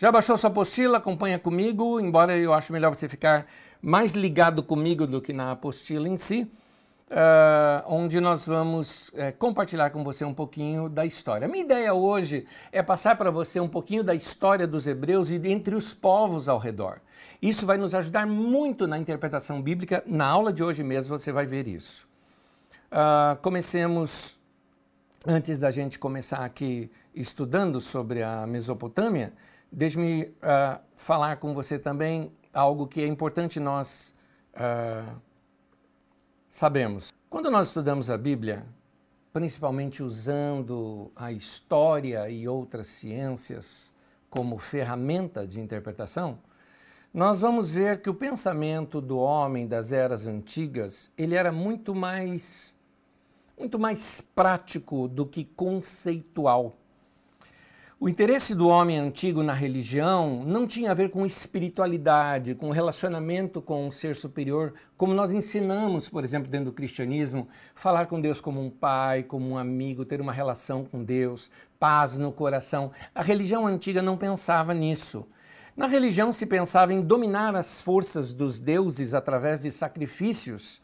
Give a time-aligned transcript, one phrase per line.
[0.00, 0.96] Já baixou sua apostila?
[0.96, 3.46] Acompanha comigo, embora eu acho melhor você ficar
[3.82, 6.50] mais ligado comigo do que na apostila em si,
[7.10, 11.46] uh, onde nós vamos uh, compartilhar com você um pouquinho da história.
[11.46, 15.74] Minha ideia hoje é passar para você um pouquinho da história dos hebreus e entre
[15.74, 17.02] os povos ao redor.
[17.42, 20.02] Isso vai nos ajudar muito na interpretação bíblica.
[20.06, 22.08] Na aula de hoje mesmo você vai ver isso.
[22.90, 24.40] Uh, comecemos,
[25.26, 29.34] antes da gente começar aqui estudando sobre a Mesopotâmia,
[29.72, 34.14] Deixe-me uh, falar com você também algo que é importante nós
[34.54, 35.20] uh,
[36.48, 37.12] sabemos.
[37.28, 38.66] Quando nós estudamos a Bíblia,
[39.32, 43.94] principalmente usando a história e outras ciências
[44.28, 46.38] como ferramenta de interpretação,
[47.12, 52.74] nós vamos ver que o pensamento do homem das eras antigas, ele era muito mais
[53.58, 56.79] muito mais prático do que conceitual.
[58.02, 63.60] O interesse do homem antigo na religião não tinha a ver com espiritualidade, com relacionamento
[63.60, 68.40] com um ser superior, como nós ensinamos, por exemplo, dentro do cristianismo, falar com Deus
[68.40, 72.90] como um pai, como um amigo, ter uma relação com Deus, paz no coração.
[73.14, 75.28] A religião antiga não pensava nisso.
[75.76, 80.80] Na religião se pensava em dominar as forças dos deuses através de sacrifícios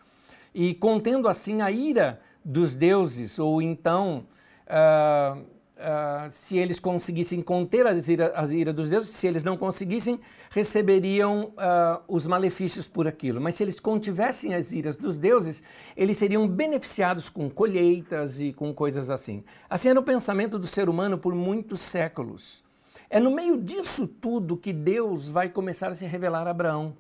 [0.55, 4.27] e contendo assim a ira dos deuses, ou então.
[4.67, 9.57] Uh, uh, se eles conseguissem conter as iras as ira dos deuses, se eles não
[9.57, 13.41] conseguissem, receberiam uh, os malefícios por aquilo.
[13.41, 15.63] Mas se eles contivessem as iras dos deuses,
[15.97, 19.45] eles seriam beneficiados com colheitas e com coisas assim.
[19.69, 22.65] Assim era o pensamento do ser humano por muitos séculos.
[23.09, 26.97] É no meio disso tudo que Deus vai começar a se revelar a Abraão.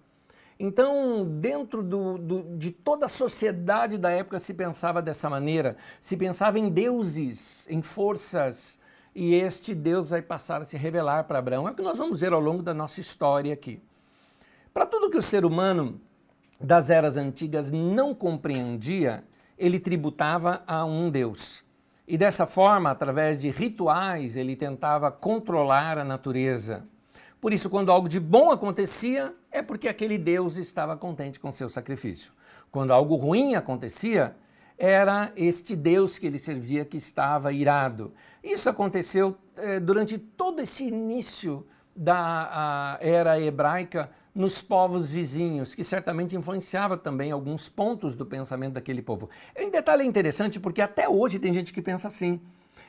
[0.58, 6.16] Então, dentro do, do, de toda a sociedade da época se pensava dessa maneira, se
[6.16, 8.80] pensava em deuses, em forças,
[9.14, 11.68] e este Deus vai passar a se revelar para Abraão.
[11.68, 13.82] É o que nós vamos ver ao longo da nossa história aqui.
[14.72, 16.00] Para tudo que o ser humano
[16.60, 19.24] das eras antigas não compreendia,
[19.58, 21.64] ele tributava a um Deus.
[22.08, 26.86] E dessa forma, através de rituais, ele tentava controlar a natureza.
[27.40, 31.68] Por isso, quando algo de bom acontecia, é porque aquele Deus estava contente com seu
[31.68, 32.32] sacrifício.
[32.70, 34.34] Quando algo ruim acontecia,
[34.78, 38.12] era este Deus que ele servia que estava irado.
[38.42, 46.36] Isso aconteceu eh, durante todo esse início da era hebraica nos povos vizinhos, que certamente
[46.36, 49.30] influenciava também alguns pontos do pensamento daquele povo.
[49.56, 52.38] Em detalhe é interessante porque até hoje tem gente que pensa assim.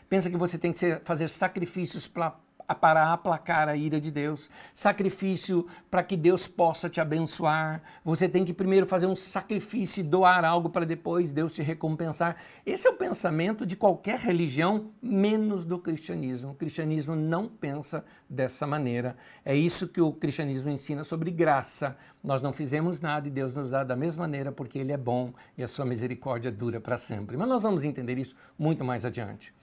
[0.09, 2.35] Pensa que você tem que ser, fazer sacrifícios para
[2.75, 7.81] para aplacar a ira de Deus, sacrifício para que Deus possa te abençoar.
[8.03, 12.35] Você tem que primeiro fazer um sacrifício e doar algo para depois Deus te recompensar.
[12.65, 16.51] Esse é o pensamento de qualquer religião, menos do cristianismo.
[16.51, 19.15] O cristianismo não pensa dessa maneira.
[19.45, 21.97] É isso que o cristianismo ensina sobre graça.
[22.23, 25.33] Nós não fizemos nada e Deus nos dá da mesma maneira porque Ele é bom
[25.57, 27.37] e a sua misericórdia dura para sempre.
[27.37, 29.53] Mas nós vamos entender isso muito mais adiante.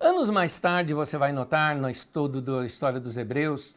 [0.00, 3.76] Anos mais tarde, você vai notar no estudo da história dos hebreus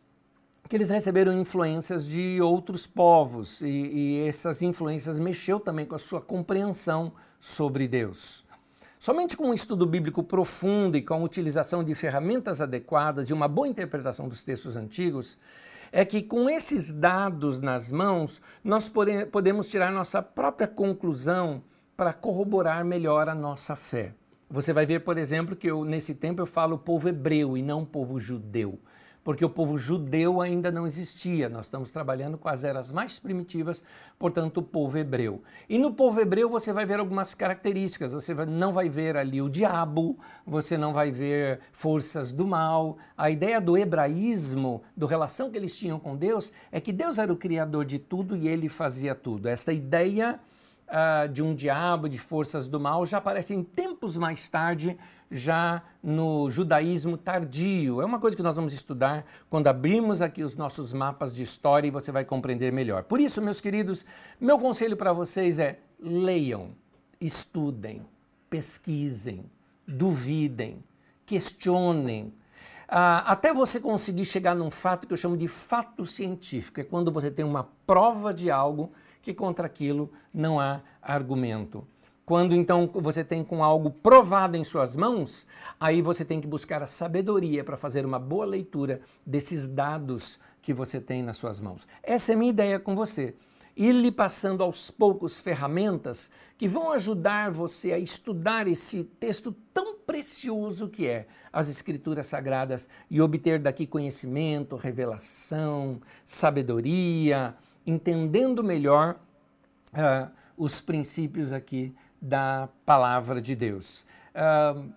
[0.69, 5.99] que eles receberam influências de outros povos e, e essas influências mexeu também com a
[5.99, 8.45] sua compreensão sobre Deus.
[8.99, 13.47] Somente com um estudo bíblico profundo e com a utilização de ferramentas adequadas e uma
[13.47, 15.39] boa interpretação dos textos antigos,
[15.91, 18.91] é que com esses dados nas mãos, nós
[19.31, 21.63] podemos tirar nossa própria conclusão
[21.97, 24.13] para corroborar melhor a nossa fé.
[24.51, 27.85] Você vai ver, por exemplo, que eu, nesse tempo eu falo povo hebreu e não
[27.85, 28.77] povo judeu,
[29.23, 31.47] porque o povo judeu ainda não existia.
[31.47, 33.81] Nós estamos trabalhando com as eras mais primitivas,
[34.19, 35.41] portanto, o povo hebreu.
[35.69, 38.11] E no povo hebreu você vai ver algumas características.
[38.11, 42.97] Você não vai ver ali o diabo, você não vai ver forças do mal.
[43.17, 47.31] A ideia do hebraísmo, do relação que eles tinham com Deus, é que Deus era
[47.31, 49.47] o criador de tudo e ele fazia tudo.
[49.47, 50.41] Esta ideia
[50.91, 54.97] uh, de um diabo, de forças do mal, já aparecem tempos mais tarde,
[55.31, 58.01] já no judaísmo tardio.
[58.01, 61.87] É uma coisa que nós vamos estudar quando abrirmos aqui os nossos mapas de história
[61.87, 63.03] e você vai compreender melhor.
[63.03, 64.05] Por isso, meus queridos,
[64.39, 66.71] meu conselho para vocês é leiam,
[67.19, 68.01] estudem,
[68.49, 69.45] pesquisem,
[69.87, 70.83] duvidem,
[71.25, 72.33] questionem,
[72.91, 77.09] Uh, até você conseguir chegar num fato que eu chamo de fato científico, é quando
[77.09, 81.87] você tem uma prova de algo que contra aquilo não há argumento.
[82.25, 85.45] Quando então você tem com algo provado em suas mãos,
[85.79, 90.73] aí você tem que buscar a sabedoria para fazer uma boa leitura desses dados que
[90.73, 91.87] você tem nas suas mãos.
[92.01, 93.35] Essa é a minha ideia com você.
[93.75, 99.95] ir lhe passando aos poucos ferramentas que vão ajudar você a estudar esse texto tão
[99.97, 107.55] precioso que é as Escrituras Sagradas e obter daqui conhecimento, revelação, sabedoria,
[107.85, 109.17] entendendo melhor
[109.93, 114.05] uh, os princípios aqui da palavra de Deus.
[114.35, 114.91] Uh,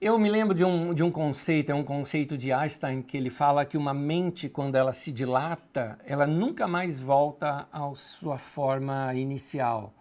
[0.00, 3.30] eu me lembro de um, de um conceito, é um conceito de Einstein, que ele
[3.30, 9.14] fala que uma mente, quando ela se dilata, ela nunca mais volta à sua forma
[9.14, 9.94] inicial.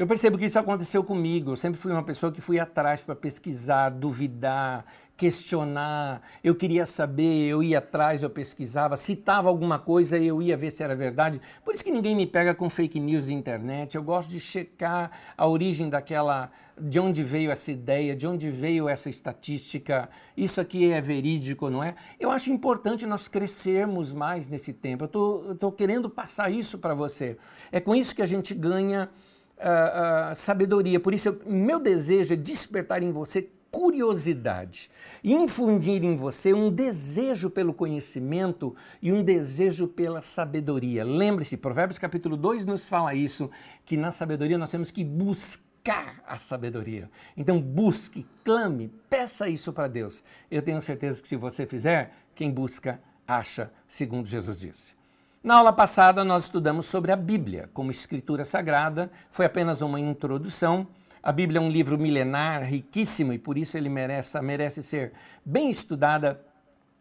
[0.00, 1.50] Eu percebo que isso aconteceu comigo.
[1.50, 6.22] Eu sempre fui uma pessoa que fui atrás para pesquisar, duvidar, questionar.
[6.42, 10.82] Eu queria saber, eu ia atrás, eu pesquisava, citava alguma coisa, eu ia ver se
[10.82, 11.38] era verdade.
[11.62, 13.94] Por isso que ninguém me pega com fake news na internet.
[13.94, 16.50] Eu gosto de checar a origem daquela,
[16.80, 20.08] de onde veio essa ideia, de onde veio essa estatística.
[20.34, 21.94] Isso aqui é verídico, não é?
[22.18, 25.04] Eu acho importante nós crescermos mais nesse tempo.
[25.04, 27.36] Eu estou querendo passar isso para você.
[27.70, 29.10] É com isso que a gente ganha
[29.60, 30.98] uh, sabedoria.
[30.98, 34.90] Por isso, eu, meu desejo é despertar em você curiosidade
[35.22, 41.04] infundir em você um desejo pelo conhecimento e um desejo pela sabedoria.
[41.04, 43.50] Lembre-se, Provérbios capítulo 2 nos fala isso,
[43.84, 47.10] que na sabedoria nós temos que buscar a sabedoria.
[47.36, 50.22] Então busque, clame, peça isso para Deus.
[50.50, 54.99] Eu tenho certeza que se você fizer, quem busca acha, segundo Jesus disse.
[55.42, 60.86] Na aula passada, nós estudamos sobre a Bíblia como escritura sagrada, foi apenas uma introdução.
[61.22, 65.70] A Bíblia é um livro milenar, riquíssimo, e por isso ele merece, merece ser bem
[65.70, 66.38] estudada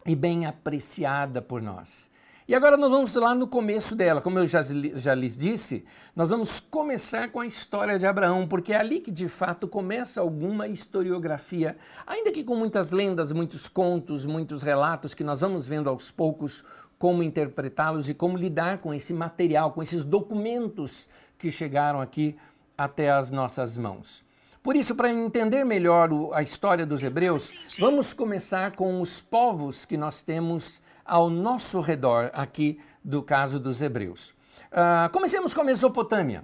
[0.06, 2.10] e bem apreciada por nós.
[2.48, 4.22] E agora nós vamos lá no começo dela.
[4.22, 4.62] Como eu já,
[4.96, 5.84] já lhes disse,
[6.16, 10.22] nós vamos começar com a história de Abraão, porque é ali que de fato começa
[10.22, 11.76] alguma historiografia,
[12.08, 16.64] ainda que com muitas lendas, muitos contos, muitos relatos que nós vamos vendo aos poucos
[17.00, 21.08] como interpretá-los e como lidar com esse material, com esses documentos
[21.38, 22.36] que chegaram aqui
[22.78, 24.24] até as nossas mãos.
[24.62, 29.96] Por isso, para entender melhor a história dos hebreus, vamos começar com os povos que
[29.96, 34.34] nós temos ao nosso redor aqui do caso dos hebreus.
[34.70, 36.44] Uh, comecemos com a Mesopotâmia.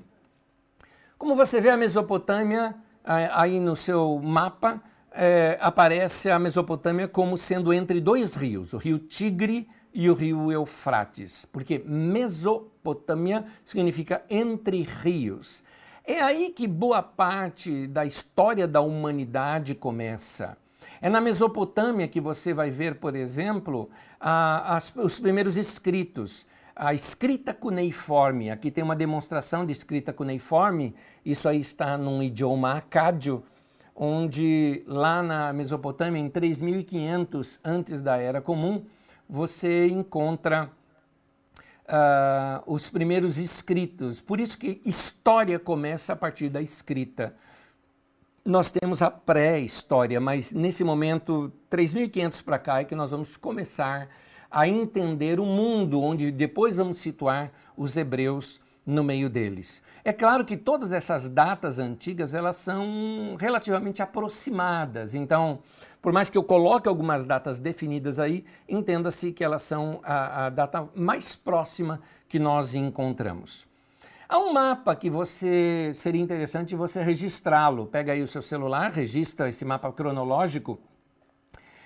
[1.17, 4.81] Como você vê a Mesopotâmia aí no seu mapa,
[5.11, 10.51] é, aparece a Mesopotâmia como sendo entre dois rios, o rio Tigre e o rio
[10.51, 15.63] Eufrates, porque Mesopotâmia significa entre rios.
[16.05, 20.57] É aí que boa parte da história da humanidade começa.
[21.01, 23.89] É na Mesopotâmia que você vai ver, por exemplo,
[24.19, 26.45] a, as, os primeiros escritos.
[26.75, 30.93] A escrita cuneiforme, aqui tem uma demonstração de escrita cuneiforme,
[31.25, 33.41] isso aí está num idioma acádio,
[33.95, 38.83] onde lá na Mesopotâmia, em 3500 antes da Era Comum,
[39.27, 40.69] você encontra
[41.85, 44.21] uh, os primeiros escritos.
[44.21, 47.35] Por isso que história começa a partir da escrita.
[48.43, 54.07] Nós temos a pré-história, mas nesse momento, 3.500 para cá, é que nós vamos começar
[54.51, 59.81] a entender o mundo, onde depois vamos situar os hebreus no meio deles.
[60.03, 65.15] É claro que todas essas datas antigas elas são relativamente aproximadas.
[65.15, 65.59] Então,
[66.01, 70.49] por mais que eu coloque algumas datas definidas aí, entenda-se que elas são a, a
[70.49, 71.99] data mais próxima
[72.29, 73.65] que nós encontramos.
[74.29, 77.87] Há um mapa que você seria interessante você registrá-lo.
[77.87, 80.79] Pega aí o seu celular, registra esse mapa cronológico.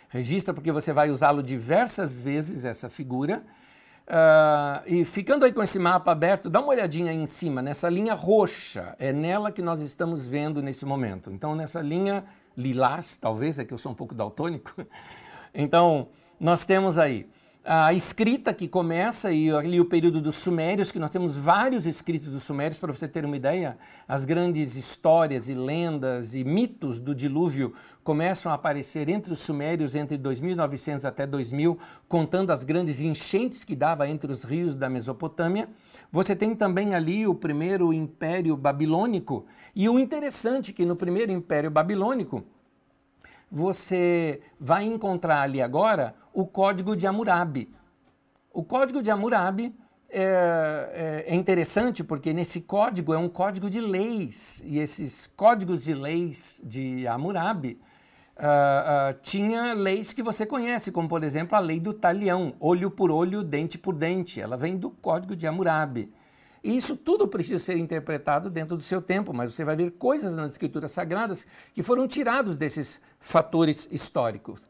[0.09, 3.44] Registra porque você vai usá-lo diversas vezes essa figura
[4.09, 7.87] Uh, e ficando aí com esse mapa aberto, dá uma olhadinha aí em cima, nessa
[7.87, 11.30] linha roxa, é nela que nós estamos vendo nesse momento.
[11.30, 12.23] Então, nessa linha
[12.57, 14.73] lilás, talvez, é que eu sou um pouco daltônico.
[15.51, 17.28] Então, nós temos aí
[17.66, 22.28] a escrita que começa e ali o período dos sumérios, que nós temos vários escritos
[22.28, 27.13] dos sumérios, para você ter uma ideia, as grandes histórias e lendas e mitos do
[27.13, 27.73] dilúvio
[28.09, 33.75] começam a aparecer entre os sumérios entre 2900 até 2000, contando as grandes enchentes que
[33.75, 35.69] dava entre os rios da Mesopotâmia.
[36.11, 41.31] Você tem também ali o primeiro império babilônico, e o interessante é que no primeiro
[41.31, 42.44] império babilônico,
[43.51, 47.69] você vai encontrar ali agora o código de Hammurabi.
[48.51, 49.71] O código de Hammurabi
[50.09, 55.83] é, é, é, interessante porque nesse código é um código de leis e esses códigos
[55.83, 57.80] de leis de Hammurabi
[58.39, 62.89] uh, uh, tinha leis que você conhece, como por exemplo a lei do talião, olho
[62.89, 64.41] por olho, dente por dente.
[64.41, 66.11] Ela vem do código de Hammurabi.
[66.63, 70.35] E isso tudo precisa ser interpretado dentro do seu tempo, mas você vai ver coisas
[70.35, 74.67] nas escrituras sagradas que foram tirados desses fatores históricos.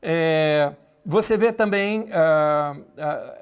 [0.00, 0.74] É,
[1.04, 2.84] Você vê também uh,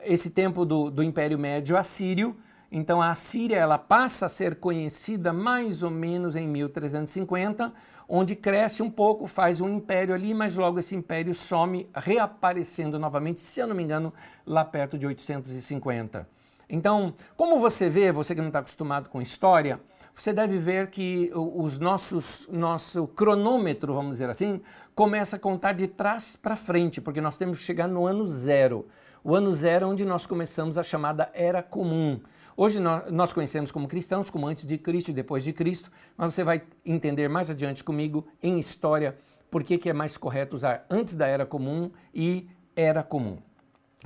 [0.04, 2.36] esse tempo do, do Império Médio Assírio.
[2.70, 7.72] Então a Assíria ela passa a ser conhecida mais ou menos em 1350,
[8.08, 13.40] onde cresce um pouco, faz um império ali, mas logo esse império some, reaparecendo novamente,
[13.40, 14.12] se eu não me engano,
[14.46, 16.28] lá perto de 850.
[16.68, 19.80] Então, como você vê, você que não está acostumado com história,
[20.14, 24.60] você deve ver que os nossos nosso cronômetro, vamos dizer assim,
[24.94, 28.86] começa a contar de trás para frente, porque nós temos que chegar no ano zero.
[29.22, 32.20] O ano zero é onde nós começamos a chamada Era Comum.
[32.58, 36.42] Hoje nós conhecemos como cristãos, como antes de Cristo e depois de Cristo, mas você
[36.42, 39.14] vai entender mais adiante comigo em história
[39.50, 43.36] por que, que é mais correto usar antes da Era Comum e Era Comum.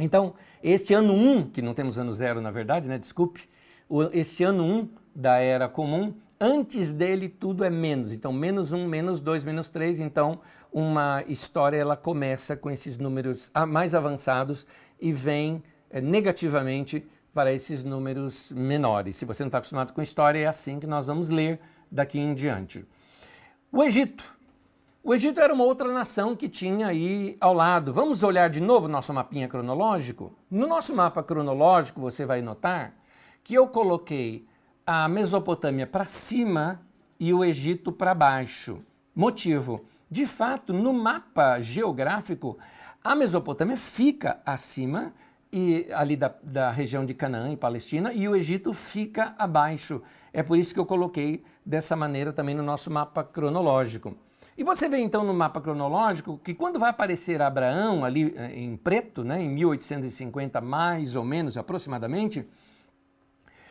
[0.00, 2.98] Então, este ano 1, um, que não temos ano zero na verdade, né?
[2.98, 3.48] Desculpe,
[4.12, 8.12] esse ano 1 um da Era Comum, antes dele tudo é menos.
[8.12, 10.00] Então, menos 1, menos 2, menos 3.
[10.00, 10.40] Então,
[10.72, 14.66] uma história ela começa com esses números mais avançados
[15.00, 19.16] e vem é, negativamente para esses números menores.
[19.16, 21.60] Se você não está acostumado com história, é assim que nós vamos ler
[21.90, 22.84] daqui em diante.
[23.72, 24.38] O Egito.
[25.02, 27.92] O Egito era uma outra nação que tinha aí ao lado.
[27.92, 30.32] Vamos olhar de novo nosso mapinha cronológico?
[30.50, 32.94] No nosso mapa cronológico, você vai notar
[33.42, 34.46] que eu coloquei
[34.86, 36.82] a Mesopotâmia para cima
[37.18, 38.84] e o Egito para baixo.
[39.14, 42.58] Motivo: de fato, no mapa geográfico,
[43.02, 45.14] a Mesopotâmia fica acima
[45.52, 50.02] e ali da, da região de Canaã e Palestina, e o Egito fica abaixo.
[50.32, 54.16] É por isso que eu coloquei dessa maneira também no nosso mapa cronológico.
[54.56, 58.76] E você vê então no mapa cronológico que quando vai aparecer Abraão ali eh, em
[58.76, 62.46] preto, né, em 1850 mais ou menos aproximadamente,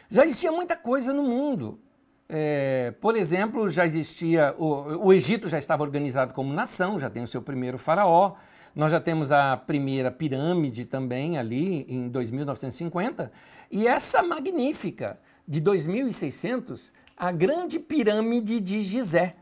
[0.09, 1.79] já existia muita coisa no mundo.
[2.27, 7.23] É, por exemplo, já existia o, o Egito já estava organizado como nação, já tem
[7.23, 8.33] o seu primeiro faraó.
[8.79, 13.29] Nós já temos a primeira pirâmide também ali em 2950.
[13.69, 19.35] E essa magnífica de 2600, a grande pirâmide de Gizé.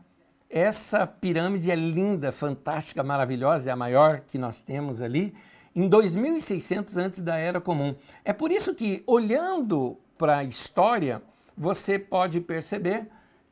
[0.50, 5.32] Essa pirâmide é linda, fantástica, maravilhosa, é a maior que nós temos ali,
[5.72, 7.94] em 2600 antes da Era Comum.
[8.24, 11.22] É por isso que, olhando para a história,
[11.56, 13.06] você pode perceber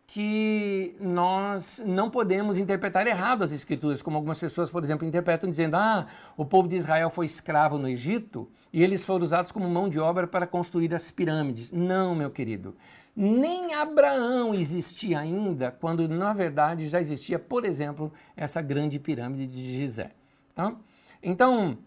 [0.07, 5.75] que nós não podemos interpretar errado as escrituras, como algumas pessoas, por exemplo, interpretam dizendo:
[5.77, 9.89] "Ah, o povo de Israel foi escravo no Egito e eles foram usados como mão
[9.89, 11.73] de obra para construir as pirâmides".
[11.73, 12.77] Não, meu querido.
[13.15, 19.61] Nem Abraão existia ainda, quando na verdade já existia, por exemplo, essa grande pirâmide de
[19.61, 20.11] Gizé.
[20.55, 20.75] Tá?
[21.23, 21.79] Então,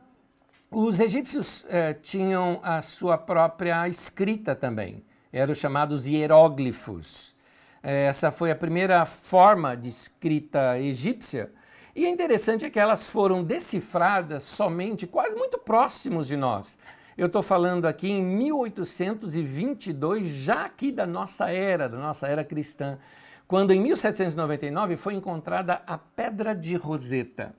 [0.72, 5.04] os egípcios eh, tinham a sua própria escrita também.
[5.32, 7.36] Eram chamados hieróglifos.
[7.82, 11.52] É, essa foi a primeira forma de escrita egípcia.
[11.96, 16.78] E é interessante é que elas foram decifradas somente quase muito próximos de nós.
[17.18, 22.98] Eu estou falando aqui em 1822, já aqui da nossa era, da nossa era cristã,
[23.48, 27.54] quando em 1799 foi encontrada a Pedra de Roseta.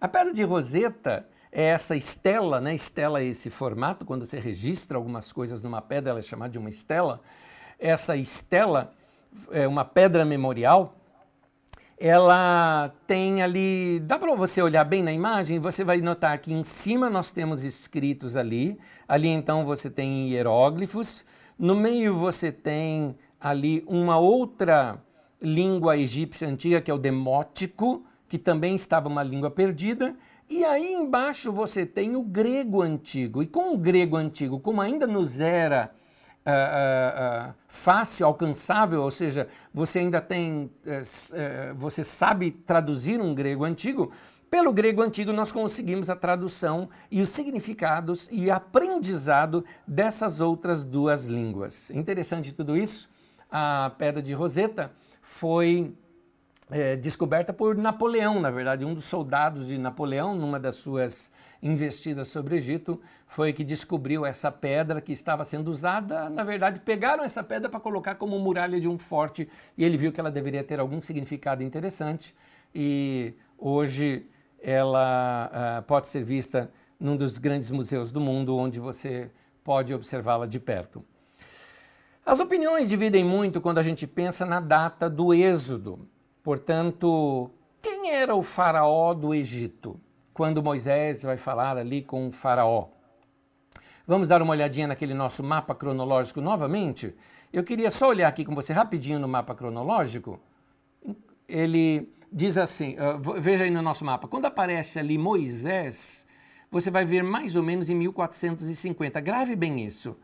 [0.00, 2.74] A Pedra de Roseta é essa estela, né?
[2.74, 6.58] Estela é esse formato, quando você registra algumas coisas numa pedra, ela é chamada de
[6.58, 7.20] uma estela.
[7.78, 8.92] Essa estela
[9.50, 10.96] é, uma pedra memorial,
[11.98, 16.62] ela tem ali, dá para você olhar bem na imagem, você vai notar que em
[16.62, 21.24] cima nós temos escritos ali, ali então você tem hieróglifos,
[21.58, 25.00] no meio você tem ali uma outra
[25.40, 30.16] língua egípcia antiga, que é o demótico, que também estava uma língua perdida,
[30.48, 33.42] e aí embaixo você tem o grego antigo.
[33.42, 35.94] E com o grego antigo, como ainda nos era
[36.46, 43.64] uh, uh, fácil, alcançável, ou seja, você ainda tem, uh, você sabe traduzir um grego
[43.64, 44.12] antigo,
[44.50, 51.26] pelo grego antigo nós conseguimos a tradução e os significados e aprendizado dessas outras duas
[51.26, 51.90] línguas.
[51.90, 53.08] Interessante tudo isso.
[53.50, 55.92] A pedra de Roseta foi
[56.70, 61.32] é, descoberta por Napoleão, na verdade, um dos soldados de Napoleão, numa das suas
[61.64, 66.28] investidas sobre o Egito, foi que descobriu essa pedra que estava sendo usada.
[66.28, 70.12] Na verdade, pegaram essa pedra para colocar como muralha de um forte e ele viu
[70.12, 72.34] que ela deveria ter algum significado interessante
[72.74, 74.26] e hoje
[74.62, 79.30] ela uh, pode ser vista num dos grandes museus do mundo, onde você
[79.64, 81.02] pode observá-la de perto.
[82.26, 86.06] As opiniões dividem muito quando a gente pensa na data do Êxodo.
[86.42, 89.98] Portanto, quem era o faraó do Egito?
[90.34, 92.88] Quando Moisés vai falar ali com o faraó.
[94.04, 97.14] Vamos dar uma olhadinha naquele nosso mapa cronológico novamente?
[97.52, 100.40] Eu queria só olhar aqui com você rapidinho no mapa cronológico.
[101.48, 106.26] Ele diz assim, uh, veja aí no nosso mapa, quando aparece ali Moisés,
[106.68, 109.20] você vai ver mais ou menos em 1450.
[109.20, 110.16] Grave bem isso.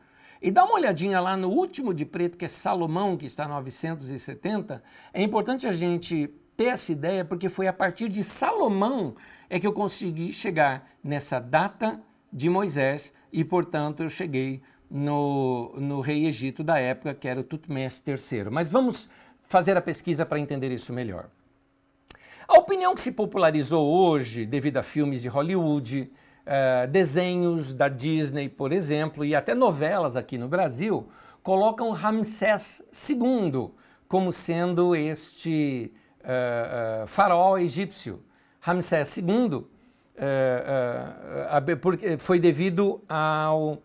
[0.42, 4.82] E dá uma olhadinha lá no último de preto, que é Salomão, que está 970.
[5.12, 9.14] É importante a gente ter essa ideia, porque foi a partir de Salomão
[9.48, 11.98] é que eu consegui chegar nessa data
[12.30, 17.42] de Moisés e, portanto, eu cheguei no, no rei Egito da época, que era o
[17.42, 18.50] Tutmés III.
[18.50, 19.08] Mas vamos
[19.42, 21.30] fazer a pesquisa para entender isso melhor.
[22.46, 26.12] A opinião que se popularizou hoje, devido a filmes de Hollywood,
[26.44, 31.08] uh, desenhos da Disney, por exemplo, e até novelas aqui no Brasil,
[31.42, 33.70] colocam Ramsés II
[34.06, 35.90] como sendo este
[36.22, 38.22] uh, faraó egípcio.
[38.60, 39.66] Ramsés II
[42.18, 43.82] foi devido ao,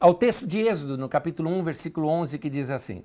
[0.00, 3.04] ao texto de Êxodo, no capítulo 1, versículo 11, que diz assim: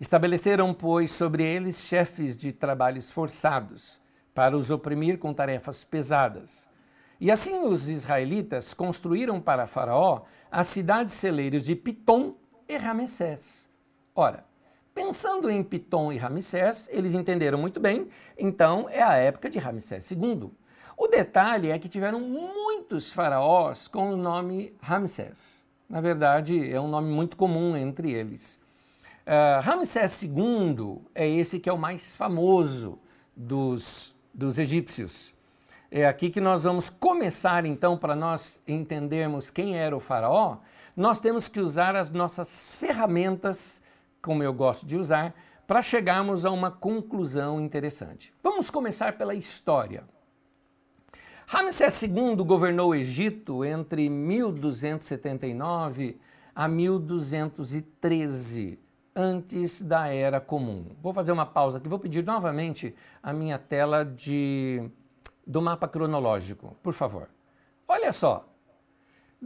[0.00, 4.00] Estabeleceram, pois, sobre eles chefes de trabalhos forçados,
[4.34, 6.68] para os oprimir com tarefas pesadas
[7.20, 12.34] e assim os israelitas construíram para Faraó as cidades celeiros de Pitom
[12.68, 13.70] e Ramessés.
[14.14, 14.44] Ora,
[14.96, 20.10] pensando em Pitom e Ramsés, eles entenderam muito bem, então é a época de Ramsés
[20.10, 20.50] II.
[20.96, 25.66] O detalhe é que tiveram muitos faraós com o nome Ramsés.
[25.86, 28.58] Na verdade, é um nome muito comum entre eles.
[29.26, 32.98] Uh, Ramsés II é esse que é o mais famoso
[33.36, 35.34] dos, dos egípcios.
[35.90, 40.56] É aqui que nós vamos começar então para nós entendermos quem era o faraó.
[40.96, 43.82] Nós temos que usar as nossas ferramentas,
[44.26, 45.32] como eu gosto de usar,
[45.68, 48.34] para chegarmos a uma conclusão interessante.
[48.42, 50.02] Vamos começar pela história.
[51.46, 56.18] Ramsés II governou o Egito entre 1279
[56.52, 58.80] a 1213,
[59.14, 60.86] antes da Era Comum.
[61.00, 64.90] Vou fazer uma pausa aqui, vou pedir novamente a minha tela de
[65.46, 67.28] do mapa cronológico, por favor.
[67.86, 68.44] Olha só,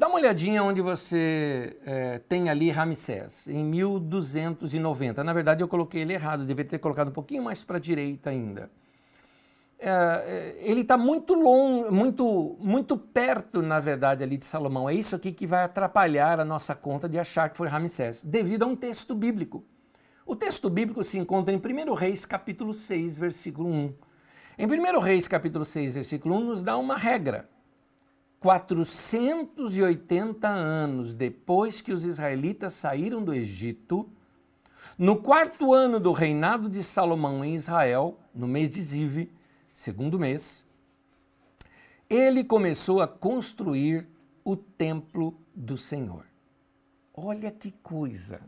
[0.01, 5.23] dá uma olhadinha onde você é, tem ali Ramsés, em 1290.
[5.23, 8.31] Na verdade, eu coloquei ele errado, deveria ter colocado um pouquinho mais para a direita
[8.31, 8.71] ainda.
[9.79, 14.89] É, é ele está muito longo, muito, muito perto, na verdade, ali de Salomão.
[14.89, 18.63] É isso aqui que vai atrapalhar a nossa conta de achar que foi Ramsés, devido
[18.63, 19.63] a um texto bíblico.
[20.25, 23.95] O texto bíblico se encontra em 1 Reis, capítulo 6, versículo 1.
[24.61, 27.51] Em 1 Reis, capítulo 6, versículo 1, nos dá uma regra.
[28.41, 34.09] 480 anos depois que os israelitas saíram do Egito,
[34.99, 39.31] no quarto ano do reinado de Salomão em Israel, no mês de Ziv,
[39.71, 40.65] segundo mês,
[42.09, 44.09] ele começou a construir
[44.43, 46.25] o templo do Senhor.
[47.15, 48.41] Olha que coisa!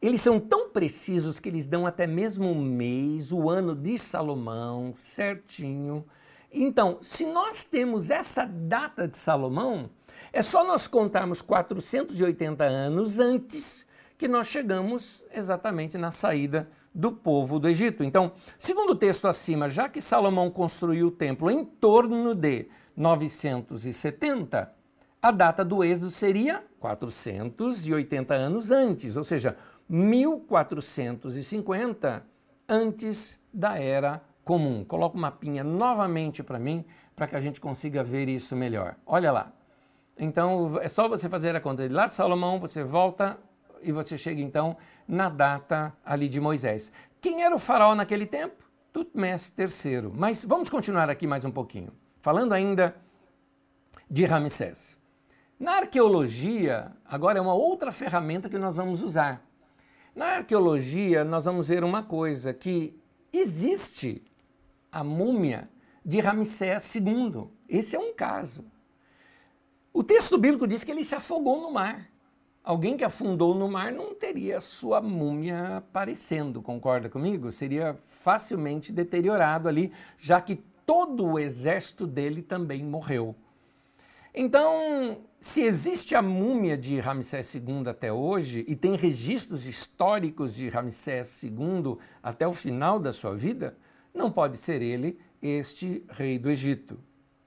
[0.00, 4.92] Eles são tão precisos que eles dão até mesmo o mês, o ano de Salomão,
[4.92, 6.04] certinho.
[6.52, 9.90] Então, se nós temos essa data de Salomão,
[10.32, 17.58] é só nós contarmos 480 anos antes que nós chegamos exatamente na saída do povo
[17.58, 18.02] do Egito.
[18.02, 24.72] Então, segundo o texto acima, já que Salomão construiu o templo em torno de 970,
[25.20, 29.56] a data do êxodo seria 480 anos antes, ou seja,
[29.88, 32.26] 1450
[32.68, 34.82] antes da Era Comum.
[34.82, 36.82] Coloca uma mapinha novamente para mim,
[37.14, 38.96] para que a gente consiga ver isso melhor.
[39.04, 39.52] Olha lá.
[40.18, 43.38] Então, é só você fazer a conta de lá de Salomão, você volta
[43.82, 44.74] e você chega então
[45.06, 46.90] na data ali de Moisés.
[47.20, 48.64] Quem era o faraó naquele tempo?
[48.90, 50.10] Tutmés III.
[50.14, 51.92] Mas vamos continuar aqui mais um pouquinho.
[52.22, 52.96] Falando ainda
[54.10, 54.98] de Ramsés.
[55.60, 59.46] Na arqueologia, agora é uma outra ferramenta que nós vamos usar.
[60.16, 62.98] Na arqueologia, nós vamos ver uma coisa, que
[63.30, 64.22] existe
[64.90, 65.68] a múmia
[66.04, 67.48] de Ramsés II.
[67.68, 68.64] Esse é um caso.
[69.92, 72.10] O texto bíblico diz que ele se afogou no mar.
[72.62, 77.50] Alguém que afundou no mar não teria sua múmia aparecendo, concorda comigo?
[77.50, 83.34] Seria facilmente deteriorado ali, já que todo o exército dele também morreu.
[84.34, 90.68] Então, se existe a múmia de Ramsés II até hoje e tem registros históricos de
[90.68, 93.76] Ramsés II até o final da sua vida,
[94.14, 96.98] não pode ser ele este rei do Egito.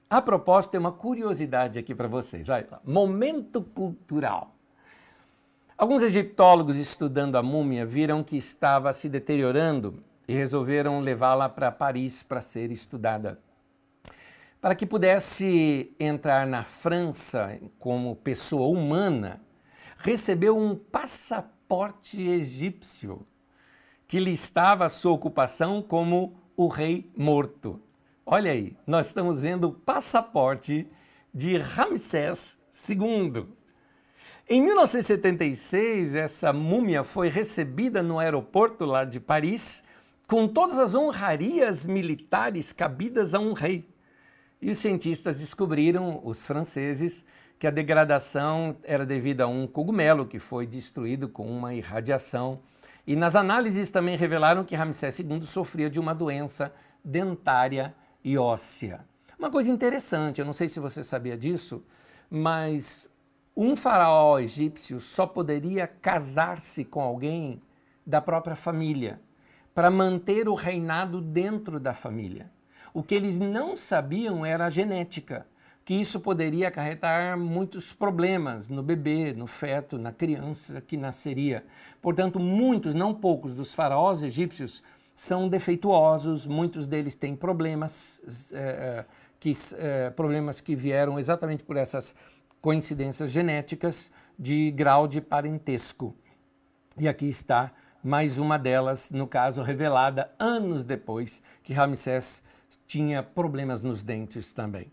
[0.08, 2.46] A propósito, tem uma curiosidade aqui para vocês.
[2.46, 2.66] Vai.
[2.84, 4.54] Momento cultural.
[5.76, 12.22] Alguns egiptólogos estudando a múmia viram que estava se deteriorando e resolveram levá-la para Paris
[12.22, 13.40] para ser estudada.
[14.60, 19.40] Para que pudesse entrar na França como pessoa humana,
[19.98, 23.26] recebeu um passaporte egípcio
[24.06, 27.80] que listava sua ocupação como o rei morto.
[28.24, 30.86] Olha aí, nós estamos vendo o passaporte
[31.34, 32.56] de Ramsés
[32.88, 33.46] II.
[34.48, 39.82] Em 1976, essa múmia foi recebida no aeroporto lá de Paris
[40.26, 43.86] com todas as honrarias militares cabidas a um rei.
[44.60, 47.24] E os cientistas descobriram, os franceses,
[47.58, 52.60] que a degradação era devida a um cogumelo que foi destruído com uma irradiação.
[53.06, 56.72] E nas análises também revelaram que Ramsés II sofria de uma doença
[57.04, 59.04] dentária e óssea.
[59.38, 61.84] Uma coisa interessante, eu não sei se você sabia disso,
[62.30, 63.08] mas
[63.56, 67.60] um faraó egípcio só poderia casar-se com alguém
[68.06, 69.20] da própria família
[69.74, 72.50] para manter o reinado dentro da família.
[72.94, 75.46] O que eles não sabiam era a genética,
[75.84, 81.64] que isso poderia acarretar muitos problemas no bebê, no feto, na criança que nasceria.
[82.00, 84.82] Portanto, muitos, não poucos, dos faraós egípcios
[85.14, 89.04] são defeituosos, muitos deles têm problemas, é,
[89.40, 92.14] que, é, problemas que vieram exatamente por essas
[92.60, 96.14] coincidências genéticas de grau de parentesco.
[96.96, 102.42] E aqui está mais uma delas, no caso revelada anos depois que Ramsés
[102.86, 104.90] tinha problemas nos dentes também.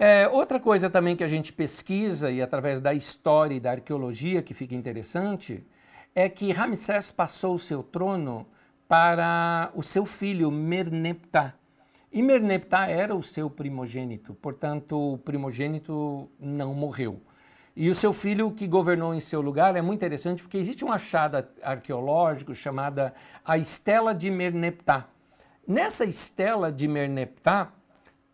[0.00, 4.40] É, outra coisa também que a gente pesquisa e através da história e da arqueologia
[4.40, 5.66] que fica interessante
[6.14, 8.46] é que Ramsés passou o seu trono
[8.86, 11.52] para o seu filho Merneptah.
[12.12, 17.20] E Merneptah era o seu primogênito, portanto, o primogênito não morreu.
[17.74, 20.92] E o seu filho que governou em seu lugar é muito interessante porque existe um
[20.92, 23.12] achado arqueológico chamada
[23.44, 25.08] a Estela de Merneptah.
[25.66, 27.72] Nessa Estela de Merneptah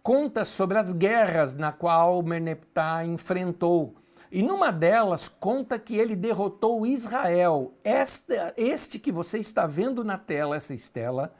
[0.04, 3.94] conta sobre as guerras na qual Merneptah enfrentou.
[4.30, 7.72] E numa delas conta que ele derrotou Israel.
[7.82, 11.34] Este, que você está vendo na tela, essa estela,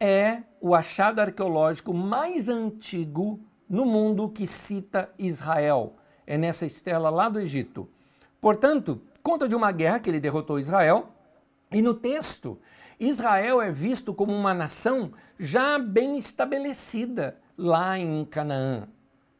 [0.00, 5.96] é o achado arqueológico mais antigo no mundo que cita Israel.
[6.26, 7.90] É nessa estela lá do Egito.
[8.40, 11.10] Portanto, conta de uma guerra que ele derrotou Israel,
[11.70, 12.58] e no texto,
[12.98, 18.88] Israel é visto como uma nação já bem estabelecida lá em Canaã.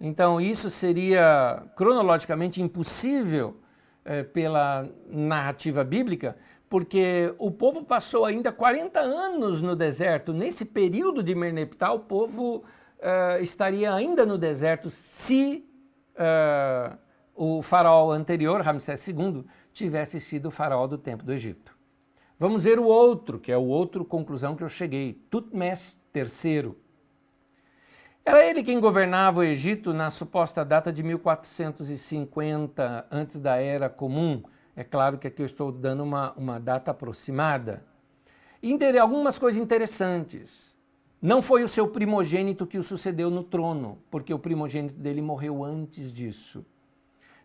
[0.00, 3.56] Então, isso seria cronologicamente impossível
[4.04, 6.36] é, pela narrativa bíblica,
[6.68, 10.32] porque o povo passou ainda 40 anos no deserto.
[10.32, 12.64] Nesse período de Merneptah, o povo
[12.98, 15.68] uh, estaria ainda no deserto se
[16.16, 16.96] uh,
[17.34, 21.76] o faraó anterior, Ramsés II, tivesse sido o faraó do tempo do Egito.
[22.38, 26.74] Vamos ver o outro, que é o outro conclusão que eu cheguei, Tutmés III.
[28.24, 34.44] Era ele quem governava o Egito na suposta data de 1450, antes da Era Comum,
[34.76, 37.84] é claro que aqui eu estou dando uma, uma data aproximada.
[38.62, 40.76] E algumas coisas interessantes.
[41.20, 45.64] Não foi o seu primogênito que o sucedeu no trono, porque o primogênito dele morreu
[45.64, 46.64] antes disso.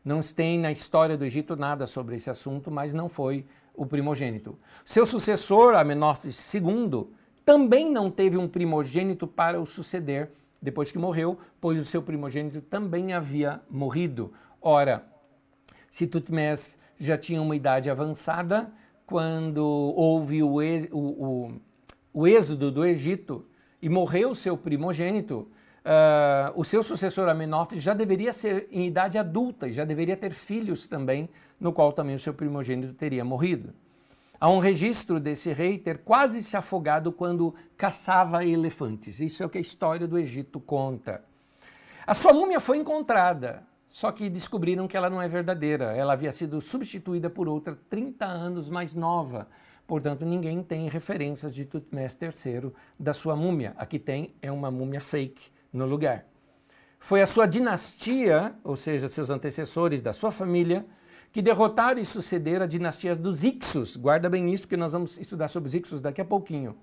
[0.05, 4.57] Não tem na história do Egito nada sobre esse assunto, mas não foi o primogênito.
[4.85, 7.07] Seu sucessor, Amenófis II,
[7.43, 12.61] também não teve um primogênito para o suceder depois que morreu, pois o seu primogênito
[12.61, 14.33] também havia morrido.
[14.61, 15.05] Ora,
[15.89, 18.71] se Tutmés já tinha uma idade avançada
[19.05, 20.57] quando houve o,
[20.91, 21.51] o,
[22.13, 23.45] o êxodo do Egito
[23.81, 25.47] e morreu seu primogênito.
[25.85, 30.85] Uh, o seu sucessor Amenófis já deveria ser em idade adulta já deveria ter filhos
[30.85, 33.73] também, no qual também o seu primogênito teria morrido.
[34.39, 39.19] Há um registro desse rei ter quase se afogado quando caçava elefantes.
[39.19, 41.23] Isso é o que a história do Egito conta.
[42.05, 45.85] A sua múmia foi encontrada, só que descobriram que ela não é verdadeira.
[45.95, 49.47] Ela havia sido substituída por outra 30 anos mais nova.
[49.87, 53.73] Portanto, ninguém tem referências de Tutmés III da sua múmia.
[53.75, 56.25] Aqui tem é uma múmia fake no lugar.
[56.99, 60.85] Foi a sua dinastia, ou seja, seus antecessores da sua família,
[61.37, 63.95] que derrotaram e sucederam a dinastia dos Ixos.
[63.95, 66.75] Guarda bem isso, que nós vamos estudar sobre os Ixos daqui a pouquinho.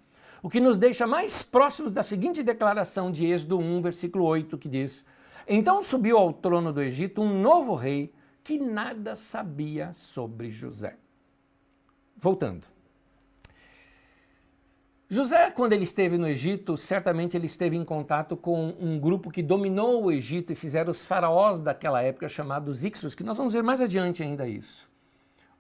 [0.45, 4.69] O que nos deixa mais próximos da seguinte declaração de Êxodo 1, versículo 8, que
[4.69, 5.05] diz:
[5.49, 8.15] então subiu ao trono do Egito um novo rei
[8.45, 10.99] que nada sabia sobre José.
[12.17, 12.74] Voltando.
[15.09, 19.43] José, quando ele esteve no Egito, certamente ele esteve em contato com um grupo que
[19.43, 23.63] dominou o Egito e fizeram os faraós daquela época, chamados Ixos, que nós vamos ver
[23.63, 24.89] mais adiante ainda isso.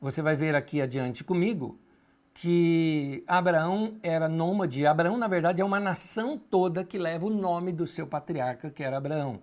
[0.01, 1.81] Você vai ver aqui adiante comigo
[2.33, 4.87] que Abraão era nômade.
[4.87, 8.85] Abraão, na verdade, é uma nação toda que leva o nome do seu patriarca, que
[8.85, 9.41] era Abraão.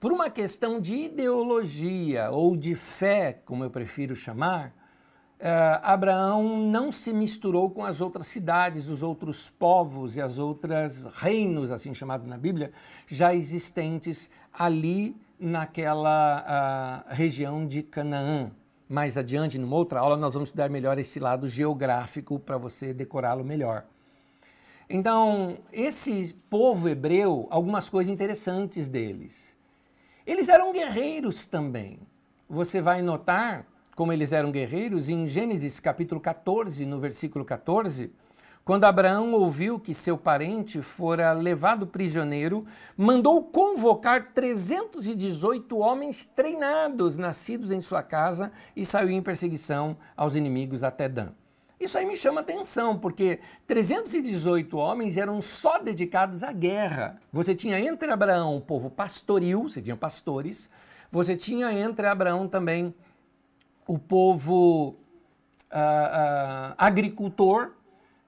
[0.00, 4.74] Por uma questão de ideologia ou de fé, como eu prefiro chamar,
[5.40, 11.06] Uh, Abraão não se misturou com as outras cidades, os outros povos e as outras
[11.14, 12.70] reinos, assim chamado na Bíblia,
[13.06, 18.50] já existentes ali naquela região de Canaã.
[18.88, 23.44] Mais adiante, numa outra aula, nós vamos estudar melhor esse lado geográfico para você decorá-lo
[23.44, 23.84] melhor.
[24.88, 29.56] Então, esse povo hebreu, algumas coisas interessantes deles.
[30.26, 32.00] Eles eram guerreiros também.
[32.48, 38.10] Você vai notar como eles eram guerreiros, em Gênesis capítulo 14, no versículo 14,
[38.64, 42.64] quando Abraão ouviu que seu parente fora levado prisioneiro,
[42.96, 50.84] mandou convocar 318 homens treinados, nascidos em sua casa, e saiu em perseguição aos inimigos
[50.84, 51.32] até Dan.
[51.80, 57.18] Isso aí me chama atenção, porque 318 homens eram só dedicados à guerra.
[57.32, 60.68] Você tinha entre Abraão o povo pastoril, você tinha pastores,
[61.10, 62.94] você tinha entre Abraão também
[63.86, 64.94] o povo
[65.70, 67.72] uh, uh, agricultor.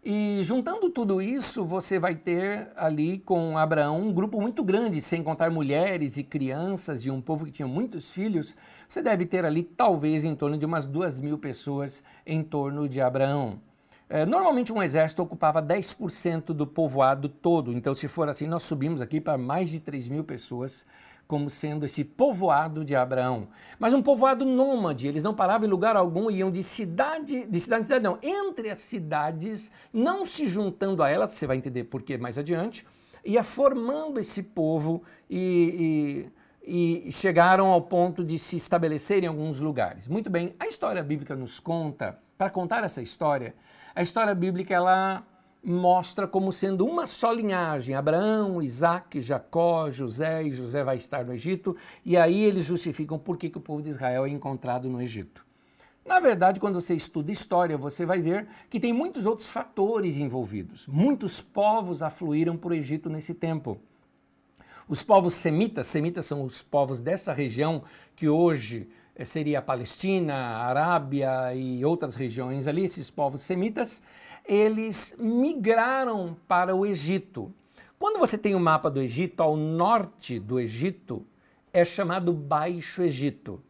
[0.04, 5.22] E juntando tudo isso, você vai ter ali com Abraão um grupo muito grande, sem
[5.22, 8.56] contar mulheres e crianças e um povo que tinha muitos filhos.
[8.88, 13.00] Você deve ter ali talvez em torno de umas duas mil pessoas em torno de
[13.00, 13.60] Abraão.
[14.08, 19.00] É, normalmente um exército ocupava 10% do povoado todo, então se for assim, nós subimos
[19.00, 20.84] aqui para mais de 3 mil pessoas
[21.26, 23.48] como sendo esse povoado de Abraão.
[23.78, 27.82] Mas um povoado nômade, eles não paravam em lugar algum, iam de cidade, de cidade
[27.82, 32.02] em cidade, não, entre as cidades, não se juntando a elas, você vai entender por
[32.02, 32.86] que mais adiante,
[33.24, 36.30] ia formando esse povo e,
[36.64, 40.08] e, e chegaram ao ponto de se estabelecer em alguns lugares.
[40.08, 43.54] Muito bem, a história bíblica nos conta, para contar essa história,
[43.94, 45.24] a história bíblica ela
[45.62, 51.32] mostra como sendo uma só linhagem: Abraão, Isaac, Jacó, José, e José vai estar no
[51.32, 55.00] Egito, e aí eles justificam por que, que o povo de Israel é encontrado no
[55.00, 55.44] Egito.
[56.04, 60.86] Na verdade, quando você estuda história, você vai ver que tem muitos outros fatores envolvidos.
[60.88, 63.78] Muitos povos afluíram para o Egito nesse tempo.
[64.88, 67.84] Os povos semitas, semitas são os povos dessa região
[68.16, 74.02] que hoje eh, seria a Palestina, a Arábia e outras regiões ali, esses povos semitas,
[74.44, 77.52] eles migraram para o Egito.
[77.98, 81.24] Quando você tem o um mapa do Egito, ao norte do Egito
[81.72, 83.62] é chamado Baixo Egito.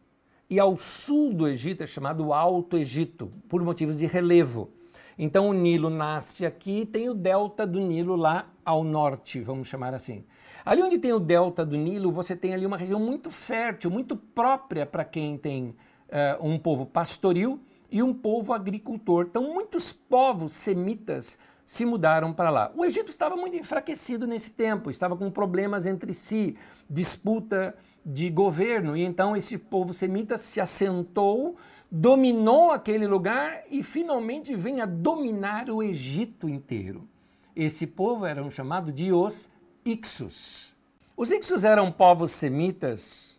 [0.49, 4.69] E ao sul do Egito é chamado Alto Egito, por motivos de relevo.
[5.17, 9.67] Então o Nilo nasce aqui e tem o delta do Nilo lá ao norte, vamos
[9.67, 10.25] chamar assim.
[10.65, 14.15] Ali onde tem o delta do Nilo, você tem ali uma região muito fértil, muito
[14.15, 15.75] própria para quem tem
[16.09, 17.59] uh, um povo pastoril
[17.93, 19.27] e um povo agricultor.
[19.29, 22.71] Então, muitos povos semitas se mudaram para lá.
[22.75, 26.57] O Egito estava muito enfraquecido nesse tempo, estava com problemas entre si,
[26.89, 31.55] disputa de governo, e então esse povo semita se assentou,
[31.89, 37.07] dominou aquele lugar e finalmente vem a dominar o Egito inteiro.
[37.55, 39.51] Esse povo era chamado de os
[39.85, 40.75] Ixos.
[41.15, 43.32] Os Ixos eram povos semitas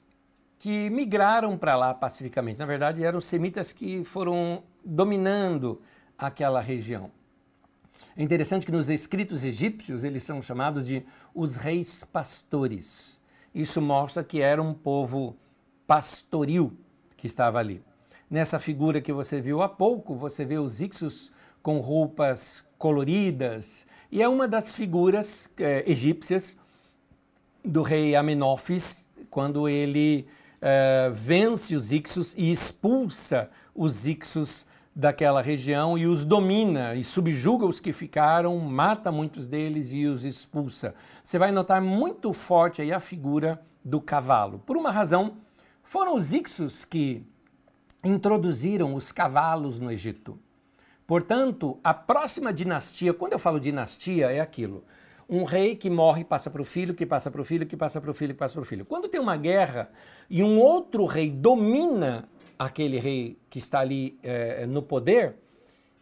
[0.65, 2.59] que migraram para lá pacificamente.
[2.59, 5.83] Na verdade, eram semitas que foram dominando
[6.17, 7.11] aquela região.
[8.17, 13.21] É interessante que nos escritos egípcios eles são chamados de os reis pastores.
[13.55, 15.37] Isso mostra que era um povo
[15.87, 16.73] pastoril
[17.15, 17.83] que estava ali.
[18.31, 21.31] Nessa figura que você viu há pouco, você vê os Ixos
[21.63, 26.57] com roupas coloridas, e é uma das figuras é, egípcias
[27.63, 30.27] do rei Amenófis, quando ele
[30.65, 37.67] uh, vence os Ixos e expulsa os Ixos daquela região e os domina e subjuga
[37.67, 40.95] os que ficaram, mata muitos deles e os expulsa.
[41.23, 44.61] Você vai notar muito forte aí a figura do cavalo.
[44.61, 45.37] Por uma razão,
[45.83, 47.27] foram os Ixos que
[48.03, 50.39] introduziram os cavalos no Egito.
[51.07, 54.85] Portanto, a próxima dinastia, quando eu falo dinastia, é aquilo
[55.29, 58.01] um rei que morre passa para o filho, que passa para o filho, que passa
[58.01, 58.85] para o filho, que passa para o filho.
[58.85, 59.91] Quando tem uma guerra
[60.29, 65.37] e um outro rei domina aquele rei que está ali é, no poder,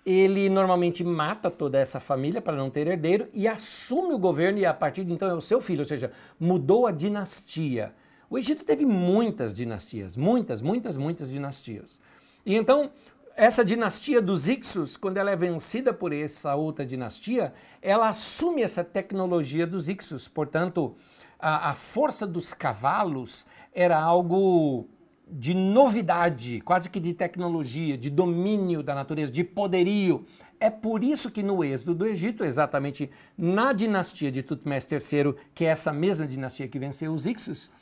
[0.05, 4.67] ele normalmente mata toda essa família para não ter herdeiro e assume o governo e
[4.67, 7.95] a partir de então é o seu filho, ou seja, mudou a dinastia.
[8.29, 12.01] O Egito teve muitas dinastias, muitas, muitas, muitas dinastias.
[12.45, 12.91] E então
[13.37, 18.85] essa dinastia dos Ixos, quando ela é vencida por essa outra dinastia, ela assume essa
[18.85, 20.29] tecnologia dos Ixos.
[20.29, 20.95] Portanto,
[21.39, 24.87] a, a força dos cavalos era algo
[25.27, 30.27] de novidade, quase que de tecnologia, de domínio da natureza, de poderio.
[30.61, 35.65] É por isso que no êxodo do Egito, exatamente na dinastia de Tutmés III, que
[35.65, 37.73] é essa mesma dinastia que venceu os Ixos,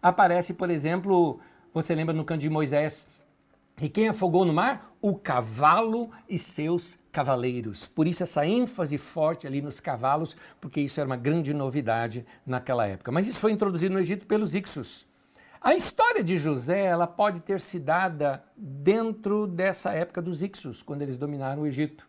[0.00, 1.40] aparece, por exemplo,
[1.74, 3.08] você lembra no canto de Moisés,
[3.80, 4.94] e quem afogou no mar?
[5.00, 7.86] O cavalo e seus cavaleiros.
[7.86, 12.86] Por isso essa ênfase forte ali nos cavalos, porque isso era uma grande novidade naquela
[12.86, 13.10] época.
[13.10, 15.06] Mas isso foi introduzido no Egito pelos Ixos.
[15.60, 21.02] A história de José ela pode ter se dada dentro dessa época dos Ixos, quando
[21.02, 22.08] eles dominaram o Egito.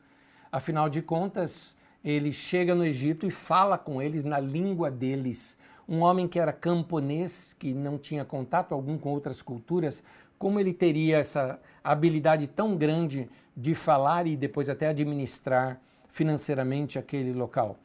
[0.52, 5.58] Afinal de contas, ele chega no Egito e fala com eles na língua deles.
[5.88, 10.04] Um homem que era camponês, que não tinha contato algum com outras culturas,
[10.42, 17.32] como ele teria essa habilidade tão grande de falar e depois até administrar financeiramente aquele
[17.32, 17.78] local?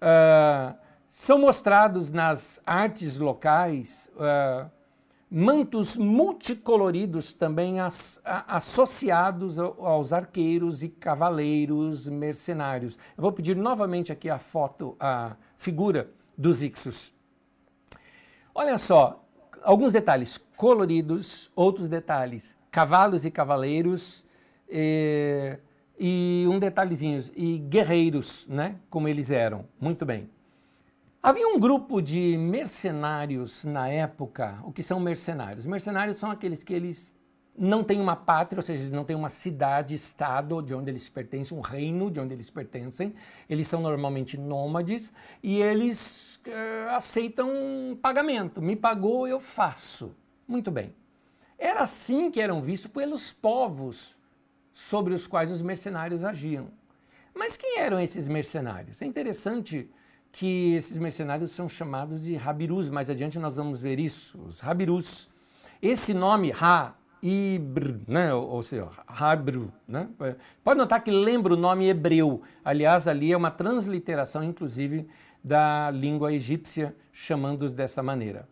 [0.00, 0.74] Uh,
[1.06, 4.10] são mostrados nas artes locais.
[4.14, 4.70] Uh,
[5.30, 12.98] mantos multicoloridos também as, a, associados aos arqueiros e cavaleiros mercenários.
[13.18, 17.12] Eu vou pedir novamente aqui a foto, a figura dos Ixos.
[18.54, 19.22] Olha só,
[19.62, 24.24] alguns detalhes coloridos, outros detalhes cavalos e cavaleiros,
[24.68, 25.58] e,
[25.98, 29.64] e um detalhezinho, e guerreiros, né, como eles eram.
[29.80, 30.28] Muito bem.
[31.22, 34.58] Havia um grupo de mercenários na época.
[34.64, 35.66] O que são mercenários?
[35.66, 37.10] Mercenários são aqueles que eles
[37.58, 41.58] não têm uma pátria, ou seja, não têm uma cidade, estado de onde eles pertencem,
[41.58, 43.14] um reino de onde eles pertencem.
[43.50, 48.60] Eles são normalmente nômades e eles uh, aceitam pagamento.
[48.62, 50.14] Me pagou, eu faço.
[50.46, 50.94] Muito bem.
[51.58, 54.16] Era assim que eram vistos pelos povos
[54.72, 56.70] sobre os quais os mercenários agiam.
[57.34, 59.02] Mas quem eram esses mercenários?
[59.02, 59.90] É interessante
[60.30, 62.90] que esses mercenários são chamados de Rabirus.
[62.90, 65.28] Mais adiante nós vamos ver isso, os Rabirus.
[65.80, 68.32] Esse nome, Ha, Ibr, né?
[68.32, 70.08] ou seja, Habru, né?
[70.62, 72.42] pode notar que lembra o nome hebreu.
[72.64, 75.08] Aliás, ali é uma transliteração, inclusive,
[75.42, 78.48] da língua egípcia, chamando-os dessa maneira.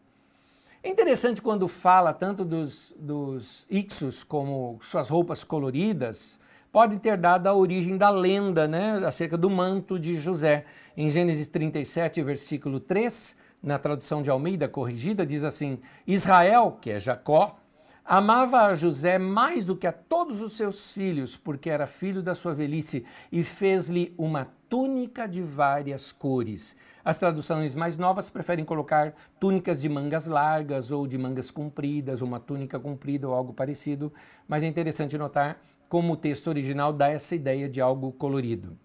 [0.82, 6.38] É interessante quando fala tanto dos, dos Ixos como suas roupas coloridas,
[6.70, 10.64] pode ter dado a origem da lenda né, acerca do manto de José.
[10.96, 16.98] Em Gênesis 37, versículo 3, na tradução de Almeida corrigida, diz assim: Israel, que é
[16.98, 17.58] Jacó,
[18.04, 22.34] amava a José mais do que a todos os seus filhos, porque era filho da
[22.34, 26.76] sua velhice, e fez-lhe uma túnica de várias cores.
[27.04, 32.40] As traduções mais novas preferem colocar túnicas de mangas largas ou de mangas compridas, uma
[32.40, 34.12] túnica comprida ou algo parecido,
[34.48, 38.76] mas é interessante notar como o texto original dá essa ideia de algo colorido.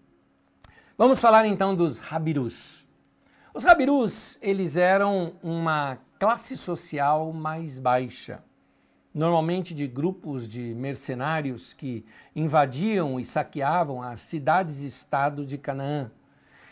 [0.96, 2.86] Vamos falar então dos Rabirus.
[3.52, 8.42] Os Rabirus, eles eram uma classe social mais baixa,
[9.14, 16.10] normalmente de grupos de mercenários que invadiam e saqueavam as cidades-estado de Canaã.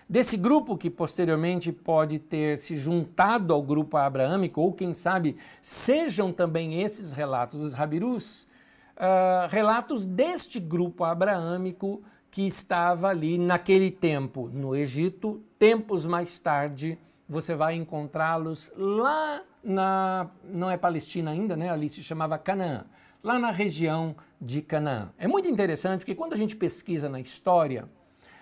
[0.09, 6.33] Desse grupo que posteriormente pode ter se juntado ao grupo abraâmico, ou quem sabe sejam
[6.33, 8.49] também esses relatos dos Rabirus,
[8.97, 15.43] uh, relatos deste grupo abraâmico que estava ali naquele tempo no Egito.
[15.59, 16.99] Tempos mais tarde,
[17.29, 20.31] você vai encontrá-los lá na.
[20.45, 21.71] Não é Palestina ainda, né?
[21.71, 22.85] Ali se chamava Canaã.
[23.23, 25.11] Lá na região de Canaã.
[25.19, 27.89] É muito interessante porque quando a gente pesquisa na história,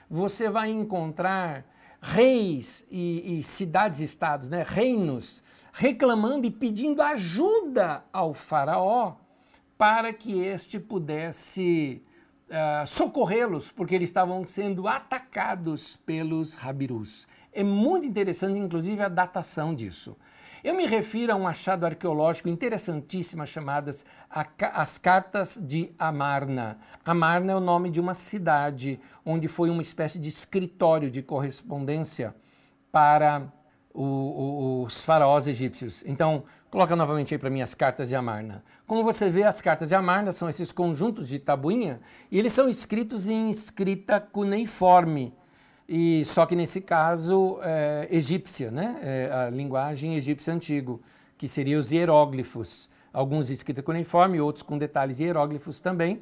[0.09, 1.65] você vai encontrar
[2.01, 4.65] reis e, e cidades-estados, né?
[4.67, 9.17] reinos, reclamando e pedindo ajuda ao faraó
[9.77, 12.03] para que este pudesse
[12.49, 17.29] uh, socorrê-los, porque eles estavam sendo atacados pelos rabirus.
[17.53, 20.17] É muito interessante, inclusive, a datação disso.
[20.63, 24.05] Eu me refiro a um achado arqueológico interessantíssimo chamadas
[24.61, 26.79] as Cartas de Amarna.
[27.05, 32.35] Amarna é o nome de uma cidade onde foi uma espécie de escritório de correspondência
[32.91, 33.53] para
[33.95, 36.03] o, o, os faraós egípcios.
[36.05, 38.65] Então, coloca novamente aí para mim as cartas de Amarna.
[38.85, 42.01] Como você vê, as cartas de Amarna são esses conjuntos de tabuinha
[42.33, 45.33] e eles são escritos em escrita cuneiforme.
[45.89, 48.99] E só que nesse caso é, egípcia, né?
[49.01, 51.01] É a linguagem egípcia antigo,
[51.39, 52.91] que seria os hieróglifos.
[53.11, 56.17] Alguns escritos cuneiforme, outros com detalhes hieróglifos também.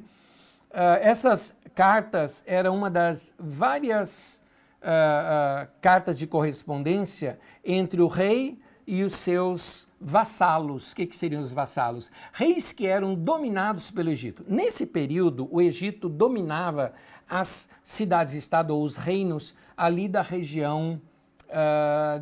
[0.69, 4.41] Uh, essas cartas eram uma das várias
[4.81, 10.91] uh, uh, cartas de correspondência entre o rei e os seus vassalos.
[10.91, 12.09] O que, que seriam os vassalos?
[12.31, 14.45] Reis que eram dominados pelo Egito.
[14.47, 16.93] Nesse período, o Egito dominava
[17.29, 21.01] as cidades-estado ou os reinos ali da região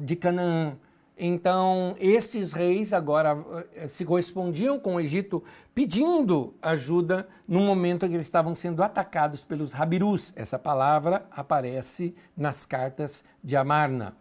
[0.03, 0.77] de Canaã.
[1.17, 3.37] Então, estes reis agora
[3.75, 5.41] eh, se correspondiam com o Egito
[5.73, 10.33] pedindo ajuda no momento em que eles estavam sendo atacados pelos Rabirus.
[10.35, 14.13] Essa palavra aparece nas cartas de Amarna.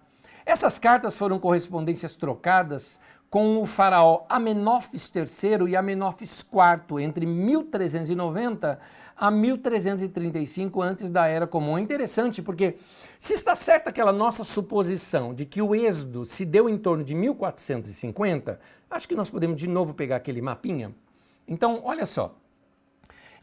[0.46, 8.78] Essas cartas foram correspondências trocadas com o faraó Amenófis III e Amenófis IV entre 1390
[9.16, 11.78] a 1335 antes da Era Comum.
[11.78, 12.76] É interessante porque
[13.18, 17.14] se está certa aquela nossa suposição de que o êxodo se deu em torno de
[17.14, 18.58] 1450,
[18.90, 20.94] acho que nós podemos de novo pegar aquele mapinha.
[21.46, 22.36] Então, olha só.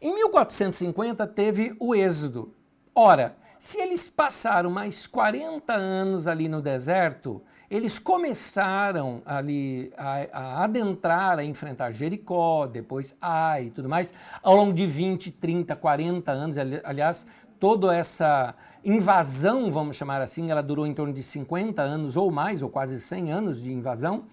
[0.00, 2.52] Em 1450 teve o êxodo.
[2.94, 7.40] Ora, se eles passaram mais 40 anos ali no deserto,
[7.72, 14.12] eles começaram ali a, a, adentrar, a enfrentar Jericó, depois Ai e tudo mais,
[14.42, 16.58] ao longo de 20, 30, 40 anos.
[16.84, 17.26] Aliás,
[17.58, 18.54] toda essa
[18.84, 23.00] invasão, vamos chamar assim, ela durou em torno de 50 anos ou mais, ou quase
[23.00, 24.24] 100 anos de invasão.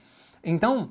[0.43, 0.89] Então,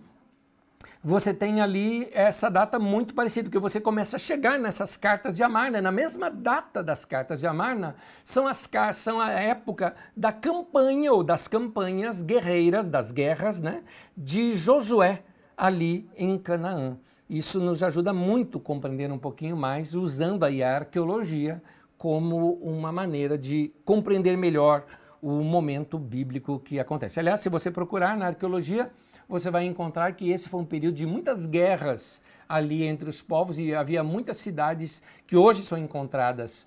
[1.03, 5.43] você tem ali essa data muito parecida, porque você começa a chegar nessas cartas de
[5.43, 5.81] Amarna.
[5.81, 7.95] Na mesma data das cartas de Amarna,
[8.25, 13.83] são, as, são a época da campanha ou das campanhas guerreiras, das guerras, né,
[14.17, 15.23] de Josué
[15.57, 16.99] ali em Canaã.
[17.29, 21.63] Isso nos ajuda muito a compreender um pouquinho mais, usando aí a arqueologia
[21.97, 24.85] como uma maneira de compreender melhor
[25.21, 27.19] o momento bíblico que acontece.
[27.19, 28.91] Aliás, se você procurar na arqueologia,
[29.29, 33.59] você vai encontrar que esse foi um período de muitas guerras ali entre os povos
[33.59, 36.67] e havia muitas cidades que hoje são encontradas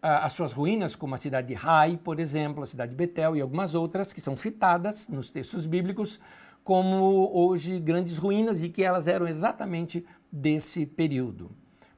[0.00, 3.36] ah, as suas ruínas, como a cidade de Rai, por exemplo, a cidade de Betel
[3.36, 6.18] e algumas outras que são citadas nos textos bíblicos
[6.64, 11.50] como hoje grandes ruínas e que elas eram exatamente desse período.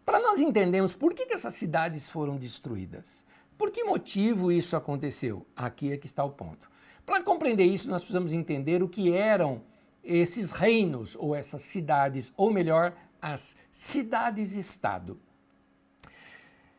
[0.04, 3.24] Para nós entendermos por que, que essas cidades foram destruídas,
[3.56, 6.70] por que motivo isso aconteceu, aqui é que está o ponto.
[7.04, 9.62] Para compreender isso, nós precisamos entender o que eram
[10.02, 15.18] esses reinos ou essas cidades, ou melhor, as cidades-estado.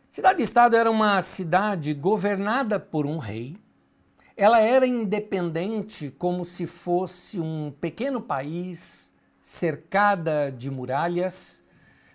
[0.09, 3.55] Cidade-estado era uma cidade governada por um rei.
[4.35, 11.63] Ela era independente, como se fosse um pequeno país cercada de muralhas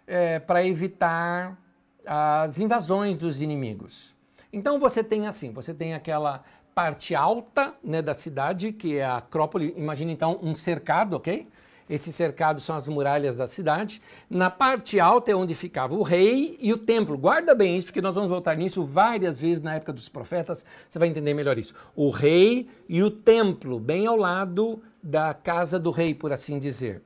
[0.07, 1.59] é, para evitar
[2.05, 4.15] as invasões dos inimigos.
[4.53, 6.45] Então você tem assim, você tem aquela
[6.77, 9.73] parte alta né, da cidade, que é a Acrópole.
[9.79, 11.49] Imagina então um cercado, ok?
[11.89, 14.03] Esse cercado são as muralhas da cidade.
[14.29, 17.17] Na parte alta é onde ficava o rei e o templo.
[17.17, 20.67] Guarda bem isso, porque nós vamos voltar nisso várias vezes na época dos profetas.
[20.87, 21.73] Você vai entender melhor isso.
[21.95, 27.01] O rei e o templo, bem ao lado da casa do rei, por assim dizer.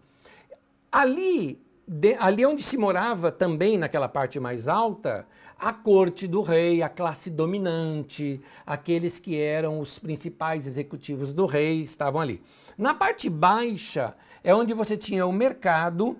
[0.90, 1.62] Ali,
[1.92, 5.26] de, ali onde se morava também naquela parte mais alta,
[5.58, 11.82] a corte do rei, a classe dominante, aqueles que eram os principais executivos do rei
[11.82, 12.40] estavam ali.
[12.78, 14.14] Na parte baixa
[14.44, 16.16] é onde você tinha o mercado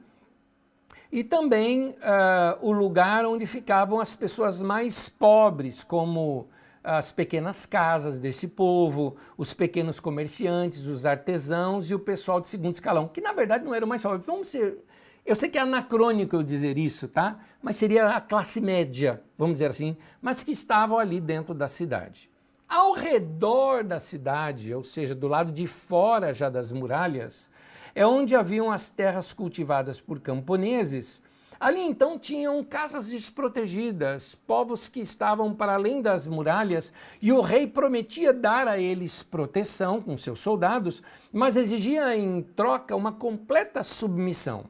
[1.13, 6.49] e também uh, o lugar onde ficavam as pessoas mais pobres, como
[6.83, 12.75] as pequenas casas desse povo, os pequenos comerciantes, os artesãos e o pessoal de segundo
[12.75, 14.27] escalão, que na verdade não eram mais pobres.
[14.27, 14.90] Vamos ser
[15.31, 17.39] eu sei que é anacrônico eu dizer isso, tá?
[17.63, 22.29] Mas seria a classe média, vamos dizer assim, mas que estavam ali dentro da cidade.
[22.69, 27.49] Ao redor da cidade, ou seja, do lado de fora já das muralhas,
[27.95, 31.23] é onde haviam as terras cultivadas por camponeses.
[31.61, 37.69] Ali então tinham casas desprotegidas, povos que estavam para além das muralhas, e o rei
[37.69, 41.03] prometia dar a eles proteção com seus soldados,
[41.33, 44.65] mas exigia em troca uma completa submissão.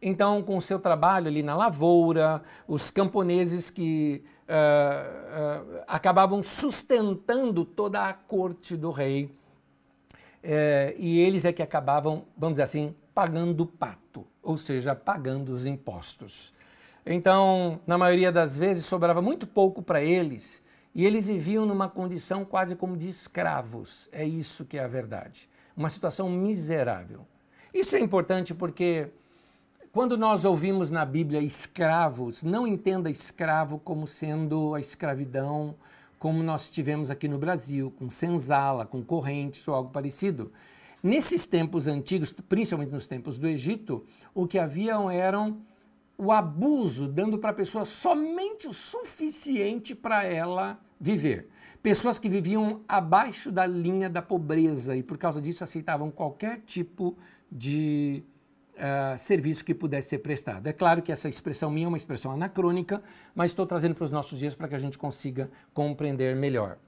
[0.00, 7.64] Então, com o seu trabalho ali na lavoura, os camponeses que uh, uh, acabavam sustentando
[7.64, 13.62] toda a corte do rei, uh, e eles é que acabavam, vamos dizer assim, pagando
[13.62, 16.54] o pato, ou seja, pagando os impostos.
[17.04, 20.62] Então, na maioria das vezes, sobrava muito pouco para eles
[20.94, 24.08] e eles viviam numa condição quase como de escravos.
[24.12, 25.48] É isso que é a verdade.
[25.76, 27.26] Uma situação miserável.
[27.72, 29.08] Isso é importante porque
[29.98, 35.74] quando nós ouvimos na Bíblia escravos, não entenda escravo como sendo a escravidão
[36.20, 40.52] como nós tivemos aqui no Brasil, com senzala, com correntes ou algo parecido.
[41.02, 45.62] Nesses tempos antigos, principalmente nos tempos do Egito, o que haviam eram
[46.16, 51.48] o abuso, dando para a pessoa somente o suficiente para ela viver.
[51.82, 57.18] Pessoas que viviam abaixo da linha da pobreza e por causa disso aceitavam qualquer tipo
[57.50, 58.22] de
[58.78, 60.66] uh, serviço que pudesse ser prestado.
[60.66, 63.02] É claro que essa expressão minha é uma expressão anacrônica,
[63.34, 66.78] mas estou trazendo para os nossos dias para que a gente consiga compreender melhor.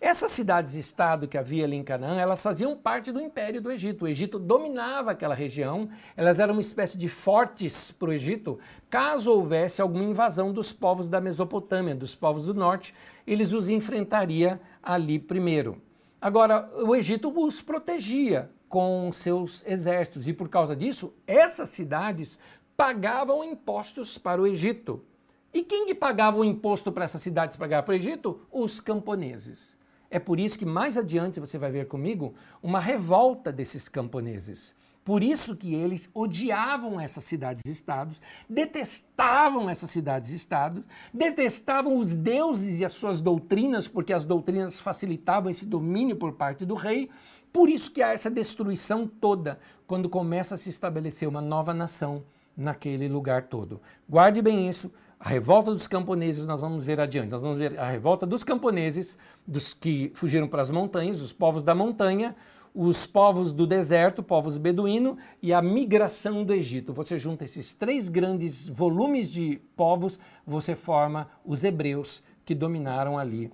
[0.00, 4.06] Essas cidades-estado que havia ali em Canaã, elas faziam parte do Império do Egito.
[4.06, 8.58] O Egito dominava aquela região, elas eram uma espécie de fortes para o Egito.
[8.88, 12.94] Caso houvesse alguma invasão dos povos da Mesopotâmia, dos povos do norte,
[13.26, 15.82] eles os enfrentaria ali primeiro.
[16.18, 22.38] Agora, o Egito os protegia com seus exércitos e por causa disso, essas cidades
[22.76, 25.04] pagavam impostos para o Egito.
[25.52, 28.40] E quem que pagava o imposto para essas cidades pagar para o Egito?
[28.50, 29.76] Os camponeses.
[30.08, 34.72] É por isso que mais adiante você vai ver comigo uma revolta desses camponeses.
[35.04, 42.92] Por isso que eles odiavam essas cidades-estados, detestavam essas cidades-estados, detestavam os deuses e as
[42.92, 47.10] suas doutrinas, porque as doutrinas facilitavam esse domínio por parte do rei.
[47.52, 52.22] Por isso que há essa destruição toda quando começa a se estabelecer uma nova nação
[52.56, 53.80] naquele lugar todo.
[54.08, 57.28] Guarde bem isso, a revolta dos camponeses nós vamos ver adiante.
[57.28, 61.62] Nós vamos ver a revolta dos camponeses, dos que fugiram para as montanhas, os povos
[61.62, 62.34] da montanha,
[62.74, 66.94] os povos do deserto, povos beduíno e a migração do Egito.
[66.94, 73.52] Você junta esses três grandes volumes de povos, você forma os hebreus que dominaram ali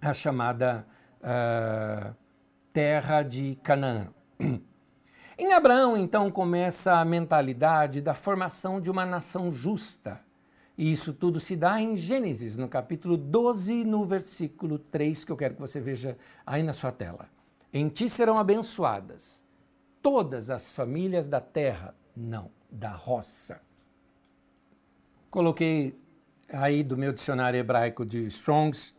[0.00, 0.86] a chamada
[1.20, 2.14] uh,
[2.72, 4.08] terra de Canaã.
[5.38, 10.20] Em Abraão, então, começa a mentalidade da formação de uma nação justa
[10.76, 15.36] e isso tudo se dá em Gênesis, no capítulo 12, no versículo 3, que eu
[15.36, 16.16] quero que você veja
[16.46, 17.28] aí na sua tela.
[17.72, 19.44] Em ti serão abençoadas
[20.02, 23.60] todas as famílias da terra, não, da roça.
[25.30, 25.96] Coloquei
[26.48, 28.94] aí do meu dicionário hebraico de Strongs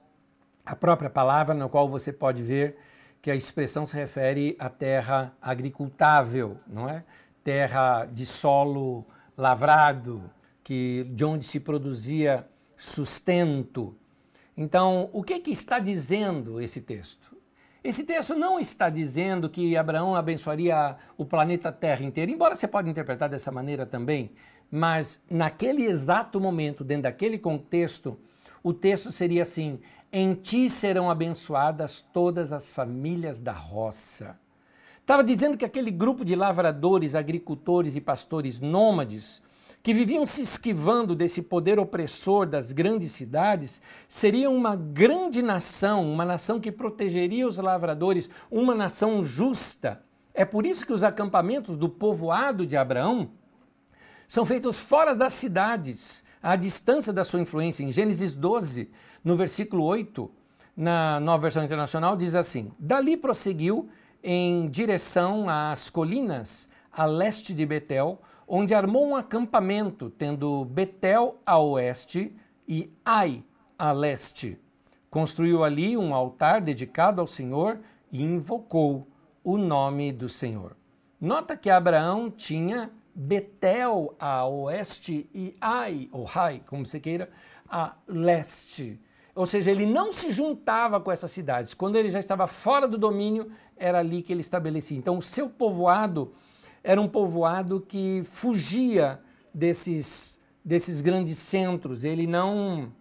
[0.66, 2.78] a própria palavra, na qual você pode ver
[3.24, 7.06] que a expressão se refere à terra agricultável, não é?
[7.42, 9.06] Terra de solo
[9.38, 10.30] lavrado,
[10.62, 12.46] que, de onde se produzia
[12.76, 13.96] sustento.
[14.58, 17.34] Então, o que, que está dizendo esse texto?
[17.82, 22.90] Esse texto não está dizendo que Abraão abençoaria o planeta Terra inteiro, embora você pode
[22.90, 24.34] interpretar dessa maneira também,
[24.70, 28.20] mas naquele exato momento, dentro daquele contexto,
[28.62, 29.80] o texto seria assim:
[30.16, 34.38] Em ti serão abençoadas todas as famílias da roça.
[35.02, 39.42] Estava dizendo que aquele grupo de lavradores, agricultores e pastores nômades
[39.82, 46.24] que viviam se esquivando desse poder opressor das grandes cidades, seriam uma grande nação, uma
[46.24, 50.04] nação que protegeria os lavradores, uma nação justa.
[50.32, 53.32] É por isso que os acampamentos do povoado de Abraão
[54.28, 57.84] são feitos fora das cidades, à distância da sua influência.
[57.84, 58.92] Em Gênesis 12,
[59.24, 60.30] no versículo 8,
[60.76, 63.90] na nova versão internacional, diz assim: Dali prosseguiu
[64.24, 71.58] em direção às colinas a leste de Betel, onde armou um acampamento, tendo Betel a
[71.58, 72.36] oeste
[72.68, 73.44] e Ai
[73.78, 74.60] a leste.
[75.10, 77.80] Construiu ali um altar dedicado ao Senhor
[78.12, 79.08] e invocou
[79.44, 80.76] o nome do Senhor.
[81.20, 87.30] Nota que Abraão tinha Betel a oeste e Ai, ou Hai, como você queira,
[87.70, 89.00] a leste.
[89.36, 91.74] Ou seja, ele não se juntava com essas cidades.
[91.74, 94.98] Quando ele já estava fora do domínio, era ali que ele estabelecia.
[94.98, 96.34] Então, o seu povoado
[96.84, 99.20] era um povoado que fugia
[99.54, 102.04] desses, desses grandes centros.
[102.04, 102.94] Ele não,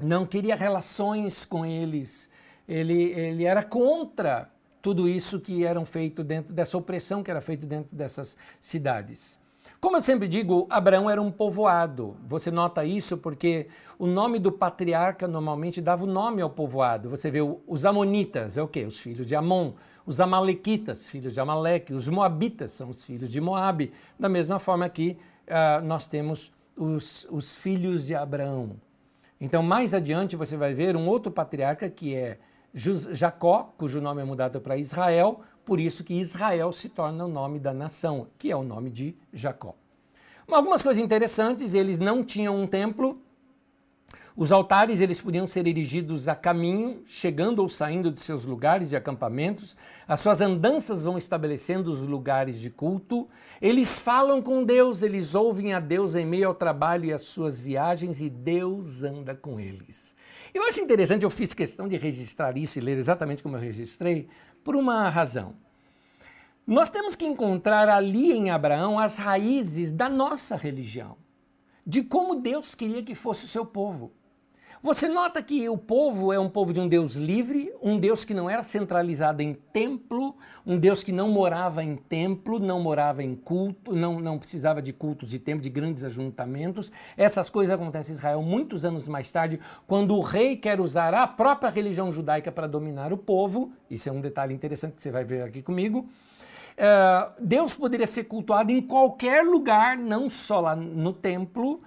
[0.00, 2.30] não queria relações com eles.
[2.68, 4.50] Ele, ele era contra
[4.80, 9.38] tudo isso que eram feito dentro dessa opressão que era feita dentro dessas cidades.
[9.84, 12.16] Como eu sempre digo, Abraão era um povoado.
[12.26, 13.66] Você nota isso porque
[13.98, 17.10] o nome do patriarca normalmente dava o nome ao povoado.
[17.10, 18.86] Você vê os amonitas, é o quê?
[18.86, 19.74] Os filhos de Amon
[20.06, 24.88] os Amalequitas, filhos de Amaleque, os Moabitas são os filhos de Moabe, da mesma forma
[24.88, 25.18] que
[25.48, 28.76] uh, nós temos os, os filhos de Abraão.
[29.38, 32.38] Então, mais adiante, você vai ver um outro patriarca que é
[32.72, 37.58] Jacó, cujo nome é mudado para Israel, por isso que Israel se torna o nome
[37.58, 39.74] da nação, que é o nome de Jacó.
[40.50, 43.18] Algumas coisas interessantes, eles não tinham um templo,
[44.36, 48.96] os altares eles podiam ser erigidos a caminho, chegando ou saindo de seus lugares de
[48.96, 49.76] acampamentos.
[50.08, 53.28] As suas andanças vão estabelecendo os lugares de culto.
[53.62, 57.60] Eles falam com Deus, eles ouvem a Deus em meio ao trabalho e às suas
[57.60, 60.16] viagens e Deus anda com eles.
[60.52, 64.28] Eu acho interessante, eu fiz questão de registrar isso e ler exatamente como eu registrei,
[64.64, 65.54] por uma razão.
[66.66, 71.18] Nós temos que encontrar ali em Abraão as raízes da nossa religião.
[71.86, 74.10] de como Deus queria que fosse o seu povo.
[74.84, 78.34] Você nota que o povo é um povo de um Deus livre, um Deus que
[78.34, 83.34] não era centralizado em templo, um Deus que não morava em templo, não morava em
[83.34, 86.92] culto, não, não precisava de cultos de templo, de grandes ajuntamentos.
[87.16, 91.26] Essas coisas acontecem em Israel muitos anos mais tarde, quando o rei quer usar a
[91.26, 93.72] própria religião judaica para dominar o povo.
[93.88, 96.00] Isso é um detalhe interessante que você vai ver aqui comigo.
[96.76, 101.80] Uh, Deus poderia ser cultuado em qualquer lugar, não só lá no templo.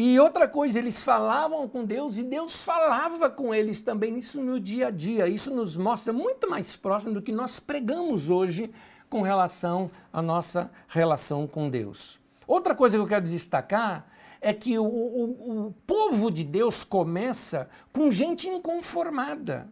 [0.00, 4.60] E outra coisa, eles falavam com Deus e Deus falava com eles também, isso no
[4.60, 5.26] dia a dia.
[5.26, 8.70] Isso nos mostra muito mais próximo do que nós pregamos hoje
[9.10, 12.20] com relação à nossa relação com Deus.
[12.46, 14.06] Outra coisa que eu quero destacar
[14.40, 19.68] é que o, o, o povo de Deus começa com gente inconformada.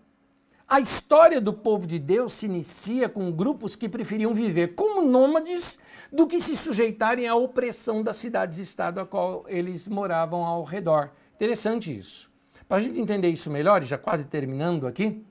[0.66, 5.78] A história do povo de Deus se inicia com grupos que preferiam viver como nômades
[6.12, 11.10] do que se sujeitarem à opressão das cidades-estado a qual eles moravam ao redor.
[11.34, 12.30] Interessante isso.
[12.68, 15.24] Para a gente entender isso melhor, e já quase terminando aqui,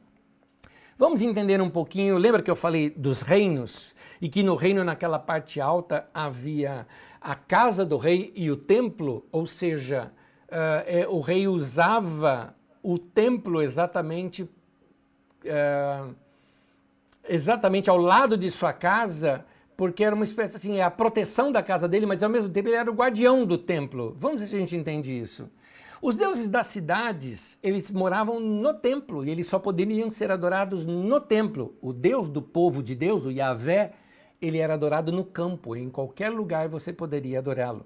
[0.98, 2.18] vamos entender um pouquinho.
[2.18, 3.96] Lembra que eu falei dos reinos?
[4.22, 6.88] E que no reino, naquela parte alta, havia
[7.20, 10.12] a casa do rei e o templo, ou seja,
[10.48, 14.48] uh, é, o rei usava o templo exatamente
[15.44, 16.04] é,
[17.28, 19.46] exatamente ao lado de sua casa,
[19.78, 22.70] porque era uma espécie assim, é a proteção da casa dele, mas ao mesmo tempo
[22.70, 24.16] ele era o guardião do templo.
[24.20, 25.50] Vamos ver se a gente entende isso.
[26.02, 31.20] Os deuses das cidades, eles moravam no templo e eles só poderiam ser adorados no
[31.20, 31.76] templo.
[31.82, 33.94] O Deus do povo de Deus, o Yahvé,
[34.42, 37.86] ele era adorado no campo, em qualquer lugar você poderia adorá-lo.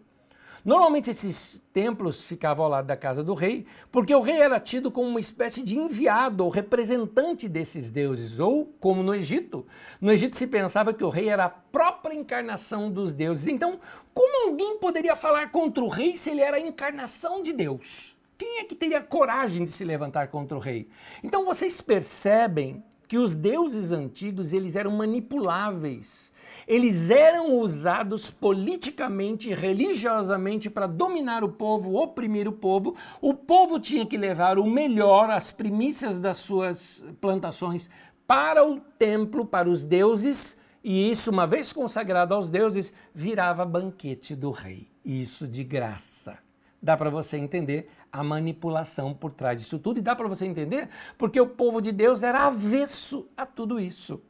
[0.64, 4.92] Normalmente esses templos ficavam ao lado da casa do rei, porque o rei era tido
[4.92, 9.66] como uma espécie de enviado ou representante desses deuses, ou como no Egito.
[10.02, 13.48] No Egito se pensava que o rei era a própria encarnação dos deuses.
[13.48, 13.80] Então,
[14.14, 18.18] como alguém poderia falar contra o rei se ele era a encarnação de Deus?
[18.38, 20.88] Quem é que teria coragem de se levantar contra o rei?
[21.22, 26.32] Então vocês percebem que os deuses antigos eles eram manipuláveis
[26.68, 32.96] eles eram usados politicamente religiosamente para dominar o povo, oprimir o povo.
[33.22, 37.90] O povo tinha que levar o melhor, as primícias das suas plantações,
[38.28, 44.36] para o templo, para os deuses, e isso, uma vez consagrado aos deuses, virava banquete
[44.36, 44.88] do rei.
[45.04, 46.38] Isso de graça.
[46.82, 50.90] Dá para você entender a manipulação por trás disso tudo e dá para você entender
[51.18, 54.22] porque o povo de Deus era avesso a tudo isso.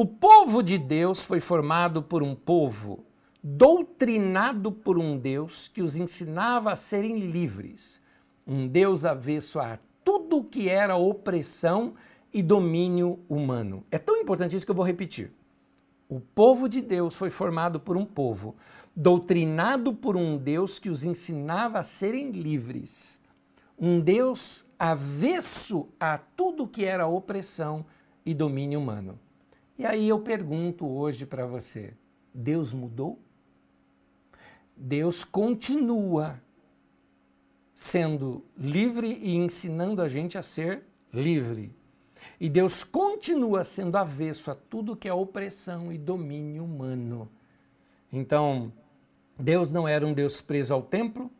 [0.00, 3.04] O povo de Deus foi formado por um povo
[3.42, 8.00] doutrinado por um Deus que os ensinava a serem livres,
[8.46, 11.94] um Deus avesso a tudo que era opressão
[12.32, 13.84] e domínio humano.
[13.90, 15.32] É tão importante isso que eu vou repetir.
[16.08, 18.54] O povo de Deus foi formado por um povo
[18.94, 23.20] doutrinado por um Deus que os ensinava a serem livres,
[23.76, 27.84] um Deus avesso a tudo que era opressão
[28.24, 29.18] e domínio humano.
[29.78, 31.94] E aí eu pergunto hoje para você:
[32.34, 33.18] Deus mudou?
[34.76, 36.40] Deus continua
[37.74, 41.72] sendo livre e ensinando a gente a ser livre.
[42.40, 47.28] E Deus continua sendo avesso a tudo que é opressão e domínio humano.
[48.12, 48.72] Então,
[49.38, 51.30] Deus não era um Deus preso ao templo,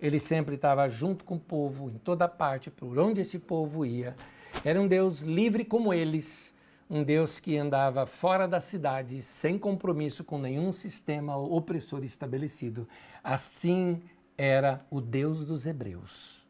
[0.00, 4.16] ele sempre estava junto com o povo, em toda parte, por onde esse povo ia.
[4.64, 6.54] Era um Deus livre como eles,
[6.90, 12.88] um Deus que andava fora da cidade, sem compromisso com nenhum sistema opressor estabelecido.
[13.22, 14.00] Assim
[14.36, 16.46] era o Deus dos Hebreus.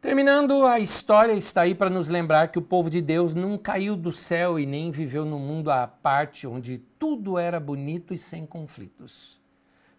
[0.00, 3.96] Terminando, a história está aí para nos lembrar que o povo de Deus não caiu
[3.96, 8.46] do céu e nem viveu num mundo à parte onde tudo era bonito e sem
[8.46, 9.40] conflitos.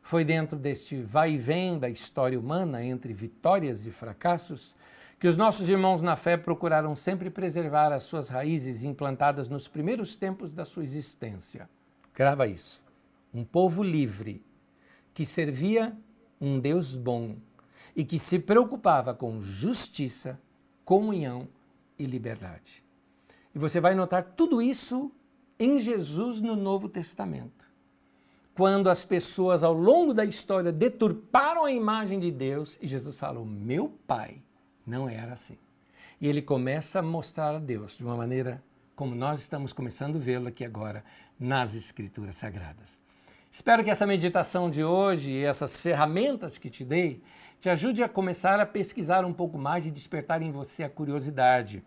[0.01, 4.75] Foi dentro deste vai e vem da história humana entre vitórias e fracassos
[5.19, 10.15] que os nossos irmãos na fé procuraram sempre preservar as suas raízes implantadas nos primeiros
[10.15, 11.69] tempos da sua existência.
[12.13, 12.81] Grava isso.
[13.33, 14.41] Um povo livre
[15.13, 15.95] que servia
[16.39, 17.35] um Deus bom
[17.93, 20.39] e que se preocupava com justiça,
[20.85, 21.49] comunhão
[21.97, 22.81] e liberdade.
[23.53, 25.11] E você vai notar tudo isso
[25.59, 27.67] em Jesus no Novo Testamento.
[28.55, 33.43] Quando as pessoas ao longo da história deturparam a imagem de Deus e Jesus falou:
[33.45, 34.41] Meu Pai
[34.89, 35.57] não era assim.
[36.19, 38.61] E ele começa a mostrar a Deus de uma maneira
[38.95, 41.03] como nós estamos começando a vê-lo aqui agora
[41.39, 42.99] nas Escrituras Sagradas.
[43.51, 47.23] Espero que essa meditação de hoje e essas ferramentas que te dei
[47.59, 51.83] te ajude a começar a pesquisar um pouco mais e despertar em você a curiosidade.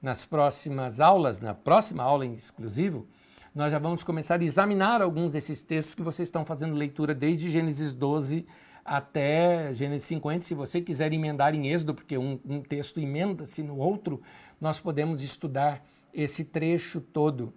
[0.00, 3.06] Nas próximas aulas, na próxima aula em exclusivo,
[3.54, 7.50] nós já vamos começar a examinar alguns desses textos que vocês estão fazendo leitura desde
[7.50, 8.46] Gênesis 12
[8.84, 10.44] até Gênesis 50.
[10.44, 14.20] Se você quiser emendar em Êxodo, porque um, um texto emenda-se no outro,
[14.60, 17.52] nós podemos estudar esse trecho todo.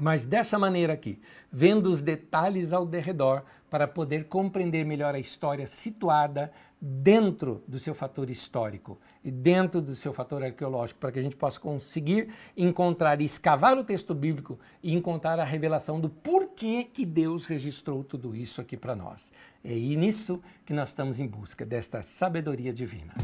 [0.00, 1.20] Mas dessa maneira aqui,
[1.52, 7.94] vendo os detalhes ao derredor, para poder compreender melhor a história situada dentro do seu
[7.94, 13.20] fator histórico e dentro do seu fator arqueológico, para que a gente possa conseguir encontrar
[13.20, 18.36] e escavar o texto bíblico e encontrar a revelação do porquê que Deus registrou tudo
[18.36, 19.32] isso aqui para nós.
[19.66, 23.14] É nisso que nós estamos em busca desta sabedoria divina.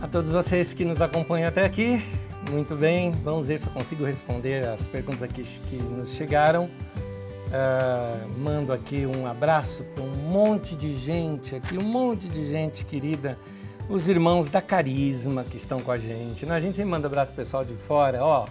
[0.00, 2.00] A todos vocês que nos acompanham até aqui,
[2.48, 6.66] muito bem, vamos ver se eu consigo responder as perguntas aqui que nos chegaram.
[6.66, 12.84] Uh, mando aqui um abraço para um monte de gente aqui, um monte de gente
[12.84, 13.36] querida,
[13.88, 16.46] os irmãos da Carisma que estão com a gente.
[16.46, 16.54] Né?
[16.54, 18.46] A gente sempre manda abraço pro pessoal de fora, ó.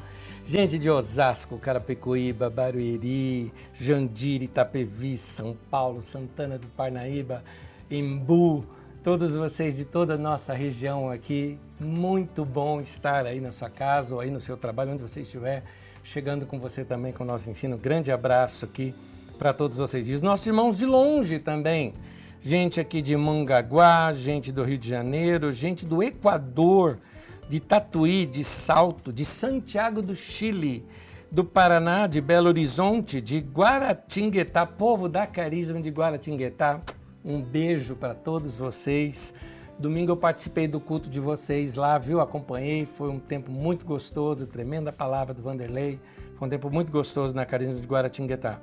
[0.50, 7.44] Gente de Osasco, Carapicuíba, Barueri, Jandira, Itapevi, São Paulo, Santana do Parnaíba,
[7.92, 8.66] Embu,
[9.04, 11.60] todos vocês de toda a nossa região aqui.
[11.78, 15.66] Muito bom estar aí na sua casa ou aí no seu trabalho, onde você estiver,
[16.02, 17.78] chegando com você também com o nosso ensino.
[17.78, 18.96] Grande abraço aqui
[19.38, 20.08] para todos vocês.
[20.08, 21.94] E os nossos irmãos de longe também.
[22.42, 27.00] Gente aqui de Mangaguá, gente do Rio de Janeiro, gente do Equador,
[27.48, 30.86] de Tatuí, de Salto, de Santiago do Chile,
[31.32, 36.82] do Paraná, de Belo Horizonte, de Guaratinguetá, povo da Carisma de Guaratinguetá.
[37.24, 39.34] Um beijo para todos vocês.
[39.80, 42.20] Domingo eu participei do culto de vocês lá, viu?
[42.20, 46.00] Acompanhei, foi um tempo muito gostoso, tremenda palavra do Vanderlei.
[46.36, 48.60] Foi um tempo muito gostoso na Carisma de Guaratinguetá.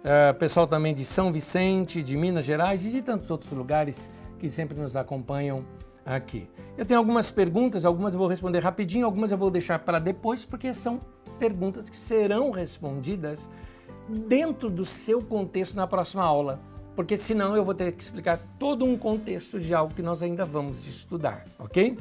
[0.00, 4.48] Uh, pessoal também de São Vicente, de Minas Gerais e de tantos outros lugares que
[4.48, 5.64] sempre nos acompanham
[6.16, 6.48] aqui.
[6.76, 10.44] Eu tenho algumas perguntas, algumas eu vou responder rapidinho, algumas eu vou deixar para depois,
[10.44, 11.00] porque são
[11.38, 13.50] perguntas que serão respondidas
[14.08, 16.60] dentro do seu contexto na próxima aula
[17.00, 20.44] porque senão eu vou ter que explicar todo um contexto de algo que nós ainda
[20.44, 21.96] vamos estudar, ok?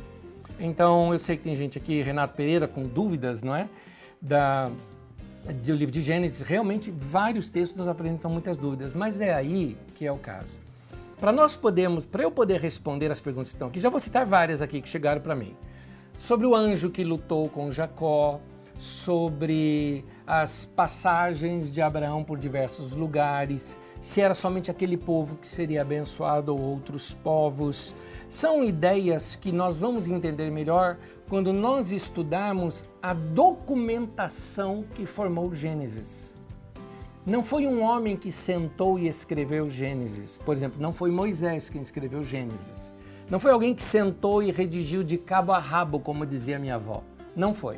[0.60, 3.70] Então eu sei que tem gente aqui, Renato Pereira, com dúvidas, não é?
[4.22, 4.70] Da,
[5.46, 10.06] do livro de Gênesis, realmente vários textos nos apresentam muitas dúvidas, mas é aí que
[10.06, 10.69] é o caso.
[11.20, 14.26] Para nós podermos, para eu poder responder as perguntas que estão aqui, já vou citar
[14.26, 15.54] várias aqui que chegaram para mim.
[16.18, 18.40] Sobre o anjo que lutou com Jacó,
[18.78, 25.82] sobre as passagens de Abraão por diversos lugares, se era somente aquele povo que seria
[25.82, 27.94] abençoado ou outros povos.
[28.30, 30.98] São ideias que nós vamos entender melhor
[31.28, 36.29] quando nós estudarmos a documentação que formou Gênesis.
[37.26, 40.38] Não foi um homem que sentou e escreveu Gênesis.
[40.38, 42.96] Por exemplo, não foi Moisés quem escreveu Gênesis.
[43.30, 47.04] Não foi alguém que sentou e redigiu de cabo a rabo, como dizia minha avó.
[47.36, 47.78] Não foi.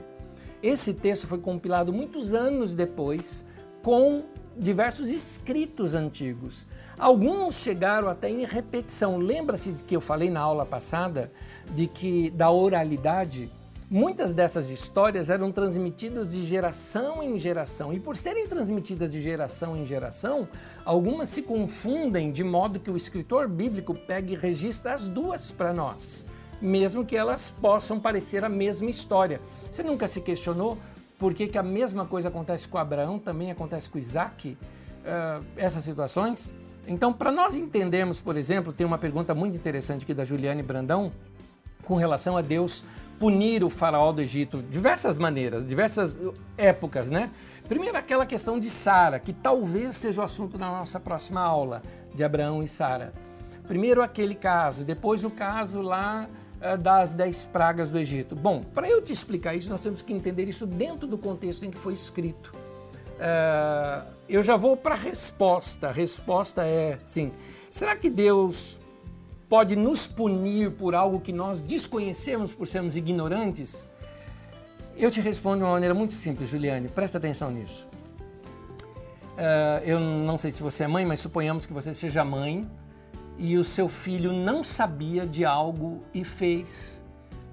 [0.64, 3.44] Esse texto foi compilado muitos anos depois
[3.82, 4.24] com
[4.56, 6.68] diversos escritos antigos.
[6.98, 9.18] Alguns chegaram até em repetição.
[9.18, 11.32] Lembra-se que eu falei na aula passada
[11.74, 13.52] de que da oralidade,
[13.92, 17.92] muitas dessas histórias eram transmitidas de geração em geração.
[17.92, 20.48] E por serem transmitidas de geração em geração,
[20.86, 25.74] algumas se confundem de modo que o escritor bíblico pegue e registra as duas para
[25.74, 26.26] nós,
[26.62, 29.42] mesmo que elas possam parecer a mesma história.
[29.70, 30.78] Você nunca se questionou
[31.20, 35.84] por que, que a mesma coisa acontece com Abraão, também acontece com Isaac, uh, essas
[35.84, 36.54] situações.
[36.88, 41.12] Então, para nós entendermos, por exemplo, tem uma pergunta muito interessante aqui da Juliane Brandão
[41.84, 42.84] com relação a Deus
[43.22, 46.18] punir o faraó do Egito, diversas maneiras, diversas
[46.58, 47.30] épocas, né?
[47.70, 51.84] Primeiro, aquela questão de Sara, que talvez seja o assunto da nossa próxima aula,
[52.16, 53.14] de Abraão e Sara.
[53.68, 56.28] Primeiro, aquele caso, depois, o caso lá
[56.60, 58.36] eh, das dez pragas do Egito.
[58.36, 61.70] Bom, para eu te explicar isso, nós temos que entender isso dentro do contexto em
[61.70, 62.52] que foi escrito.
[63.22, 65.90] Uh, eu já vou para a resposta.
[65.90, 67.32] A resposta é, sim,
[67.70, 68.80] será que Deus
[69.52, 73.84] pode nos punir por algo que nós desconhecemos por sermos ignorantes?
[74.96, 77.86] Eu te respondo de uma maneira muito simples, Juliane, presta atenção nisso.
[79.34, 82.66] Uh, eu não sei se você é mãe, mas suponhamos que você seja mãe
[83.38, 87.04] e o seu filho não sabia de algo e fez,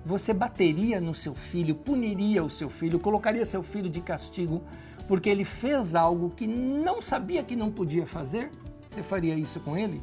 [0.07, 4.63] você bateria no seu filho, puniria o seu filho, colocaria seu filho de castigo
[5.09, 8.53] porque ele fez algo que não sabia que não podia fazer?
[8.89, 10.01] Você faria isso com ele?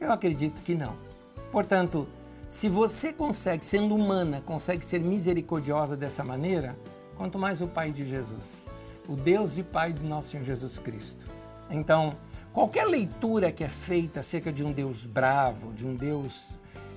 [0.00, 1.09] Eu acredito que não.
[1.50, 2.06] Portanto,
[2.48, 6.76] se você consegue, sendo humana, consegue ser misericordiosa dessa maneira,
[7.16, 8.68] quanto mais o Pai de Jesus,
[9.08, 11.24] o Deus e Pai de nosso Senhor Jesus Cristo.
[11.70, 12.16] Então,
[12.52, 16.50] Qualquer leitura que é feita acerca de um Deus bravo, de um Deus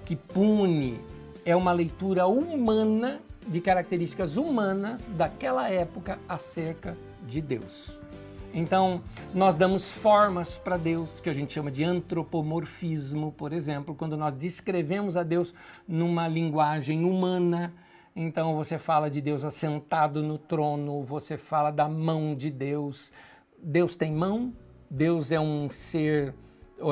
[0.04, 0.99] que pune,
[1.45, 6.97] é uma leitura humana, de características humanas daquela época acerca
[7.28, 7.99] de Deus.
[8.56, 9.01] Então,
[9.34, 14.36] nós damos formas para Deus, que a gente chama de antropomorfismo, por exemplo, quando nós
[14.36, 15.56] descrevemos a Deus
[15.88, 17.74] numa linguagem humana.
[18.16, 23.12] Então, você fala de Deus assentado no trono, você fala da mão de Deus.
[23.58, 24.54] Deus tem mão,
[24.88, 26.36] Deus é um ser,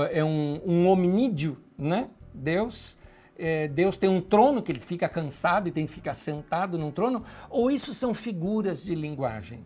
[0.09, 2.09] é um, um hominídeo, né?
[2.33, 2.97] Deus.
[3.37, 6.91] É, Deus tem um trono que ele fica cansado e tem que ficar sentado num
[6.91, 9.63] trono, ou isso são figuras de linguagem?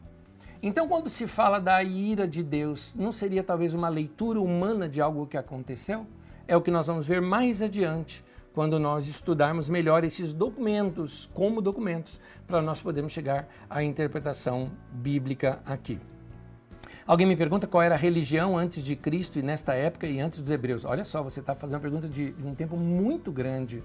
[0.67, 4.99] Então, quando se fala da ira de Deus, não seria talvez uma leitura humana de
[4.99, 6.07] algo que aconteceu?
[6.47, 11.61] É o que nós vamos ver mais adiante, quando nós estudarmos melhor esses documentos, como
[11.61, 15.99] documentos, para nós podermos chegar à interpretação bíblica aqui.
[17.05, 20.41] Alguém me pergunta qual era a religião antes de Cristo e nesta época e antes
[20.41, 20.83] dos hebreus.
[20.83, 23.83] Olha só, você está fazendo uma pergunta de, um tempo muito grande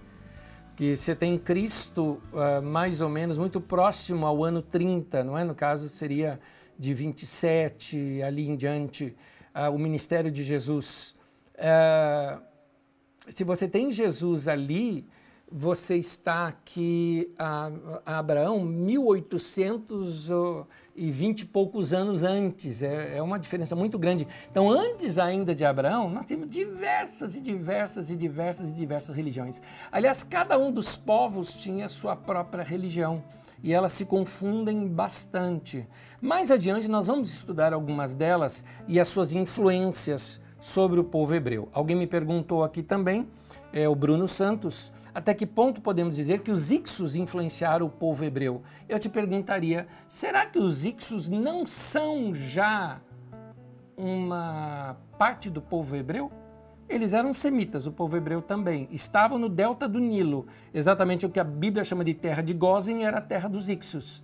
[0.77, 5.45] que você tem Cristo uh, mais ou menos muito próximo ao ano 30, não é?
[5.45, 6.41] No caso, seria
[6.81, 9.15] de 27 ali em diante,
[9.55, 11.15] uh, o ministério de Jesus.
[11.57, 12.41] Uh,
[13.29, 15.07] se você tem Jesus ali,
[15.53, 17.71] você está aqui a,
[18.07, 22.83] a Abraão 1820 e poucos anos antes.
[22.83, 24.27] É, é, uma diferença muito grande.
[24.51, 29.61] Então, antes ainda de Abraão, nós temos diversas e diversas e diversas e diversas religiões.
[29.93, 33.23] Aliás, cada um dos povos tinha sua própria religião
[33.63, 35.87] e elas se confundem bastante.
[36.21, 41.71] Mais adiante, nós vamos estudar algumas delas e as suas influências sobre o povo hebreu.
[41.73, 43.27] Alguém me perguntou aqui também,
[43.73, 48.23] é o Bruno Santos, até que ponto podemos dizer que os Ixos influenciaram o povo
[48.23, 48.61] hebreu?
[48.87, 53.01] Eu te perguntaria, será que os Ixos não são já
[53.97, 56.31] uma parte do povo hebreu?
[56.87, 58.87] Eles eram semitas, o povo hebreu também.
[58.91, 63.07] Estavam no delta do Nilo, exatamente o que a Bíblia chama de terra de Gozen
[63.07, 64.23] era a terra dos Ixos.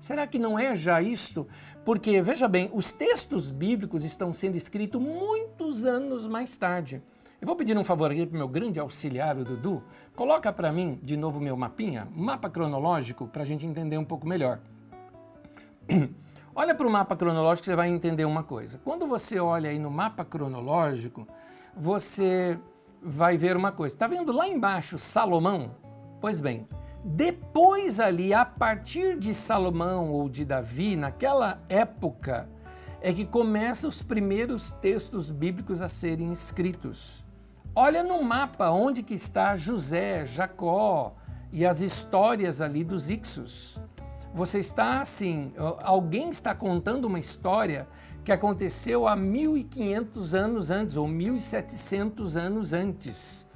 [0.00, 1.46] Será que não é já isto?
[1.84, 7.02] Porque, veja bem, os textos bíblicos estão sendo escritos muitos anos mais tarde.
[7.40, 9.82] Eu vou pedir um favor aqui para o meu grande auxiliar, o Dudu.
[10.16, 14.26] Coloca para mim de novo meu mapinha, mapa cronológico, para a gente entender um pouco
[14.26, 14.60] melhor.
[16.54, 18.80] Olha para o mapa cronológico, você vai entender uma coisa.
[18.84, 21.24] Quando você olha aí no mapa cronológico,
[21.76, 22.58] você
[23.00, 23.94] vai ver uma coisa.
[23.94, 25.70] Está vendo lá embaixo Salomão?
[26.20, 26.66] Pois bem,
[27.10, 32.46] depois ali, a partir de Salomão ou de Davi, naquela época,
[33.00, 37.24] é que começam os primeiros textos bíblicos a serem escritos.
[37.74, 41.14] Olha no mapa onde que está José, Jacó
[41.50, 43.80] e as histórias ali dos Ixos.
[44.34, 47.88] Você está assim, alguém está contando uma história
[48.22, 53.48] que aconteceu há 1500 anos antes, ou 1700 anos antes.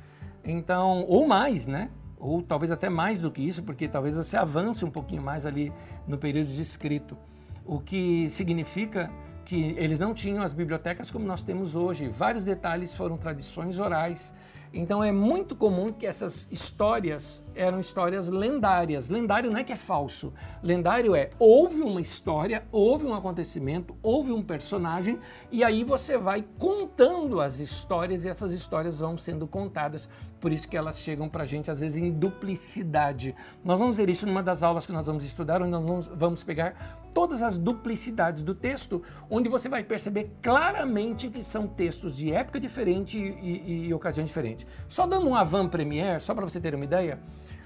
[0.43, 1.91] Então, ou mais, né?
[2.23, 5.73] Ou talvez até mais do que isso, porque talvez você avance um pouquinho mais ali
[6.07, 7.19] no período de escrito.
[7.67, 9.11] O que significa
[9.45, 12.09] que eles não tinham as bibliotecas como nós temos hoje.
[12.09, 14.33] Vários detalhes foram tradições orais
[14.73, 19.09] então é muito comum que essas histórias eram histórias lendárias.
[19.09, 20.33] Lendário não é que é falso.
[20.63, 25.19] Lendário é houve uma história, houve um acontecimento, houve um personagem
[25.51, 30.09] e aí você vai contando as histórias e essas histórias vão sendo contadas.
[30.41, 33.35] Por isso que elas chegam para a gente às vezes em duplicidade.
[33.65, 36.45] Nós vamos ver isso numa das aulas que nós vamos estudar, onde nós vamos, vamos
[36.45, 42.33] pegar todas as duplicidades do texto, onde você vai perceber claramente que são textos de
[42.33, 44.67] época diferente e, e, e ocasião diferente.
[44.89, 47.19] Só dando um avant-première, só para você ter uma ideia,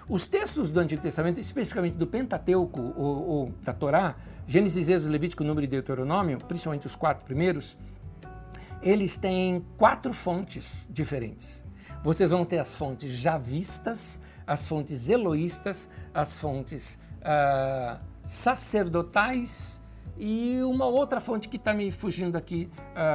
[0.09, 4.15] os textos do Antigo Testamento, especificamente do Pentateuco ou, ou da Torá,
[4.47, 7.77] Gênesis, Êxodo, Levítico, Número e Deuteronômio, principalmente os quatro primeiros,
[8.83, 11.65] eles têm quatro fontes diferentes.
[12.05, 19.81] Vocês vão ter as fontes javistas, as fontes eloístas, as fontes uh, sacerdotais
[20.17, 22.71] e uma outra fonte que está me fugindo aqui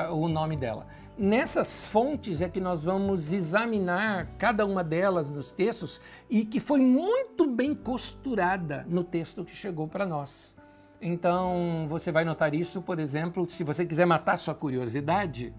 [0.10, 0.86] uh, o nome dela.
[1.22, 6.82] Nessas fontes é que nós vamos examinar cada uma delas nos textos e que foi
[6.82, 10.55] muito bem costurada no texto que chegou para nós.
[10.99, 15.53] Então você vai notar isso, por exemplo, se você quiser matar sua curiosidade,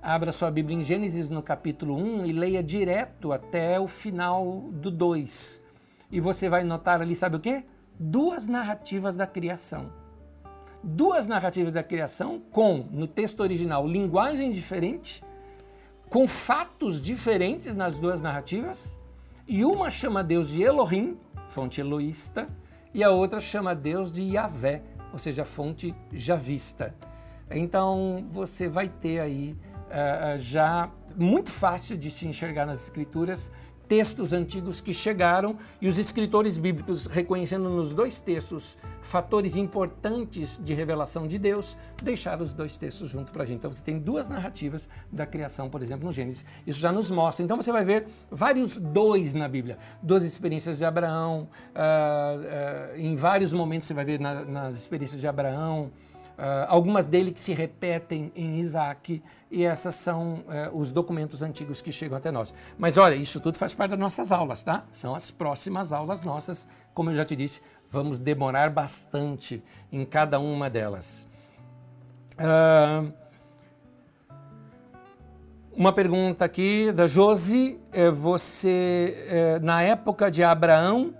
[0.00, 4.90] abra sua Bíblia em Gênesis no capítulo 1 e leia direto até o final do
[4.90, 5.60] 2.
[6.10, 7.66] E você vai notar ali, sabe o que?
[7.98, 9.90] duas narrativas da criação.
[10.88, 15.20] Duas narrativas da criação com, no texto original, linguagem diferente,
[16.08, 18.96] com fatos diferentes nas duas narrativas,
[19.48, 21.18] e uma chama Deus de Elohim,
[21.48, 22.48] fonte eloísta,
[22.94, 24.80] e a outra chama Deus de Yahvé,
[25.12, 26.94] ou seja, fonte javista.
[27.50, 29.56] Então você vai ter aí
[29.88, 33.50] uh, já muito fácil de se enxergar nas escrituras
[33.88, 40.74] textos antigos que chegaram e os escritores bíblicos, reconhecendo nos dois textos fatores importantes de
[40.74, 43.58] revelação de Deus, deixaram os dois textos junto para a gente.
[43.58, 46.44] Então você tem duas narrativas da criação, por exemplo, no Gênesis.
[46.66, 47.44] Isso já nos mostra.
[47.44, 49.78] Então você vai ver vários dois na Bíblia.
[50.02, 55.20] Duas experiências de Abraão, uh, uh, em vários momentos você vai ver na, nas experiências
[55.20, 55.92] de Abraão.
[56.36, 61.80] Uh, algumas dele que se repetem em Isaac, e essas são uh, os documentos antigos
[61.80, 62.52] que chegam até nós.
[62.78, 64.84] Mas olha, isso tudo faz parte das nossas aulas, tá?
[64.92, 66.68] São as próximas aulas nossas.
[66.92, 71.26] Como eu já te disse, vamos demorar bastante em cada uma delas.
[72.34, 73.10] Uh,
[75.76, 77.78] uma pergunta aqui da Josi.
[77.92, 81.14] É, você, é, na época de Abraão,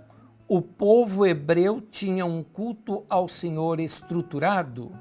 [0.47, 4.91] o povo hebreu tinha um culto ao Senhor estruturado?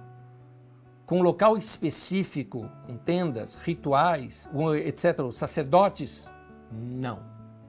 [1.07, 4.49] Com local específico, com tendas, rituais,
[4.85, 6.29] etc., sacerdotes?
[6.71, 7.21] Não,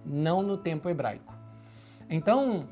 [0.04, 1.34] não no tempo hebraico.
[2.10, 2.68] Então,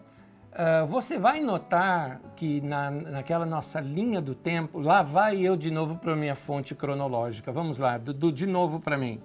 [0.52, 5.70] uh, você vai notar que na, naquela nossa linha do tempo, lá vai eu de
[5.70, 7.52] novo para a minha fonte cronológica.
[7.52, 9.22] Vamos lá, do, do de novo para mim.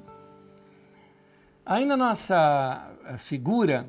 [1.64, 3.88] Aí na nossa eh, figura,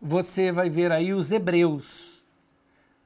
[0.00, 2.07] você vai ver aí os hebreus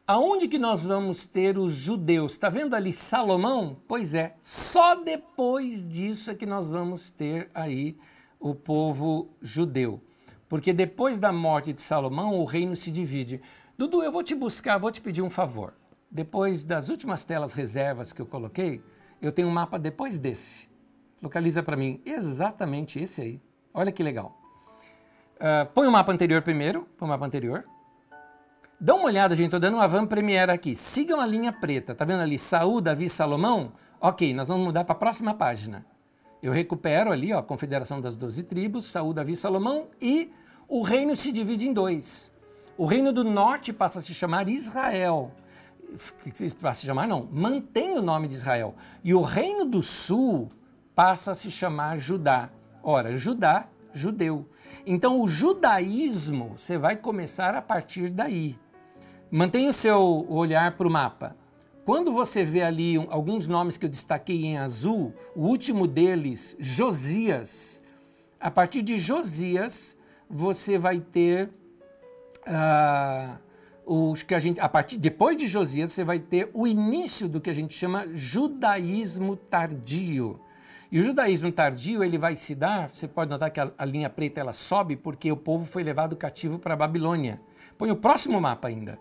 [0.04, 2.32] Aonde que nós vamos ter os judeus?
[2.32, 3.76] Está vendo ali Salomão?
[3.86, 7.96] Pois é, só depois disso é que nós vamos ter aí
[8.40, 10.02] o povo judeu.
[10.48, 13.40] Porque depois da morte de Salomão, o reino se divide.
[13.78, 15.72] Dudu, eu vou te buscar, vou te pedir um favor.
[16.10, 18.82] Depois das últimas telas reservas que eu coloquei,
[19.20, 20.68] eu tenho um mapa depois desse.
[21.22, 23.40] Localiza para mim exatamente esse aí.
[23.72, 24.36] Olha que legal.
[25.36, 27.64] Uh, põe o mapa anterior primeiro, põe o mapa anterior.
[28.84, 30.74] Dá uma olhada, gente, estou dando uma van premiere aqui.
[30.74, 32.36] Sigam a linha preta, tá vendo ali?
[32.36, 33.74] Saúl, Davi, Salomão?
[34.00, 35.86] Ok, nós vamos mudar para a próxima página.
[36.42, 40.32] Eu recupero ali, ó, a Confederação das Doze Tribos, Saúl, Davi, Salomão e
[40.66, 42.32] o reino se divide em dois.
[42.76, 45.30] O reino do norte passa a se chamar Israel.
[46.60, 48.74] Passa a se chamar, não, mantém o nome de Israel.
[49.04, 50.50] E o reino do sul
[50.92, 52.50] passa a se chamar Judá.
[52.82, 54.44] Ora, Judá, judeu.
[54.84, 58.58] Então o judaísmo, você vai começar a partir daí.
[59.34, 61.34] Mantenha o seu olhar para o mapa.
[61.86, 66.54] Quando você vê ali um, alguns nomes que eu destaquei em azul, o último deles,
[66.60, 67.82] Josias,
[68.38, 69.96] a partir de Josias,
[70.28, 71.48] você vai ter
[72.46, 73.38] uh,
[73.86, 77.40] o que a gente, a partir depois de Josias, você vai ter o início do
[77.40, 80.38] que a gente chama judaísmo tardio.
[80.90, 82.90] E o judaísmo tardio ele vai se dar.
[82.90, 86.16] Você pode notar que a, a linha preta ela sobe porque o povo foi levado
[86.16, 87.40] cativo para a Babilônia.
[87.78, 88.98] Põe o próximo mapa ainda.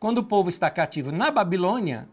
[0.00, 2.08] Quando o povo está cativo na Babilônia,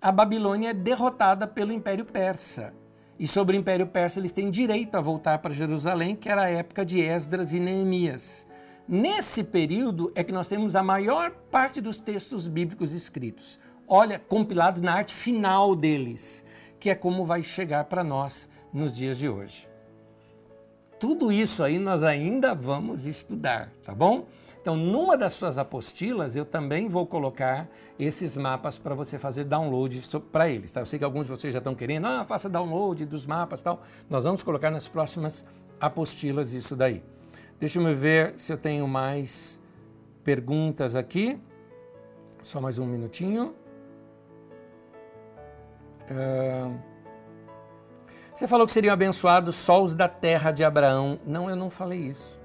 [0.00, 2.72] a Babilônia é derrotada pelo Império Persa.
[3.18, 6.48] E sobre o Império Persa eles têm direito a voltar para Jerusalém, que era a
[6.48, 8.46] época de Esdras e Neemias.
[8.88, 13.60] Nesse período é que nós temos a maior parte dos textos bíblicos escritos.
[13.86, 16.42] Olha, compilados na arte final deles,
[16.80, 19.68] que é como vai chegar para nós nos dias de hoje.
[20.98, 24.26] Tudo isso aí nós ainda vamos estudar, tá bom?
[24.60, 27.68] Então, numa das suas apostilas, eu também vou colocar
[27.98, 30.72] esses mapas para você fazer download para eles.
[30.72, 30.80] Tá?
[30.80, 33.82] Eu sei que alguns de vocês já estão querendo, ah, faça download dos mapas tal.
[34.10, 35.46] Nós vamos colocar nas próximas
[35.80, 37.02] apostilas isso daí.
[37.58, 39.60] Deixa eu ver se eu tenho mais
[40.22, 41.40] perguntas aqui.
[42.42, 43.54] Só mais um minutinho.
[46.10, 46.87] Uh...
[48.38, 51.18] Você falou que seriam abençoados só os da terra de Abraão.
[51.26, 52.38] Não, eu não falei isso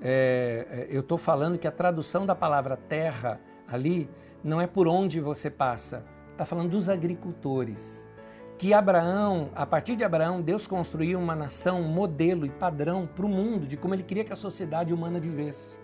[0.00, 4.08] é, é eu estou falando que a tradução da palavra terra ali
[4.44, 8.08] não é por onde você passa, está falando dos agricultores.
[8.56, 13.28] Que Abraão, a partir de Abraão, Deus construiu uma nação modelo e padrão para o
[13.28, 15.76] mundo de como ele queria que a sociedade humana vivesse.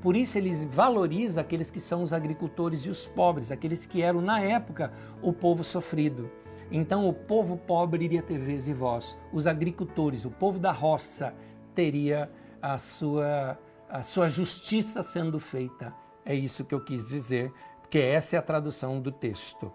[0.00, 4.22] Por isso ele valoriza aqueles que são os agricultores e os pobres, aqueles que eram
[4.22, 4.90] na época
[5.20, 6.30] o povo sofrido.
[6.70, 11.34] Então o povo pobre iria ter vez e voz, os agricultores, o povo da roça
[11.74, 13.58] teria a sua,
[13.88, 15.92] a sua justiça sendo feita.
[16.24, 19.70] É isso que eu quis dizer, porque essa é a tradução do texto.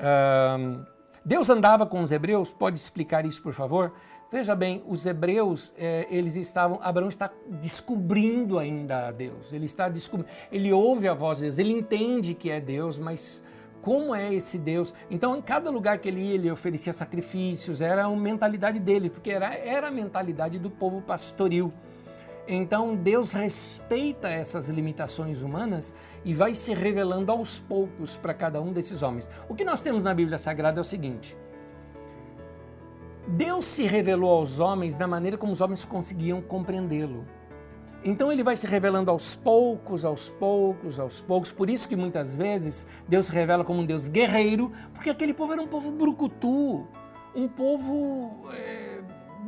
[0.00, 0.84] Um,
[1.24, 2.52] Deus andava com os hebreus?
[2.52, 3.92] Pode explicar isso, por favor?
[4.30, 9.52] Veja bem, os hebreus, é, eles estavam, Abraão está descobrindo ainda a Deus.
[9.52, 13.42] Ele está descobrindo, ele ouve a voz de Deus, ele entende que é Deus, mas
[13.86, 14.92] como é esse Deus?
[15.08, 19.30] Então, em cada lugar que ele ia, ele oferecia sacrifícios, era a mentalidade dele, porque
[19.30, 21.72] era, era a mentalidade do povo pastoril.
[22.48, 28.72] Então Deus respeita essas limitações humanas e vai se revelando aos poucos para cada um
[28.72, 29.30] desses homens.
[29.48, 31.36] O que nós temos na Bíblia Sagrada é o seguinte:
[33.28, 37.24] Deus se revelou aos homens da maneira como os homens conseguiam compreendê-lo.
[38.06, 41.50] Então ele vai se revelando aos poucos, aos poucos, aos poucos.
[41.50, 45.52] Por isso que muitas vezes Deus se revela como um Deus guerreiro, porque aquele povo
[45.52, 46.86] era um povo brucutu,
[47.34, 49.00] um povo é,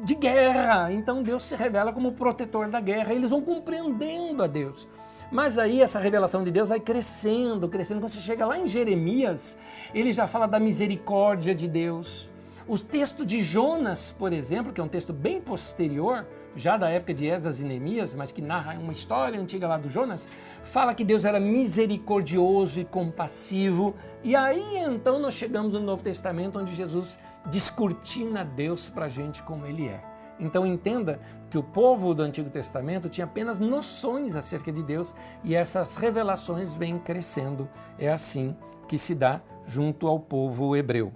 [0.02, 0.92] de guerra.
[0.92, 3.14] Então Deus se revela como o protetor da guerra.
[3.14, 4.88] Eles vão compreendendo a Deus.
[5.30, 8.00] Mas aí essa revelação de Deus vai crescendo, crescendo.
[8.00, 9.56] Quando você chega lá em Jeremias,
[9.94, 12.28] ele já fala da misericórdia de Deus.
[12.66, 16.26] O texto de Jonas, por exemplo, que é um texto bem posterior,
[16.58, 19.88] já da época de Esdras e Neemias, mas que narra uma história antiga lá do
[19.88, 20.28] Jonas,
[20.64, 23.94] fala que Deus era misericordioso e compassivo.
[24.24, 29.42] E aí então nós chegamos no Novo Testamento, onde Jesus descortina Deus para a gente
[29.44, 30.02] como ele é.
[30.40, 35.54] Então entenda que o povo do Antigo Testamento tinha apenas noções acerca de Deus e
[35.54, 37.68] essas revelações vêm crescendo.
[37.98, 38.56] É assim
[38.86, 41.12] que se dá junto ao povo hebreu.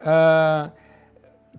[0.00, 0.72] Uh,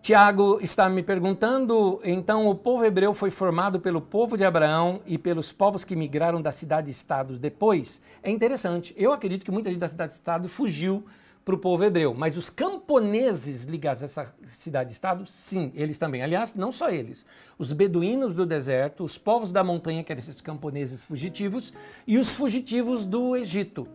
[0.01, 5.17] Tiago está me perguntando, então o povo hebreu foi formado pelo povo de Abraão e
[5.17, 8.01] pelos povos que migraram das cidades-estados depois?
[8.21, 8.93] É interessante.
[8.97, 11.05] Eu acredito que muita gente da cidade-estado fugiu
[11.45, 16.21] para o povo hebreu, mas os camponeses ligados a essa cidade-estado, sim, eles também.
[16.21, 17.25] Aliás, não só eles.
[17.57, 21.73] Os beduínos do deserto, os povos da montanha, que eram esses camponeses fugitivos,
[22.07, 23.87] e os fugitivos do Egito.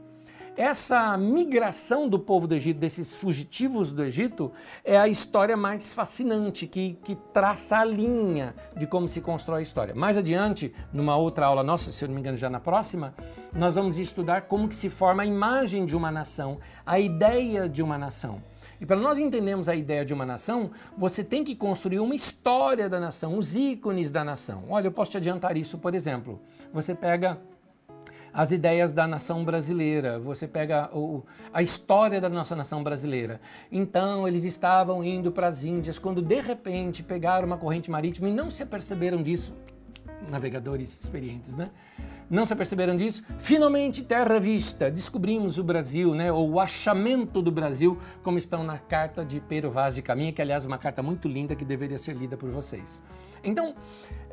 [0.59, 4.51] Essa migração do povo do Egito, desses fugitivos do Egito,
[4.85, 9.63] é a história mais fascinante, que, que traça a linha de como se constrói a
[9.63, 9.95] história.
[9.95, 13.15] Mais adiante, numa outra aula nossa, se eu não me engano já na próxima,
[13.53, 17.81] nós vamos estudar como que se forma a imagem de uma nação, a ideia de
[17.81, 18.43] uma nação.
[18.81, 22.89] E para nós entendermos a ideia de uma nação, você tem que construir uma história
[22.89, 24.65] da nação, os ícones da nação.
[24.69, 26.41] Olha, eu posso te adiantar isso, por exemplo.
[26.73, 27.41] Você pega
[28.39, 33.41] as ideias da nação brasileira, você pega o, a história da nossa nação brasileira.
[33.69, 38.33] Então, eles estavam indo para as Índias, quando de repente pegaram uma corrente marítima e
[38.33, 39.53] não se aperceberam disso,
[40.31, 41.69] navegadores experientes, né?
[42.31, 43.25] Não se aperceberam disso?
[43.41, 46.31] Finalmente, terra vista, descobrimos o Brasil, né?
[46.31, 50.41] ou o achamento do Brasil, como estão na carta de Pero Vaz de Caminha, que
[50.41, 53.03] aliás é uma carta muito linda que deveria ser lida por vocês.
[53.43, 53.75] Então,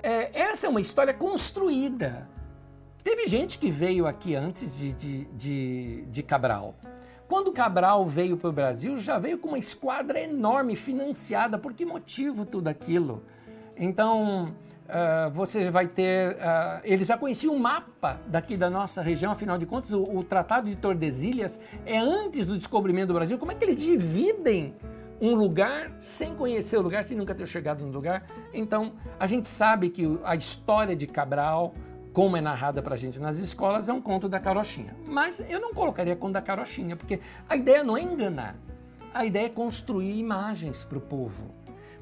[0.04, 2.30] é, essa é uma história construída.
[3.06, 6.74] Teve gente que veio aqui antes de, de, de, de Cabral.
[7.28, 11.60] Quando Cabral veio para o Brasil, já veio com uma esquadra enorme, financiada.
[11.60, 13.22] Por que motivo tudo aquilo?
[13.78, 14.56] Então,
[14.88, 16.32] uh, você vai ter.
[16.32, 20.24] Uh, ele já conhecia o mapa daqui da nossa região, afinal de contas, o, o,
[20.24, 23.38] Tratado de Tordesilhas é antes do descobrimento do Brasil.
[23.38, 24.74] Como é que eles dividem
[25.22, 28.26] um lugar sem conhecer o lugar, sem nunca ter chegado no lugar?
[28.52, 31.76] Então, a gente sabe que a história de Cabral
[32.16, 34.96] como é narrada para a gente nas escolas, é um conto da carochinha.
[35.06, 38.56] Mas eu não colocaria conto da carochinha, porque a ideia não é enganar.
[39.14, 41.54] A ideia é construir imagens para o povo.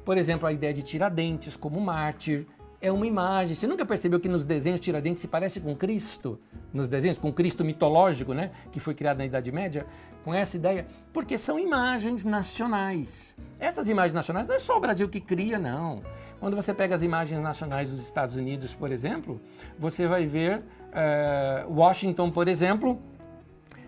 [0.04, 2.46] Por exemplo, a ideia de Tiradentes como mártir,
[2.80, 3.56] é uma imagem.
[3.56, 6.38] Você nunca percebeu que nos desenhos Tiradentes se parece com Cristo?
[6.72, 8.52] Nos desenhos, com Cristo mitológico, né?
[8.70, 9.84] Que foi criado na Idade Média,
[10.24, 10.86] com essa ideia?
[11.12, 13.36] Porque são imagens nacionais.
[13.60, 16.02] Essas imagens nacionais não é só o Brasil que cria, não.
[16.40, 19.40] Quando você pega as imagens nacionais dos Estados Unidos, por exemplo,
[19.78, 23.00] você vai ver uh, Washington, por exemplo,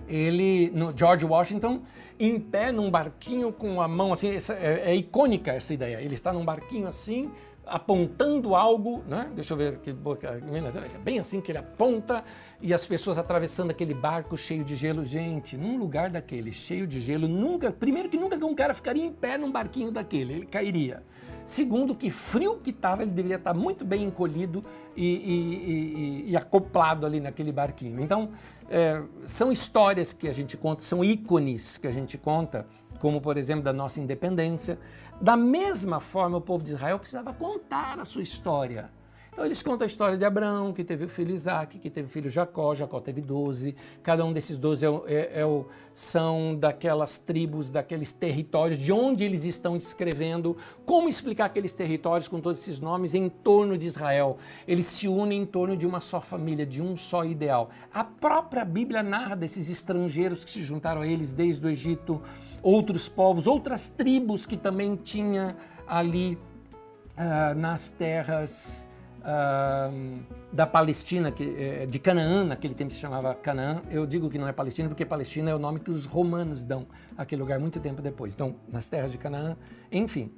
[0.08, 1.82] ele, no George Washington,
[2.18, 6.00] em pé num barquinho com a mão assim, essa, é, é, icônica essa ideia.
[6.00, 7.30] Ele está num barquinho assim,
[7.66, 9.30] apontando algo, né?
[9.34, 12.22] Deixa eu ver aqui, é bem assim que ele aponta
[12.60, 15.04] e as pessoas atravessando aquele barco cheio de gelo.
[15.04, 19.12] Gente, num lugar daquele cheio de gelo, nunca, primeiro que nunca um cara ficaria em
[19.12, 21.02] pé num barquinho daquele, ele cairia.
[21.44, 24.64] Segundo, que frio que estava, ele deveria estar muito bem encolhido
[24.96, 28.00] e, e, e, e acoplado ali naquele barquinho.
[28.00, 28.30] Então,
[28.68, 32.66] é, são histórias que a gente conta, são ícones que a gente conta,
[32.98, 34.76] como por exemplo da nossa independência.
[35.20, 38.90] Da mesma forma, o povo de Israel precisava contar a sua história.
[39.36, 42.10] Então eles contam a história de Abraão, que teve o filho Isaac, que teve o
[42.10, 43.76] filho Jacó, Jacó teve 12.
[44.02, 49.24] Cada um desses 12 é, é, é o, são daquelas tribos, daqueles territórios, de onde
[49.24, 50.56] eles estão descrevendo,
[50.86, 54.38] como explicar aqueles territórios com todos esses nomes em torno de Israel.
[54.66, 57.68] Eles se unem em torno de uma só família, de um só ideal.
[57.92, 62.22] A própria Bíblia narra desses estrangeiros que se juntaram a eles desde o Egito,
[62.62, 65.54] outros povos, outras tribos que também tinha
[65.86, 66.38] ali
[67.18, 68.85] uh, nas terras
[70.52, 73.82] da Palestina, que, é, de Canaã, naquele tempo se chamava Canaã.
[73.90, 76.86] Eu digo que não é Palestina porque Palestina é o nome que os romanos dão
[77.16, 78.34] àquele lugar muito tempo depois.
[78.34, 79.56] Então, nas terras de Canaã,
[79.90, 80.32] enfim.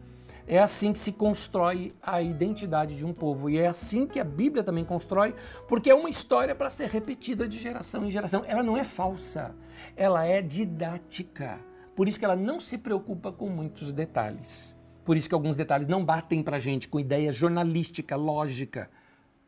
[0.50, 3.50] É assim que se constrói a identidade de um povo.
[3.50, 5.34] E é assim que a Bíblia também constrói,
[5.68, 8.42] porque é uma história para ser repetida de geração em geração.
[8.46, 9.54] Ela não é falsa,
[9.94, 11.60] ela é didática.
[11.94, 14.77] Por isso que ela não se preocupa com muitos detalhes.
[15.08, 18.90] Por isso que alguns detalhes não batem para a gente com ideia jornalística, lógica.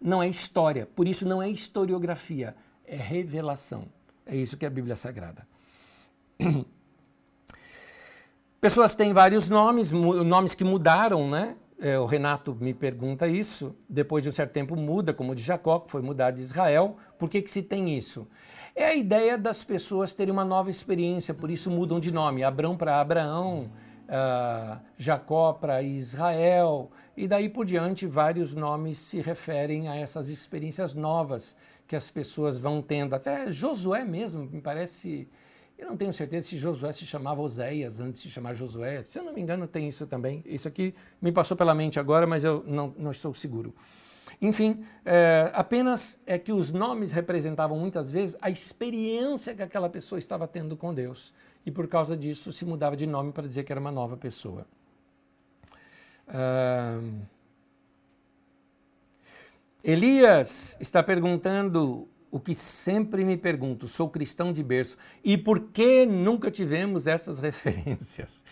[0.00, 3.84] não é história, por isso não é historiografia, é revelação.
[4.24, 5.46] É isso que é a Bíblia Sagrada.
[8.58, 11.56] Pessoas têm vários nomes, nomes que mudaram, né?
[11.78, 13.76] É, o Renato me pergunta isso.
[13.86, 16.96] Depois de um certo tempo muda, como o de Jacó, que foi mudar de Israel.
[17.18, 18.26] Por que, que se tem isso?
[18.74, 22.42] É a ideia das pessoas terem uma nova experiência, por isso mudam de nome.
[22.42, 23.70] Abrão para Abraão,
[24.10, 30.92] uh, Jacó para Israel, e daí por diante vários nomes se referem a essas experiências
[30.92, 31.56] novas
[31.86, 33.14] que as pessoas vão tendo.
[33.14, 35.28] Até Josué mesmo, me parece
[35.80, 39.02] eu não tenho certeza se Josué se chamava Oséias antes de se chamar Josué.
[39.02, 40.42] Se eu não me engano, tem isso também.
[40.44, 43.74] Isso aqui me passou pela mente agora, mas eu não, não estou seguro.
[44.42, 50.18] Enfim, é, apenas é que os nomes representavam muitas vezes a experiência que aquela pessoa
[50.18, 51.32] estava tendo com Deus.
[51.70, 54.66] E por causa disso se mudava de nome para dizer que era uma nova pessoa.
[56.26, 57.20] Uh...
[59.84, 66.04] Elias está perguntando o que sempre me pergunto, sou cristão de berço, e por que
[66.04, 68.44] nunca tivemos essas referências?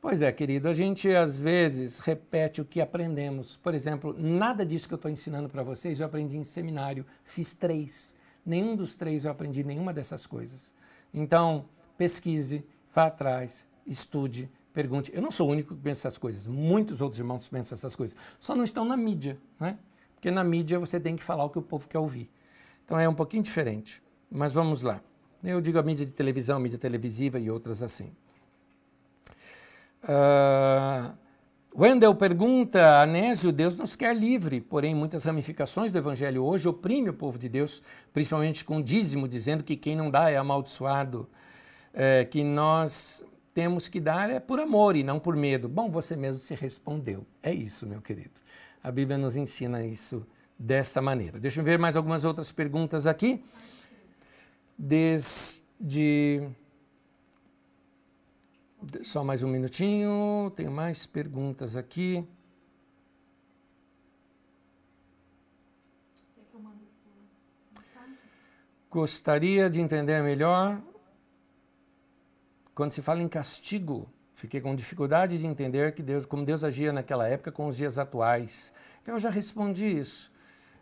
[0.00, 3.56] Pois é, querido, a gente às vezes repete o que aprendemos.
[3.56, 7.52] Por exemplo, nada disso que eu estou ensinando para vocês eu aprendi em seminário, fiz
[7.52, 8.14] três.
[8.46, 10.72] Nenhum dos três eu aprendi nenhuma dessas coisas.
[11.12, 11.64] Então,
[12.00, 12.64] pesquise,
[12.94, 15.12] vá atrás, estude, pergunte.
[15.14, 18.16] Eu não sou o único que pensa essas coisas, muitos outros irmãos pensam essas coisas,
[18.38, 19.76] só não estão na mídia, né?
[20.14, 22.30] Porque na mídia você tem que falar o que o povo quer ouvir.
[22.86, 24.02] Então é um pouquinho diferente.
[24.30, 25.02] Mas vamos lá.
[25.44, 28.10] Eu digo a mídia de televisão, mídia televisiva e outras assim.
[30.04, 31.12] Uh,
[31.76, 37.14] Wendell pergunta, Anésio, Deus nos quer livre, porém muitas ramificações do Evangelho hoje oprime o
[37.14, 37.82] povo de Deus,
[38.12, 41.28] principalmente com dízimo, dizendo que quem não dá é amaldiçoado,
[41.92, 45.68] é, que nós temos que dar é por amor e não por medo.
[45.68, 47.26] Bom, você mesmo se respondeu.
[47.42, 48.40] É isso, meu querido.
[48.82, 50.26] A Bíblia nos ensina isso
[50.58, 51.38] desta maneira.
[51.38, 53.44] Deixa eu ver mais algumas outras perguntas aqui.
[54.78, 56.48] Desde.
[59.02, 62.26] Só mais um minutinho, tenho mais perguntas aqui.
[68.90, 70.80] Gostaria de entender melhor
[72.80, 74.08] quando se fala em castigo.
[74.32, 77.98] Fiquei com dificuldade de entender que Deus, como Deus agia naquela época com os dias
[77.98, 78.72] atuais.
[79.06, 80.32] Eu já respondi isso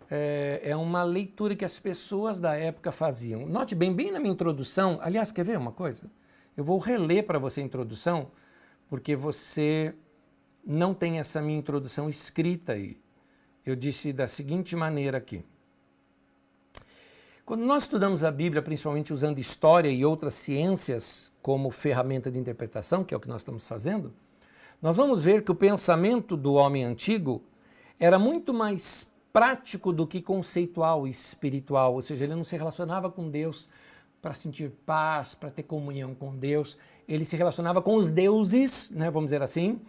[0.08, 3.46] é, é, uma leitura que as pessoas da época faziam.
[3.46, 6.08] Note bem, bem na minha introdução, aliás, quer ver uma coisa?
[6.56, 8.30] Eu vou reler para você a introdução,
[8.88, 9.92] porque você
[10.64, 12.96] não tem essa minha introdução escrita aí.
[13.66, 15.44] Eu disse da seguinte maneira aqui.
[17.48, 23.02] Quando nós estudamos a Bíblia, principalmente usando história e outras ciências como ferramenta de interpretação,
[23.02, 24.12] que é o que nós estamos fazendo,
[24.82, 27.42] nós vamos ver que o pensamento do homem antigo
[27.98, 33.10] era muito mais prático do que conceitual e espiritual, ou seja, ele não se relacionava
[33.10, 33.66] com Deus
[34.20, 36.76] para sentir paz, para ter comunhão com Deus,
[37.08, 39.80] ele se relacionava com os deuses, né, vamos dizer assim,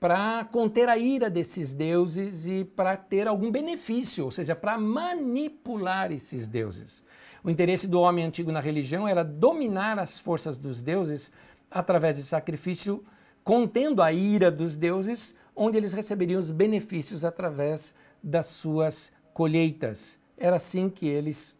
[0.00, 6.12] para conter a ira desses deuses e para ter algum benefício, ou seja, para manipular
[6.12, 7.02] esses deuses.
[7.42, 11.30] O interesse do homem antigo na religião era dominar as forças dos deuses
[11.70, 13.04] através de sacrifício,
[13.42, 20.18] contendo a ira dos deuses, onde eles receberiam os benefícios através das suas colheitas.
[20.38, 21.56] Era assim que eles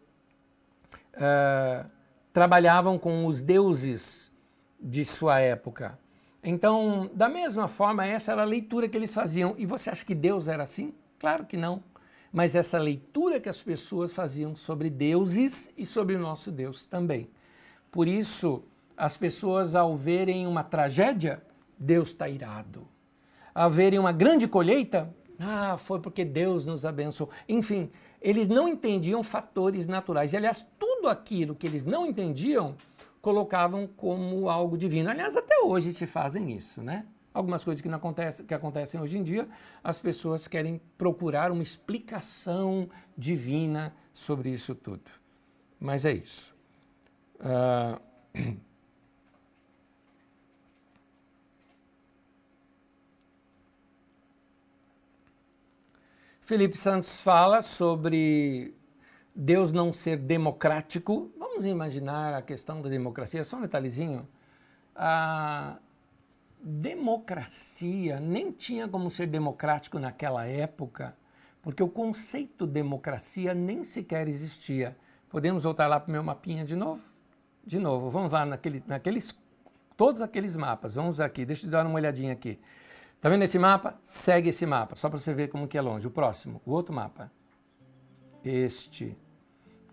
[1.15, 1.89] uh,
[2.33, 4.31] trabalhavam com os deuses
[4.79, 5.97] de sua época.
[6.47, 9.55] Então, da mesma forma, essa era a leitura que eles faziam.
[9.57, 10.93] E você acha que Deus era assim?
[11.17, 11.83] Claro que não.
[12.31, 17.27] Mas essa leitura que as pessoas faziam sobre deuses e sobre o nosso Deus também.
[17.91, 18.63] Por isso,
[18.95, 21.41] as pessoas, ao verem uma tragédia,
[21.79, 22.87] Deus está irado.
[23.53, 27.31] Ao verem uma grande colheita, ah, foi porque Deus nos abençoou.
[27.49, 27.89] Enfim,
[28.21, 30.31] eles não entendiam fatores naturais.
[30.31, 32.75] E, aliás, tudo aquilo que eles não entendiam
[33.25, 35.09] colocavam como algo divino.
[35.09, 37.07] Aliás, até hoje se fazem isso, né?
[37.33, 39.49] Algumas coisas que, não acontecem, que acontecem hoje em dia,
[39.83, 42.85] as pessoas querem procurar uma explicação
[43.17, 45.09] divina sobre isso tudo.
[45.79, 46.53] Mas é isso.
[47.39, 47.99] Uh...
[56.41, 58.75] Felipe Santos fala sobre
[59.35, 61.31] Deus não ser democrático.
[61.55, 64.27] Vamos imaginar a questão da democracia, só um detalhezinho.
[64.93, 65.77] A
[66.61, 71.15] democracia nem tinha como ser democrático naquela época,
[71.61, 74.97] porque o conceito democracia nem sequer existia.
[75.29, 77.01] Podemos voltar lá para o meu mapinha de novo?
[77.65, 79.33] De novo, vamos lá naquele, naqueles,
[79.95, 80.95] todos aqueles mapas.
[80.95, 82.59] Vamos aqui, deixa eu dar uma olhadinha aqui.
[83.21, 83.97] Tá vendo esse mapa?
[84.03, 86.05] Segue esse mapa, só para você ver como que é longe.
[86.05, 87.31] O próximo, o outro mapa.
[88.43, 89.17] este.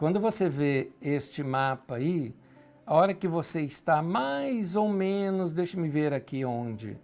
[0.03, 2.35] Quando você vê este mapa aí,
[2.85, 6.99] a hora que você está mais ou menos, deixa me ver aqui onde.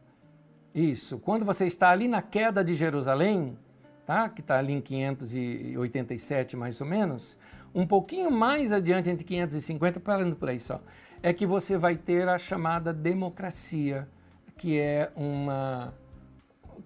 [0.75, 3.57] Isso, quando você está ali na queda de Jerusalém,
[4.05, 4.29] tá?
[4.29, 7.39] que está ali em 587 mais ou menos,
[7.73, 10.81] um pouquinho mais adiante, entre 550, parando por aí só,
[11.23, 14.09] é que você vai ter a chamada democracia,
[14.57, 15.95] que é uma,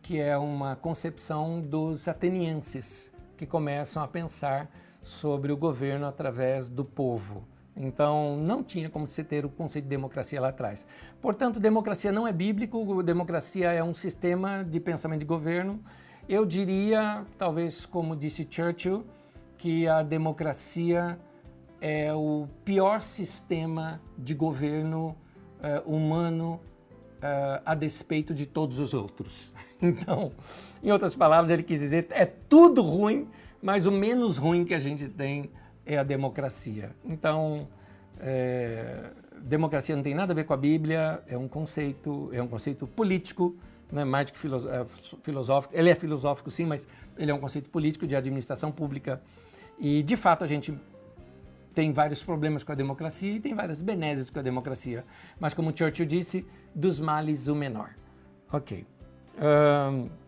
[0.03, 4.69] que é uma concepção dos atenienses, que começam a pensar
[5.03, 7.45] sobre o governo através do povo.
[7.77, 10.87] Então, não tinha como você ter o conceito de democracia lá atrás.
[11.21, 15.81] Portanto, democracia não é bíblico, democracia é um sistema de pensamento de governo.
[16.29, 19.05] Eu diria, talvez como disse Churchill,
[19.57, 21.19] que a democracia
[21.81, 25.17] é o pior sistema de governo
[25.59, 26.61] uh, humano
[27.23, 29.53] uh, a despeito de todos os outros.
[29.85, 30.31] Então,
[30.81, 33.27] em outras palavras, ele quis dizer é tudo ruim,
[33.63, 35.51] mas o menos ruim que a gente tem
[35.87, 36.91] é a democracia.
[37.05, 37.69] Então,
[38.19, 39.11] é,
[39.41, 42.87] democracia não tem nada a ver com a Bíblia, é um conceito, é um conceito
[42.87, 43.57] político,
[43.91, 44.85] não é mais do que é,
[45.23, 45.75] filosófico.
[45.77, 49.23] Ele é filosófico, sim, mas ele é um conceito político de administração pública.
[49.79, 50.77] E, de fato, a gente
[51.75, 55.05] tem vários problemas com a democracia e tem várias benesses com a democracia.
[55.39, 57.91] Mas, como Churchill disse, dos males o menor.
[58.51, 58.85] Ok.
[59.39, 60.23] Um...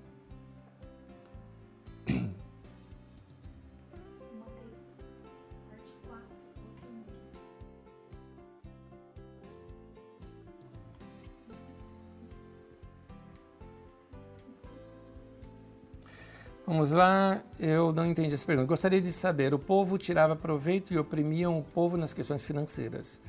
[16.66, 18.66] Vamos lá, eu não entendi essa pergunta.
[18.66, 23.20] Gostaria de saber: o povo tirava proveito e oprimiam o povo nas questões financeiras.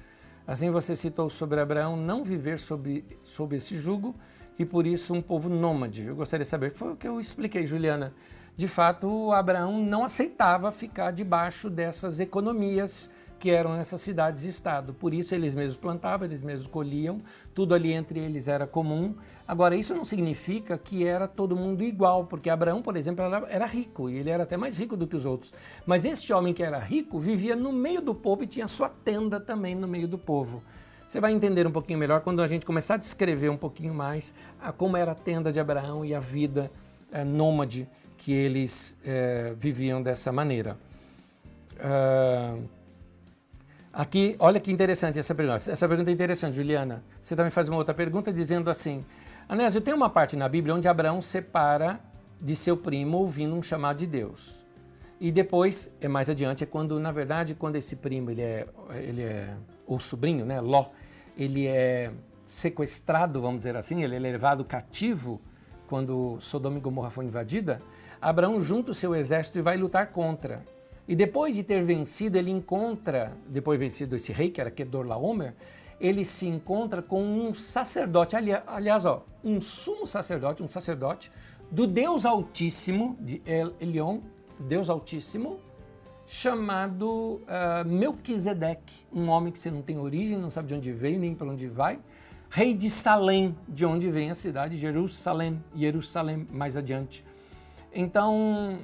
[0.47, 4.15] Assim você citou sobre Abraão não viver sob, sob esse jugo
[4.57, 6.05] e por isso um povo nômade.
[6.07, 8.13] Eu gostaria de saber, foi o que eu expliquei, Juliana.
[8.55, 13.09] De fato, Abraão não aceitava ficar debaixo dessas economias
[13.45, 14.91] que eram essas cidades-estado.
[14.91, 17.21] Por isso eles mesmos plantavam, eles mesmos colhiam,
[17.53, 19.13] tudo ali entre eles era comum.
[19.47, 23.65] Agora, isso não significa que era todo mundo igual, porque Abraão, por exemplo, era, era
[23.67, 25.53] rico e ele era até mais rico do que os outros.
[25.85, 29.39] Mas este homem que era rico vivia no meio do povo e tinha sua tenda
[29.39, 30.63] também no meio do povo.
[31.05, 34.33] Você vai entender um pouquinho melhor quando a gente começar a descrever um pouquinho mais
[34.59, 36.71] a como era a tenda de Abraão e a vida
[37.11, 40.75] é, nômade que eles é, viviam dessa maneira.
[41.75, 42.74] Uh,
[43.95, 45.71] Aqui, olha que interessante essa pergunta.
[45.71, 47.01] Essa pergunta é interessante, Juliana.
[47.21, 49.05] Você também faz uma outra pergunta dizendo assim:
[49.47, 52.01] Anésio, tem uma parte na Bíblia onde Abraão separa
[52.41, 54.65] de seu primo ouvindo um chamado de Deus.
[55.17, 59.21] E depois, é mais adiante, é quando, na verdade, quando esse primo, ele é, ele
[59.21, 59.53] é
[59.87, 60.87] o sobrinho, né, Ló,
[61.37, 62.11] ele é
[62.45, 65.39] sequestrado, vamos dizer assim, ele é levado cativo
[65.87, 67.81] quando Sodoma e Gomorra foi invadida,
[68.21, 70.61] Abraão junta o seu exército e vai lutar contra.
[71.07, 75.53] E depois de ter vencido, ele encontra, depois de vencido esse rei, que era Kedorlaomer,
[75.99, 81.31] ele se encontra com um sacerdote, ali, aliás, ó, um sumo sacerdote, um sacerdote
[81.71, 84.19] do Deus Altíssimo, de El Elion,
[84.59, 85.59] Deus Altíssimo,
[86.27, 91.19] chamado uh, Melquisedeque, um homem que você não tem origem, não sabe de onde veio
[91.19, 91.99] nem para onde vai,
[92.49, 97.23] rei de Salém, de onde vem a cidade de Jerusalém, Jerusalém mais adiante.
[97.93, 98.79] Então,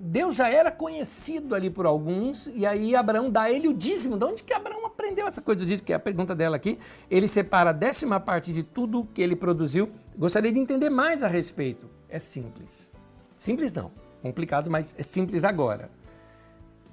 [0.00, 4.16] Deus já era conhecido ali por alguns, e aí Abraão dá ele o dízimo.
[4.16, 5.86] De onde que Abraão aprendeu essa coisa do dízimo?
[5.86, 6.78] Que é a pergunta dela aqui.
[7.10, 9.88] Ele separa a décima parte de tudo que ele produziu.
[10.16, 11.90] Gostaria de entender mais a respeito.
[12.08, 12.92] É simples.
[13.36, 13.90] Simples não.
[14.22, 15.90] Complicado, mas é simples agora.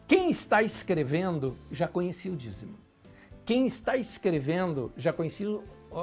[0.07, 2.75] Quem está escrevendo já conhecia o dízimo.
[3.45, 5.59] Quem está escrevendo já conhecia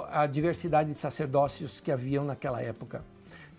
[0.08, 3.04] a diversidade de sacerdócios que haviam naquela época.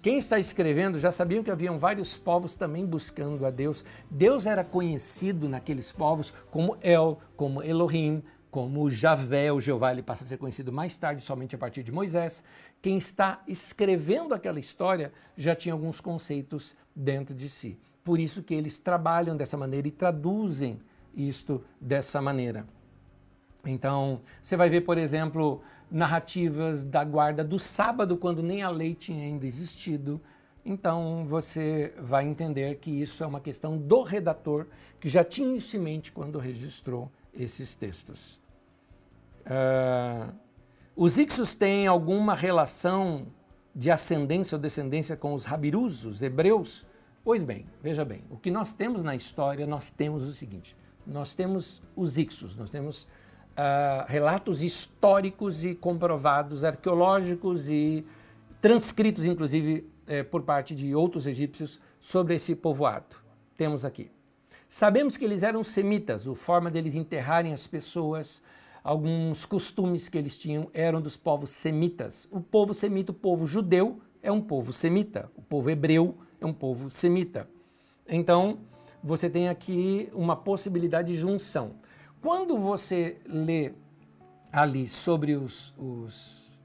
[0.03, 3.85] Quem está escrevendo já sabiam que haviam vários povos também buscando a Deus.
[4.11, 8.21] Deus era conhecido naqueles povos como El, como Elohim,
[8.51, 11.91] como Javé, o Jeová, ele passa a ser conhecido mais tarde, somente a partir de
[11.93, 12.43] Moisés.
[12.81, 17.79] Quem está escrevendo aquela história já tinha alguns conceitos dentro de si.
[18.03, 20.81] Por isso que eles trabalham dessa maneira e traduzem
[21.15, 22.67] isto dessa maneira.
[23.65, 25.61] Então, você vai ver, por exemplo,
[25.93, 30.19] narrativas da guarda do sábado, quando nem a lei tinha ainda existido.
[30.65, 34.65] Então, você vai entender que isso é uma questão do redator,
[34.99, 38.41] que já tinha isso em mente quando registrou esses textos.
[39.45, 40.33] Uh,
[40.95, 43.27] os Ixos têm alguma relação
[43.75, 46.87] de ascendência ou descendência com os Rabirus, os hebreus?
[47.23, 50.75] Pois bem, veja bem, o que nós temos na história, nós temos o seguinte:
[51.05, 53.07] nós temos os Ixos, nós temos
[53.53, 58.05] uh, relatos históricos e comprovados, arqueológicos e
[58.61, 63.15] transcritos, inclusive, eh, por parte de outros egípcios sobre esse povoado.
[63.57, 64.09] Temos aqui.
[64.69, 68.41] Sabemos que eles eram semitas, a forma deles enterrarem as pessoas,
[68.83, 72.27] alguns costumes que eles tinham eram dos povos semitas.
[72.31, 76.53] O povo semita, o povo judeu, é um povo semita, o povo hebreu é um
[76.53, 77.47] povo semita.
[78.07, 78.59] Então,
[79.03, 81.75] você tem aqui uma possibilidade de junção.
[82.23, 83.73] Quando você lê
[84.49, 86.57] ali sobre os, os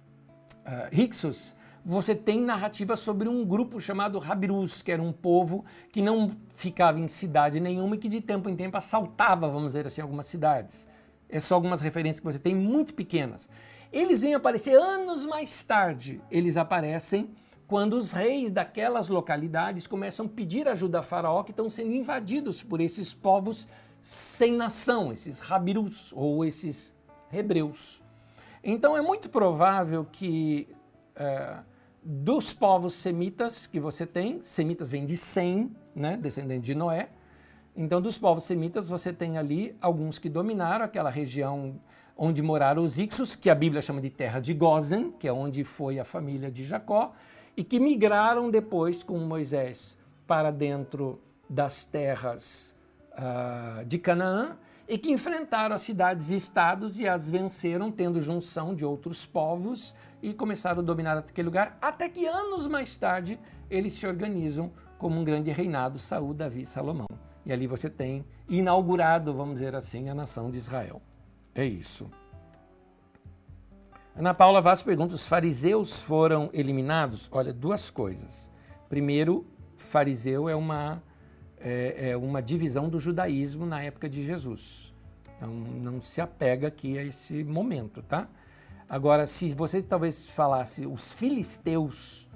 [0.65, 6.31] uh, você tem narrativa sobre um grupo chamado Rabirus, que era um povo que não
[6.55, 10.29] ficava em cidade nenhuma e que de tempo em tempo assaltava, vamos dizer assim, algumas
[10.29, 10.87] cidades.
[11.29, 13.49] É só algumas referências que você tem muito pequenas.
[13.93, 16.21] Eles vêm aparecer anos mais tarde.
[16.31, 17.31] Eles aparecem
[17.67, 22.63] quando os reis daquelas localidades começam a pedir ajuda a Faraó, que estão sendo invadidos
[22.63, 23.67] por esses povos
[24.01, 26.95] sem nação, esses Rabirus ou esses
[27.33, 28.03] hebreus.
[28.63, 30.69] Então é muito provável que
[31.17, 31.63] uh,
[32.03, 37.11] dos povos semitas que você tem, semitas vem de Sem, né, descendente de Noé.
[37.77, 41.81] Então, dos povos semitas, você tem ali alguns que dominaram aquela região
[42.17, 45.63] onde moraram os Ixos, que a Bíblia chama de terra de Gozen, que é onde
[45.63, 47.13] foi a família de Jacó,
[47.57, 49.97] e que migraram depois com Moisés
[50.27, 52.77] para dentro das terras
[53.19, 54.57] uh, de Canaã
[54.89, 59.95] e que enfrentaram as cidades e estados e as venceram, tendo junção de outros povos
[60.23, 63.39] e começaram a dominar aquele lugar, até que anos mais tarde
[63.71, 67.07] eles se organizam como um grande reinado, Saúl, Davi e Salomão.
[67.45, 71.01] E ali você tem inaugurado, vamos dizer assim, a nação de Israel.
[71.55, 72.11] É isso.
[74.17, 77.29] Ana Paula Vaz pergunta: os fariseus foram eliminados?
[77.31, 78.51] Olha, duas coisas.
[78.89, 79.47] Primeiro,
[79.77, 81.03] fariseu é uma
[81.61, 84.95] é, é uma divisão do judaísmo na época de Jesus.
[85.37, 88.29] Então não se apega aqui a esse momento, tá?
[88.89, 92.29] Agora, se você talvez falasse os filisteus,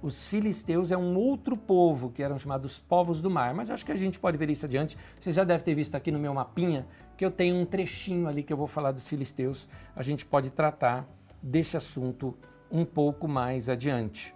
[0.00, 3.92] os filisteus é um outro povo que eram chamados povos do mar, mas acho que
[3.92, 4.96] a gente pode ver isso adiante.
[5.18, 6.86] Você já deve ter visto aqui no meu mapinha
[7.16, 9.68] que eu tenho um trechinho ali que eu vou falar dos filisteus.
[9.94, 11.08] A gente pode tratar
[11.42, 12.36] desse assunto
[12.70, 14.34] um pouco mais adiante.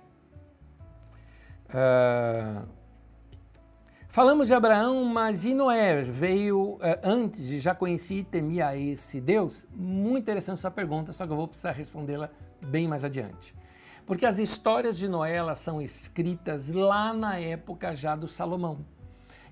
[1.69, 2.67] Uh,
[4.13, 6.03] Falamos de Abraão, mas e Noé?
[6.03, 9.69] Veio uh, antes e já conhecia e temia esse Deus?
[9.73, 12.29] Muito interessante sua pergunta, só que eu vou precisar respondê-la
[12.61, 13.55] bem mais adiante.
[14.05, 18.85] Porque as histórias de Noé elas são escritas lá na época já do Salomão.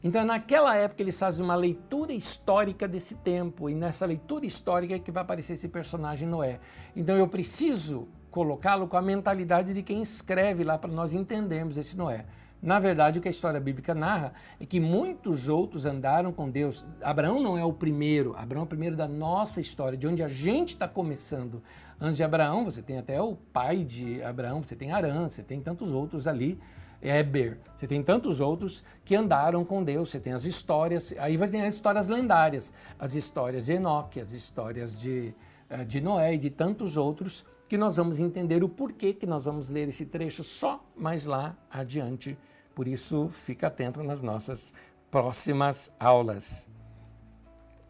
[0.02, 4.98] Então, naquela época, eles fazem uma leitura histórica desse tempo, e nessa leitura histórica é
[4.98, 6.58] que vai aparecer esse personagem Noé.
[6.96, 11.96] Então, eu preciso colocá-lo com a mentalidade de quem escreve lá para nós entendermos esse
[11.96, 12.24] Noé.
[12.60, 16.84] Na verdade, o que a história bíblica narra é que muitos outros andaram com Deus.
[17.00, 20.28] Abraão não é o primeiro, Abraão é o primeiro da nossa história, de onde a
[20.28, 21.62] gente está começando.
[22.00, 25.60] Antes de Abraão, você tem até o pai de Abraão, você tem Arã, você tem
[25.60, 26.58] tantos outros ali,
[27.00, 31.52] Eber, você tem tantos outros que andaram com Deus, você tem as histórias, aí você
[31.52, 35.32] tem as histórias lendárias, as histórias de Enoque, as histórias de,
[35.70, 39.44] eh, de Noé e de tantos outros que nós vamos entender o porquê que nós
[39.44, 42.36] vamos ler esse trecho só mais lá adiante.
[42.74, 44.72] Por isso, fica atento nas nossas
[45.10, 46.68] próximas aulas.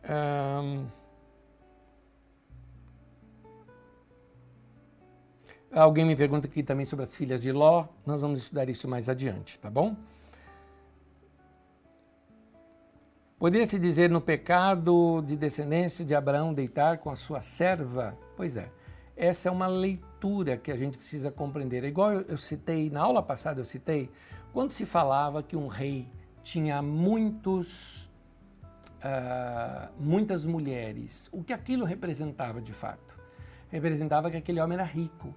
[0.05, 0.87] Um...
[5.71, 7.87] Alguém me pergunta aqui também sobre as filhas de Ló.
[8.05, 9.95] Nós vamos estudar isso mais adiante, tá bom?
[13.39, 18.19] Poderia-se dizer no pecado de descendência de Abraão deitar com a sua serva?
[18.37, 18.69] Pois é.
[19.19, 21.83] Essa é uma leitura que a gente precisa compreender.
[21.83, 24.09] É igual eu citei, na aula passada eu citei,
[24.53, 26.09] quando se falava que um rei
[26.41, 28.09] tinha muitos,
[29.03, 33.19] uh, muitas mulheres, o que aquilo representava de fato?
[33.69, 35.35] Representava que aquele homem era rico.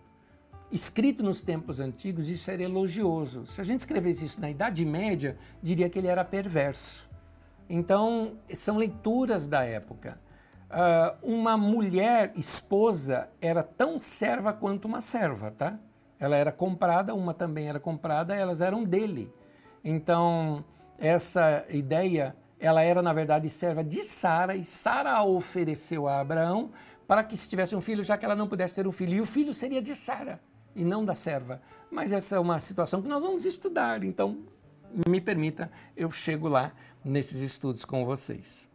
[0.72, 3.48] Escrito nos tempos antigos, isso era elogioso.
[3.48, 7.10] Se a gente escrevesse isso na Idade Média, diria que ele era perverso.
[7.68, 10.20] Então, são leituras da época.
[10.72, 15.77] Uh, uma mulher esposa era tão serva quanto uma serva, tá?
[16.18, 19.30] Ela era comprada, uma também era comprada, elas eram dele.
[19.84, 20.64] Então,
[20.98, 26.72] essa ideia, ela era na verdade serva de Sara e Sara a ofereceu a Abraão
[27.06, 29.19] para que se tivesse um filho, já que ela não pudesse ter um filho, e
[29.19, 30.39] o filho seria de Sara
[30.73, 31.61] e não da serva.
[31.89, 34.45] Mas essa é uma situação que nós vamos estudar, então
[35.06, 36.72] me permita, eu chego lá
[37.03, 38.69] nesses estudos com vocês.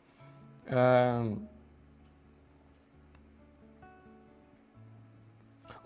[0.67, 1.41] Uh,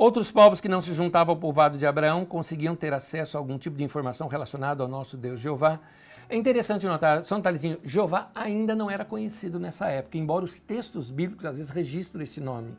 [0.00, 3.58] Outros povos que não se juntavam ao povoado de Abraão conseguiam ter acesso a algum
[3.58, 5.78] tipo de informação relacionada ao nosso Deus Jeová.
[6.26, 10.58] É interessante notar, só um detalhezinho, Jeová ainda não era conhecido nessa época, embora os
[10.58, 12.78] textos bíblicos às vezes registrem esse nome,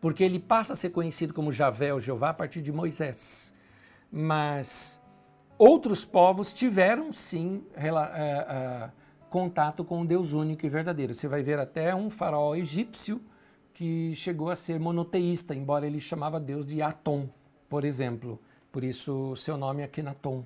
[0.00, 3.52] porque ele passa a ser conhecido como Javé ou Jeová a partir de Moisés.
[4.08, 5.00] Mas
[5.58, 8.90] outros povos tiveram sim é, é,
[9.28, 11.12] contato com o Deus único e verdadeiro.
[11.12, 13.20] Você vai ver até um faraó egípcio
[13.82, 17.28] que chegou a ser monoteísta, embora ele chamava Deus de Atom,
[17.68, 18.40] por exemplo.
[18.70, 20.44] Por isso seu nome é Kenaton,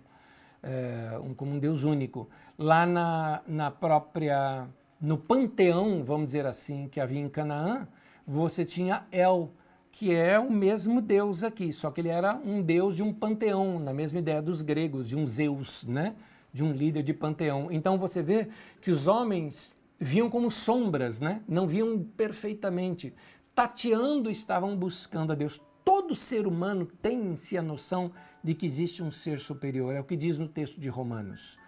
[0.63, 2.31] é, um, como um Deus único.
[2.57, 4.67] Lá na, na própria,
[4.99, 7.87] no panteão, vamos dizer assim, que havia em Canaã,
[8.27, 9.51] você tinha El,
[9.93, 13.79] que é o mesmo Deus aqui, só que ele era um Deus de um panteão,
[13.79, 16.15] na mesma ideia dos gregos, de um Zeus, né?
[16.55, 17.69] de um líder de panteão.
[17.71, 18.49] Então você vê
[18.81, 21.43] que os homens viam como sombras, né?
[21.49, 23.15] não viam perfeitamente.
[23.55, 25.61] Tateando estavam buscando a Deus.
[25.85, 28.13] Todo ser humano tem em si a noção
[28.43, 31.59] de que existe um ser superior, é o que diz no texto de Romanos.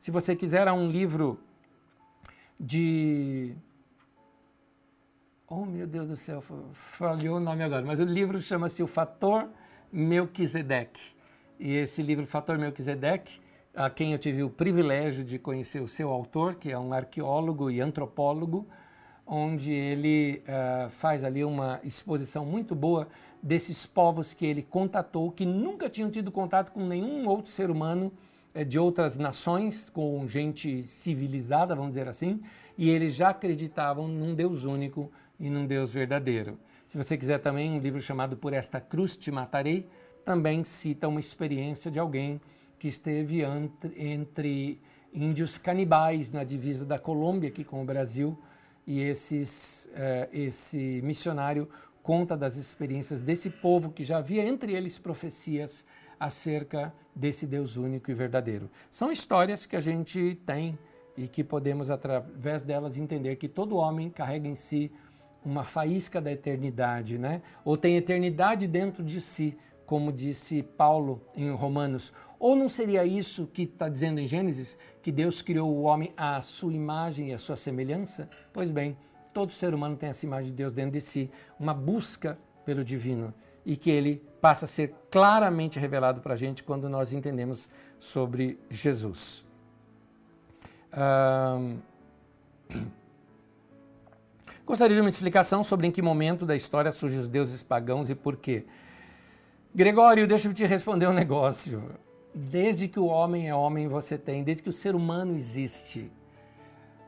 [0.00, 1.40] Se você quiser, há um livro
[2.58, 3.54] de.
[5.46, 6.42] Oh, meu Deus do céu,
[6.72, 9.48] falhou o nome agora, mas o livro chama-se O Fator
[9.92, 11.14] Melquisedeque.
[11.58, 13.40] E esse livro, Fator Melquisedeque,
[13.74, 17.70] a quem eu tive o privilégio de conhecer o seu autor, que é um arqueólogo
[17.70, 18.66] e antropólogo,
[19.26, 23.08] onde ele uh, faz ali uma exposição muito boa
[23.42, 28.12] desses povos que ele contatou, que nunca tinham tido contato com nenhum outro ser humano
[28.54, 32.40] uh, de outras nações, com gente civilizada, vamos dizer assim,
[32.78, 35.10] e eles já acreditavam num Deus único
[35.40, 36.58] e num Deus verdadeiro.
[36.86, 39.88] Se você quiser também um livro chamado Por Esta Cruz Te Matarei,
[40.24, 42.40] também cita uma experiência de alguém
[42.84, 44.80] que esteve entre, entre
[45.10, 48.38] índios canibais na divisa da Colômbia aqui com o Brasil
[48.86, 51.66] e esses, uh, esse missionário
[52.02, 55.86] conta das experiências desse povo que já havia entre eles profecias
[56.20, 58.68] acerca desse Deus único e verdadeiro.
[58.90, 60.78] São histórias que a gente tem
[61.16, 64.92] e que podemos, através delas, entender que todo homem carrega em si
[65.42, 67.40] uma faísca da eternidade, né?
[67.64, 69.56] ou tem eternidade dentro de si,
[69.86, 72.12] como disse Paulo em Romanos.
[72.44, 76.42] Ou não seria isso que está dizendo em Gênesis, que Deus criou o homem à
[76.42, 78.28] sua imagem e à sua semelhança?
[78.52, 78.98] Pois bem,
[79.32, 83.32] todo ser humano tem essa imagem de Deus dentro de si, uma busca pelo divino
[83.64, 87.66] e que ele passa a ser claramente revelado para a gente quando nós entendemos
[87.98, 89.42] sobre Jesus.
[94.66, 98.14] Gostaria de uma explicação sobre em que momento da história surgem os deuses pagãos e
[98.14, 98.66] por quê.
[99.74, 102.03] Gregório, deixa eu te responder um negócio.
[102.34, 106.10] Desde que o homem é homem, você tem, desde que o ser humano existe.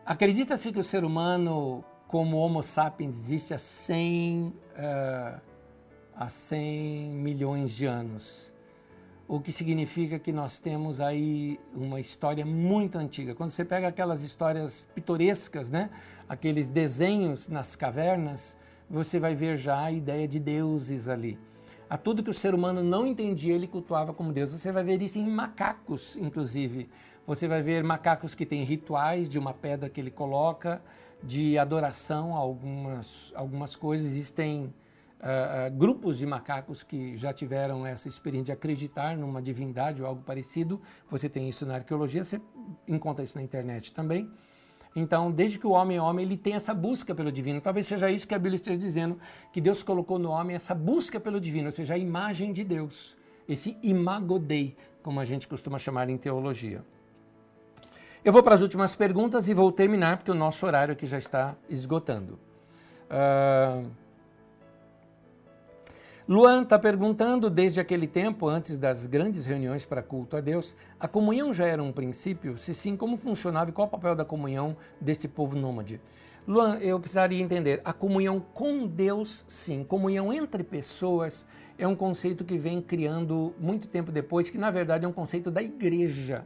[0.05, 5.41] Acredita-se que o ser humano, como Homo sapiens, existe há 100, uh, eh,
[6.15, 8.55] há 100 milhões de anos.
[9.27, 13.35] O que significa que nós temos aí uma história muito antiga.
[13.35, 15.91] Quando você pega aquelas histórias pitorescas, né?
[16.29, 18.57] aqueles desenhos nas cavernas,
[18.89, 21.37] você vai ver já a ideia de deuses ali
[21.89, 24.53] a tudo que o ser humano não entendia, ele cultuava como Deus.
[24.53, 26.89] Você vai ver isso em macacos, inclusive.
[27.27, 30.83] Você vai ver macacos que têm rituais de uma pedra que ele coloca,
[31.23, 34.07] de adoração a algumas, algumas coisas.
[34.07, 34.67] Existem
[35.21, 40.09] uh, uh, grupos de macacos que já tiveram essa experiência de acreditar numa divindade ou
[40.09, 40.81] algo parecido.
[41.09, 42.41] Você tem isso na arqueologia, você
[42.87, 44.31] encontra isso na internet também.
[44.97, 47.61] Então, desde que o homem é homem, ele tem essa busca pelo divino.
[47.61, 49.19] Talvez seja isso que a Bíblia esteja dizendo,
[49.53, 53.15] que Deus colocou no homem essa busca pelo divino, ou seja, a imagem de Deus,
[53.47, 56.83] esse imago Dei, como a gente costuma chamar em teologia.
[58.25, 61.19] Eu vou para as últimas perguntas e vou terminar, porque o nosso horário aqui já
[61.19, 62.39] está esgotando.
[63.11, 64.06] Uh...
[66.29, 71.07] Luan está perguntando, desde aquele tempo, antes das grandes reuniões para culto a Deus, a
[71.07, 72.57] comunhão já era um princípio?
[72.57, 76.01] Se sim, como funcionava e qual o papel da comunhão deste povo nômade?
[76.45, 77.81] Luan, eu precisaria entender.
[77.85, 79.85] A comunhão com Deus, sim.
[79.85, 81.47] Comunhão entre pessoas
[81.79, 85.49] é um conceito que vem criando muito tempo depois, que na verdade é um conceito
[85.49, 86.45] da igreja.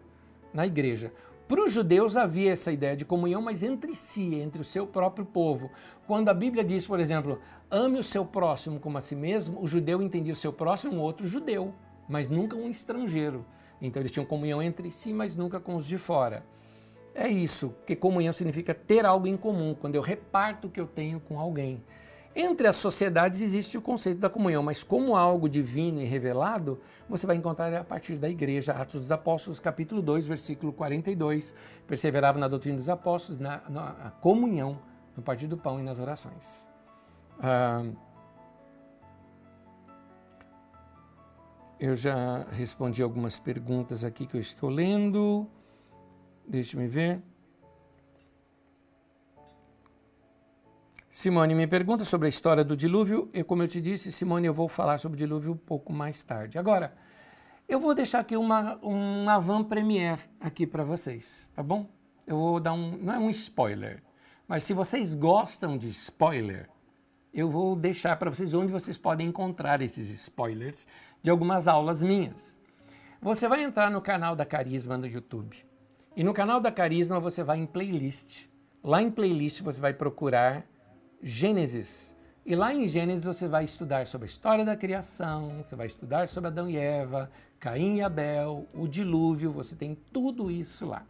[0.52, 1.10] Na igreja.
[1.50, 5.26] Para os judeus havia essa ideia de comunhão, mas entre si, entre o seu próprio
[5.26, 5.68] povo.
[6.06, 9.66] Quando a Bíblia diz, por exemplo, ame o seu próximo como a si mesmo, o
[9.66, 11.74] judeu entendia o seu próximo um outro judeu,
[12.08, 13.44] mas nunca um estrangeiro.
[13.82, 16.46] Então eles tinham comunhão entre si, mas nunca com os de fora.
[17.12, 20.86] É isso, que comunhão significa ter algo em comum, quando eu reparto o que eu
[20.86, 21.82] tenho com alguém.
[22.34, 27.26] Entre as sociedades existe o conceito da comunhão, mas como algo divino e revelado, você
[27.26, 31.54] vai encontrar a partir da igreja, Atos dos Apóstolos, capítulo 2, versículo 42.
[31.88, 34.78] Perseverava na doutrina dos apóstolos, na, na comunhão,
[35.16, 36.68] no partir do pão e nas orações.
[37.42, 37.84] Ah,
[41.80, 45.48] eu já respondi algumas perguntas aqui que eu estou lendo.
[46.46, 47.22] Deixe-me ver.
[51.10, 53.28] Simone me pergunta sobre a história do dilúvio.
[53.34, 56.22] E como eu te disse, Simone, eu vou falar sobre o dilúvio um pouco mais
[56.22, 56.58] tarde.
[56.58, 56.94] Agora,
[57.68, 61.88] eu vou deixar aqui uma, um avant-première aqui para vocês, tá bom?
[62.30, 64.00] eu vou dar um, não é um spoiler,
[64.46, 66.70] mas se vocês gostam de spoiler,
[67.34, 70.86] eu vou deixar para vocês onde vocês podem encontrar esses spoilers
[71.22, 72.56] de algumas aulas minhas.
[73.20, 75.64] Você vai entrar no canal da Carisma no YouTube.
[76.16, 78.46] E no canal da Carisma você vai em playlist.
[78.82, 80.64] Lá em playlist você vai procurar
[81.22, 82.14] Gênesis.
[82.46, 86.26] E lá em Gênesis você vai estudar sobre a história da criação, você vai estudar
[86.26, 91.04] sobre Adão e Eva, Caim e Abel, o dilúvio, você tem tudo isso lá.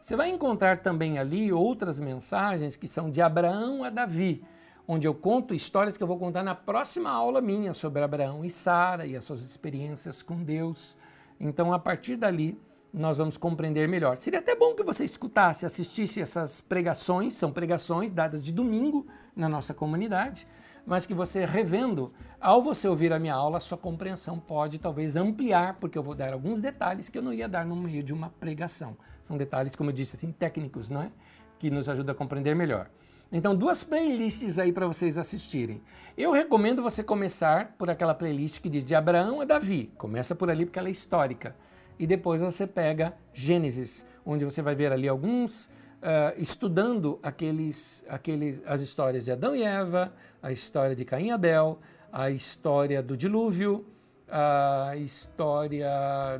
[0.00, 4.44] Você vai encontrar também ali outras mensagens que são de Abraão a Davi,
[4.86, 8.50] onde eu conto histórias que eu vou contar na próxima aula minha sobre Abraão e
[8.50, 10.96] Sara e as suas experiências com Deus.
[11.38, 12.56] Então, a partir dali,
[12.92, 14.16] nós vamos compreender melhor.
[14.16, 19.48] Seria até bom que você escutasse, assistisse essas pregações, são pregações dadas de domingo na
[19.48, 20.46] nossa comunidade,
[20.84, 25.14] mas que você revendo, ao você ouvir a minha aula, a sua compreensão pode talvez
[25.14, 28.12] ampliar, porque eu vou dar alguns detalhes que eu não ia dar no meio de
[28.12, 28.96] uma pregação.
[29.22, 31.12] São detalhes, como eu disse, assim, técnicos, não é?
[31.58, 32.90] Que nos ajudam a compreender melhor.
[33.32, 35.80] Então, duas playlists aí para vocês assistirem.
[36.18, 39.92] Eu recomendo você começar por aquela playlist que diz de Abraão a Davi.
[39.96, 41.54] Começa por ali porque ela é histórica.
[42.00, 48.62] E depois você pega Gênesis, onde você vai ver ali alguns uh, estudando aqueles, aqueles,
[48.64, 50.10] as histórias de Adão e Eva,
[50.42, 51.78] a história de Caim e Abel,
[52.10, 53.84] a história do dilúvio,
[54.26, 55.90] a história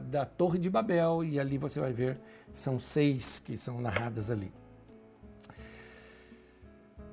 [0.07, 2.19] da Torre de Babel, e ali você vai ver,
[2.55, 4.51] são seis que são narradas ali.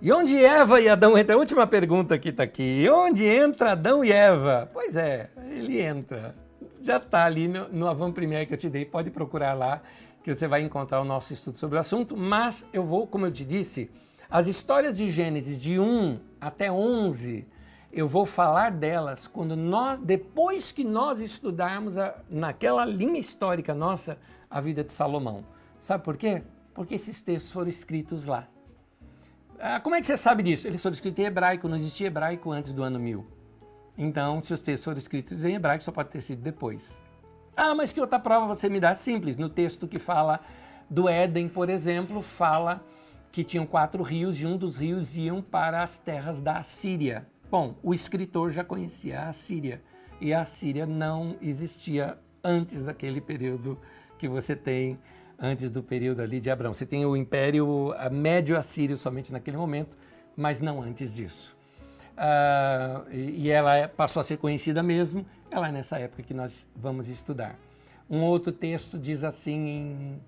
[0.02, 1.36] E onde Eva e Adão entram?
[1.36, 2.88] A última pergunta que está aqui.
[2.90, 4.69] Onde entra Adão e Eva?
[4.72, 6.47] Pois é, ele entra.
[6.88, 9.81] Já está ali no, no Avant Premier que eu te dei, pode procurar lá,
[10.23, 12.15] que você vai encontrar o nosso estudo sobre o assunto.
[12.15, 13.91] Mas eu vou, como eu te disse,
[14.30, 17.45] as histórias de Gênesis de 1 até 11,
[17.91, 24.18] eu vou falar delas quando nós, depois que nós estudarmos a, naquela linha histórica nossa,
[24.49, 25.43] a vida de Salomão.
[25.81, 26.41] Sabe por quê?
[26.73, 28.47] Porque esses textos foram escritos lá.
[29.59, 30.65] Ah, como é que você sabe disso?
[30.65, 33.36] Eles foram escritos em hebraico, não existia hebraico antes do ano 1000.
[33.98, 37.02] Então, se os textos foram escritos em hebraico, só pode ter sido depois.
[37.56, 38.94] Ah, mas que outra prova você me dá?
[38.94, 39.36] Simples.
[39.36, 40.40] No texto que fala
[40.88, 42.86] do Éden, por exemplo, fala
[43.32, 47.28] que tinham quatro rios e um dos rios iam para as terras da Assíria.
[47.49, 49.82] Bom, o escritor já conhecia a Assíria
[50.22, 53.80] e a Assíria não existia antes daquele período
[54.19, 54.99] que você tem
[55.40, 56.74] antes do período ali de Abraão.
[56.74, 59.98] Você tem o Império Médio Assírio somente naquele momento,
[60.36, 61.56] mas não antes disso.
[62.18, 66.68] Uh, e, ela é, passou a ser conhecida mesmo, ela é nessa época que nós
[66.76, 67.56] vamos estudar.
[68.10, 70.22] Um outro texto diz assim em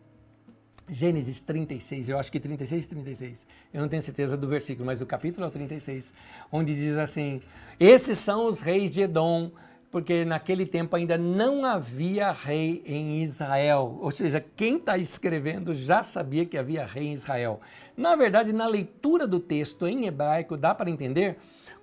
[0.88, 5.06] Gênesis 36, eu acho que 36, 36, eu não tenho certeza do versículo, mas o
[5.06, 6.14] capítulo é o 36,
[6.52, 7.42] onde diz assim:
[7.80, 9.52] Esses são os reis de Edom,
[9.92, 13.98] porque naquele tempo ainda não havia rei em Israel.
[14.00, 17.60] Ou seja, quem está escrevendo já sabia que havia rei em Israel.
[17.98, 21.38] Na verdade, na leitura do texto em hebraico, dá para entender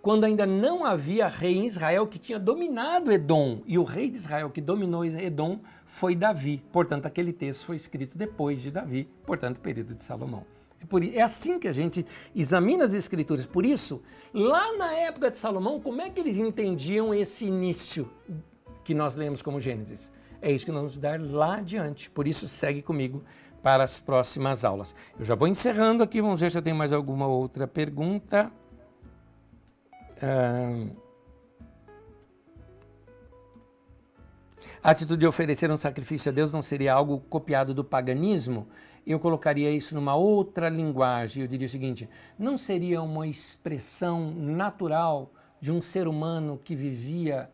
[0.07, 3.61] quando ainda não havia rei em Israel que tinha dominado Edom.
[3.67, 6.63] E o rei de Israel que dominou Edom foi Davi.
[6.71, 10.47] Portanto, aquele texto foi escrito depois de Davi, portanto, período de Salomão.
[10.81, 12.07] É, é assim que a gente
[12.37, 13.47] examina as escrituras.
[13.47, 14.01] Por isso,
[14.33, 18.09] lá na época de Salomão, como é que eles entendiam esse início
[18.85, 20.13] que nós lemos como Gênesis?
[20.41, 22.09] É isso que nós vamos dar lá adiante.
[22.11, 23.25] Por isso, segue comigo
[23.61, 24.95] para as próximas aulas.
[25.19, 28.53] Eu já vou encerrando aqui, vamos ver se eu tenho mais alguma outra pergunta.
[34.83, 38.69] A atitude de oferecer um sacrifício a Deus não seria algo copiado do paganismo?
[39.07, 41.43] eu colocaria isso numa outra linguagem.
[41.43, 47.49] Eu diria o seguinte: não seria uma expressão natural de um ser humano que vivia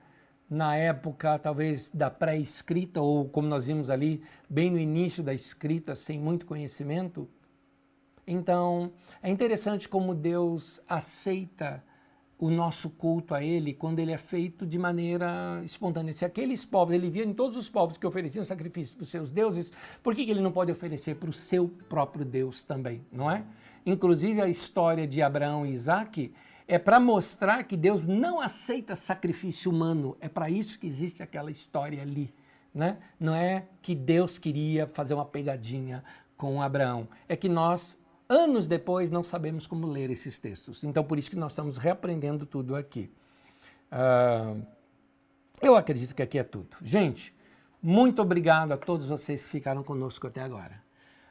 [0.49, 5.95] na época talvez da pré-escrita ou como nós vimos ali bem no início da escrita
[5.95, 7.29] sem muito conhecimento?
[8.27, 11.85] Então, é interessante como Deus aceita
[12.43, 16.13] o nosso culto a Ele quando ele é feito de maneira espontânea.
[16.13, 19.31] Se aqueles povos, ele via em todos os povos que ofereciam sacrifício para os seus
[19.31, 23.31] deuses, por que, que ele não pode oferecer para o seu próprio Deus também, não
[23.31, 23.45] é?
[23.87, 26.33] Inclusive a história de Abraão e Isaac
[26.67, 30.17] é para mostrar que Deus não aceita sacrifício humano.
[30.21, 32.35] É para isso que existe aquela história ali.
[32.75, 32.99] Né?
[33.21, 36.03] Não é que Deus queria fazer uma pegadinha
[36.37, 37.07] com Abraão.
[37.29, 37.97] É que nós
[38.33, 40.83] anos depois não sabemos como ler esses textos.
[40.83, 43.11] Então, por isso que nós estamos reaprendendo tudo aqui.
[43.93, 44.61] Uh,
[45.61, 46.77] eu acredito que aqui é tudo.
[46.83, 47.35] Gente,
[47.83, 50.83] muito obrigado a todos vocês que ficaram conosco até agora.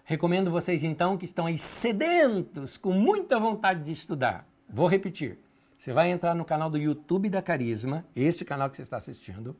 [0.03, 4.47] Recomendo vocês então que estão aí sedentos, com muita vontade de estudar.
[4.69, 5.39] Vou repetir.
[5.77, 9.55] Você vai entrar no canal do YouTube da Carisma, este canal que você está assistindo.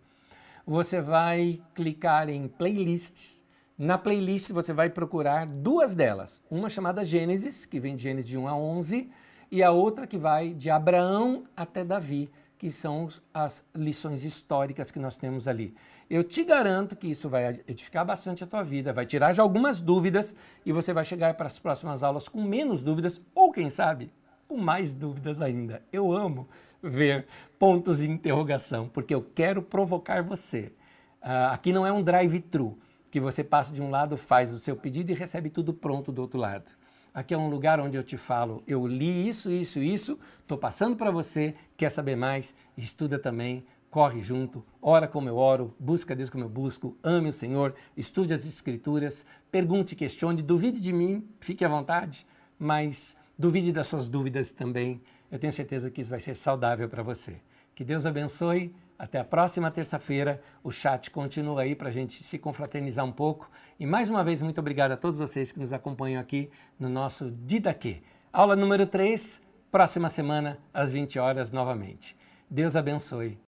[0.66, 3.41] Você vai clicar em playlists
[3.84, 6.40] Na playlist você vai procurar duas delas.
[6.52, 9.10] Uma chamada Gênesis, que vem de Gênesis de 1 a 11,
[9.50, 12.30] e a outra que vai de Abraão até Davi,
[12.60, 15.74] que são as lições históricas que nós temos ali.
[16.08, 19.82] Eu te garanto que isso vai edificar bastante a tua vida, vai tirar já algumas
[19.82, 24.14] dúvidas e você vai chegar para as próximas aulas com menos dúvidas ou, quem sabe,
[24.48, 25.82] com mais dúvidas ainda.
[25.92, 26.48] Eu amo
[26.84, 27.26] ver
[27.58, 30.72] pontos de interrogação, porque eu quero provocar você.
[31.20, 32.78] Uh, aqui não é um drive-thru,
[33.12, 36.22] que você passa de um lado, faz o seu pedido e recebe tudo pronto do
[36.22, 36.72] outro lado.
[37.14, 40.96] Aqui é um lugar onde eu te falo, eu li isso, isso, isso, estou passando
[40.96, 42.56] para você, quer saber mais?
[42.78, 47.34] Estuda também, corre junto, ora como eu oro, busca Deus como eu busco, ame o
[47.34, 52.26] Senhor, estude as Escrituras, pergunte, questione, duvide de mim, fique à vontade,
[52.58, 55.02] mas duvide das suas dúvidas também.
[55.30, 57.42] Eu tenho certeza que isso vai ser saudável para você.
[57.76, 58.74] Que Deus abençoe.
[59.02, 60.40] Até a próxima terça-feira.
[60.64, 63.50] O chat continua aí para a gente se confraternizar um pouco.
[63.80, 67.32] E mais uma vez, muito obrigado a todos vocês que nos acompanham aqui no nosso
[67.32, 68.04] Didaquê.
[68.32, 69.42] Aula número 3,
[69.72, 72.16] próxima semana, às 20 horas novamente.
[72.48, 73.42] Deus abençoe.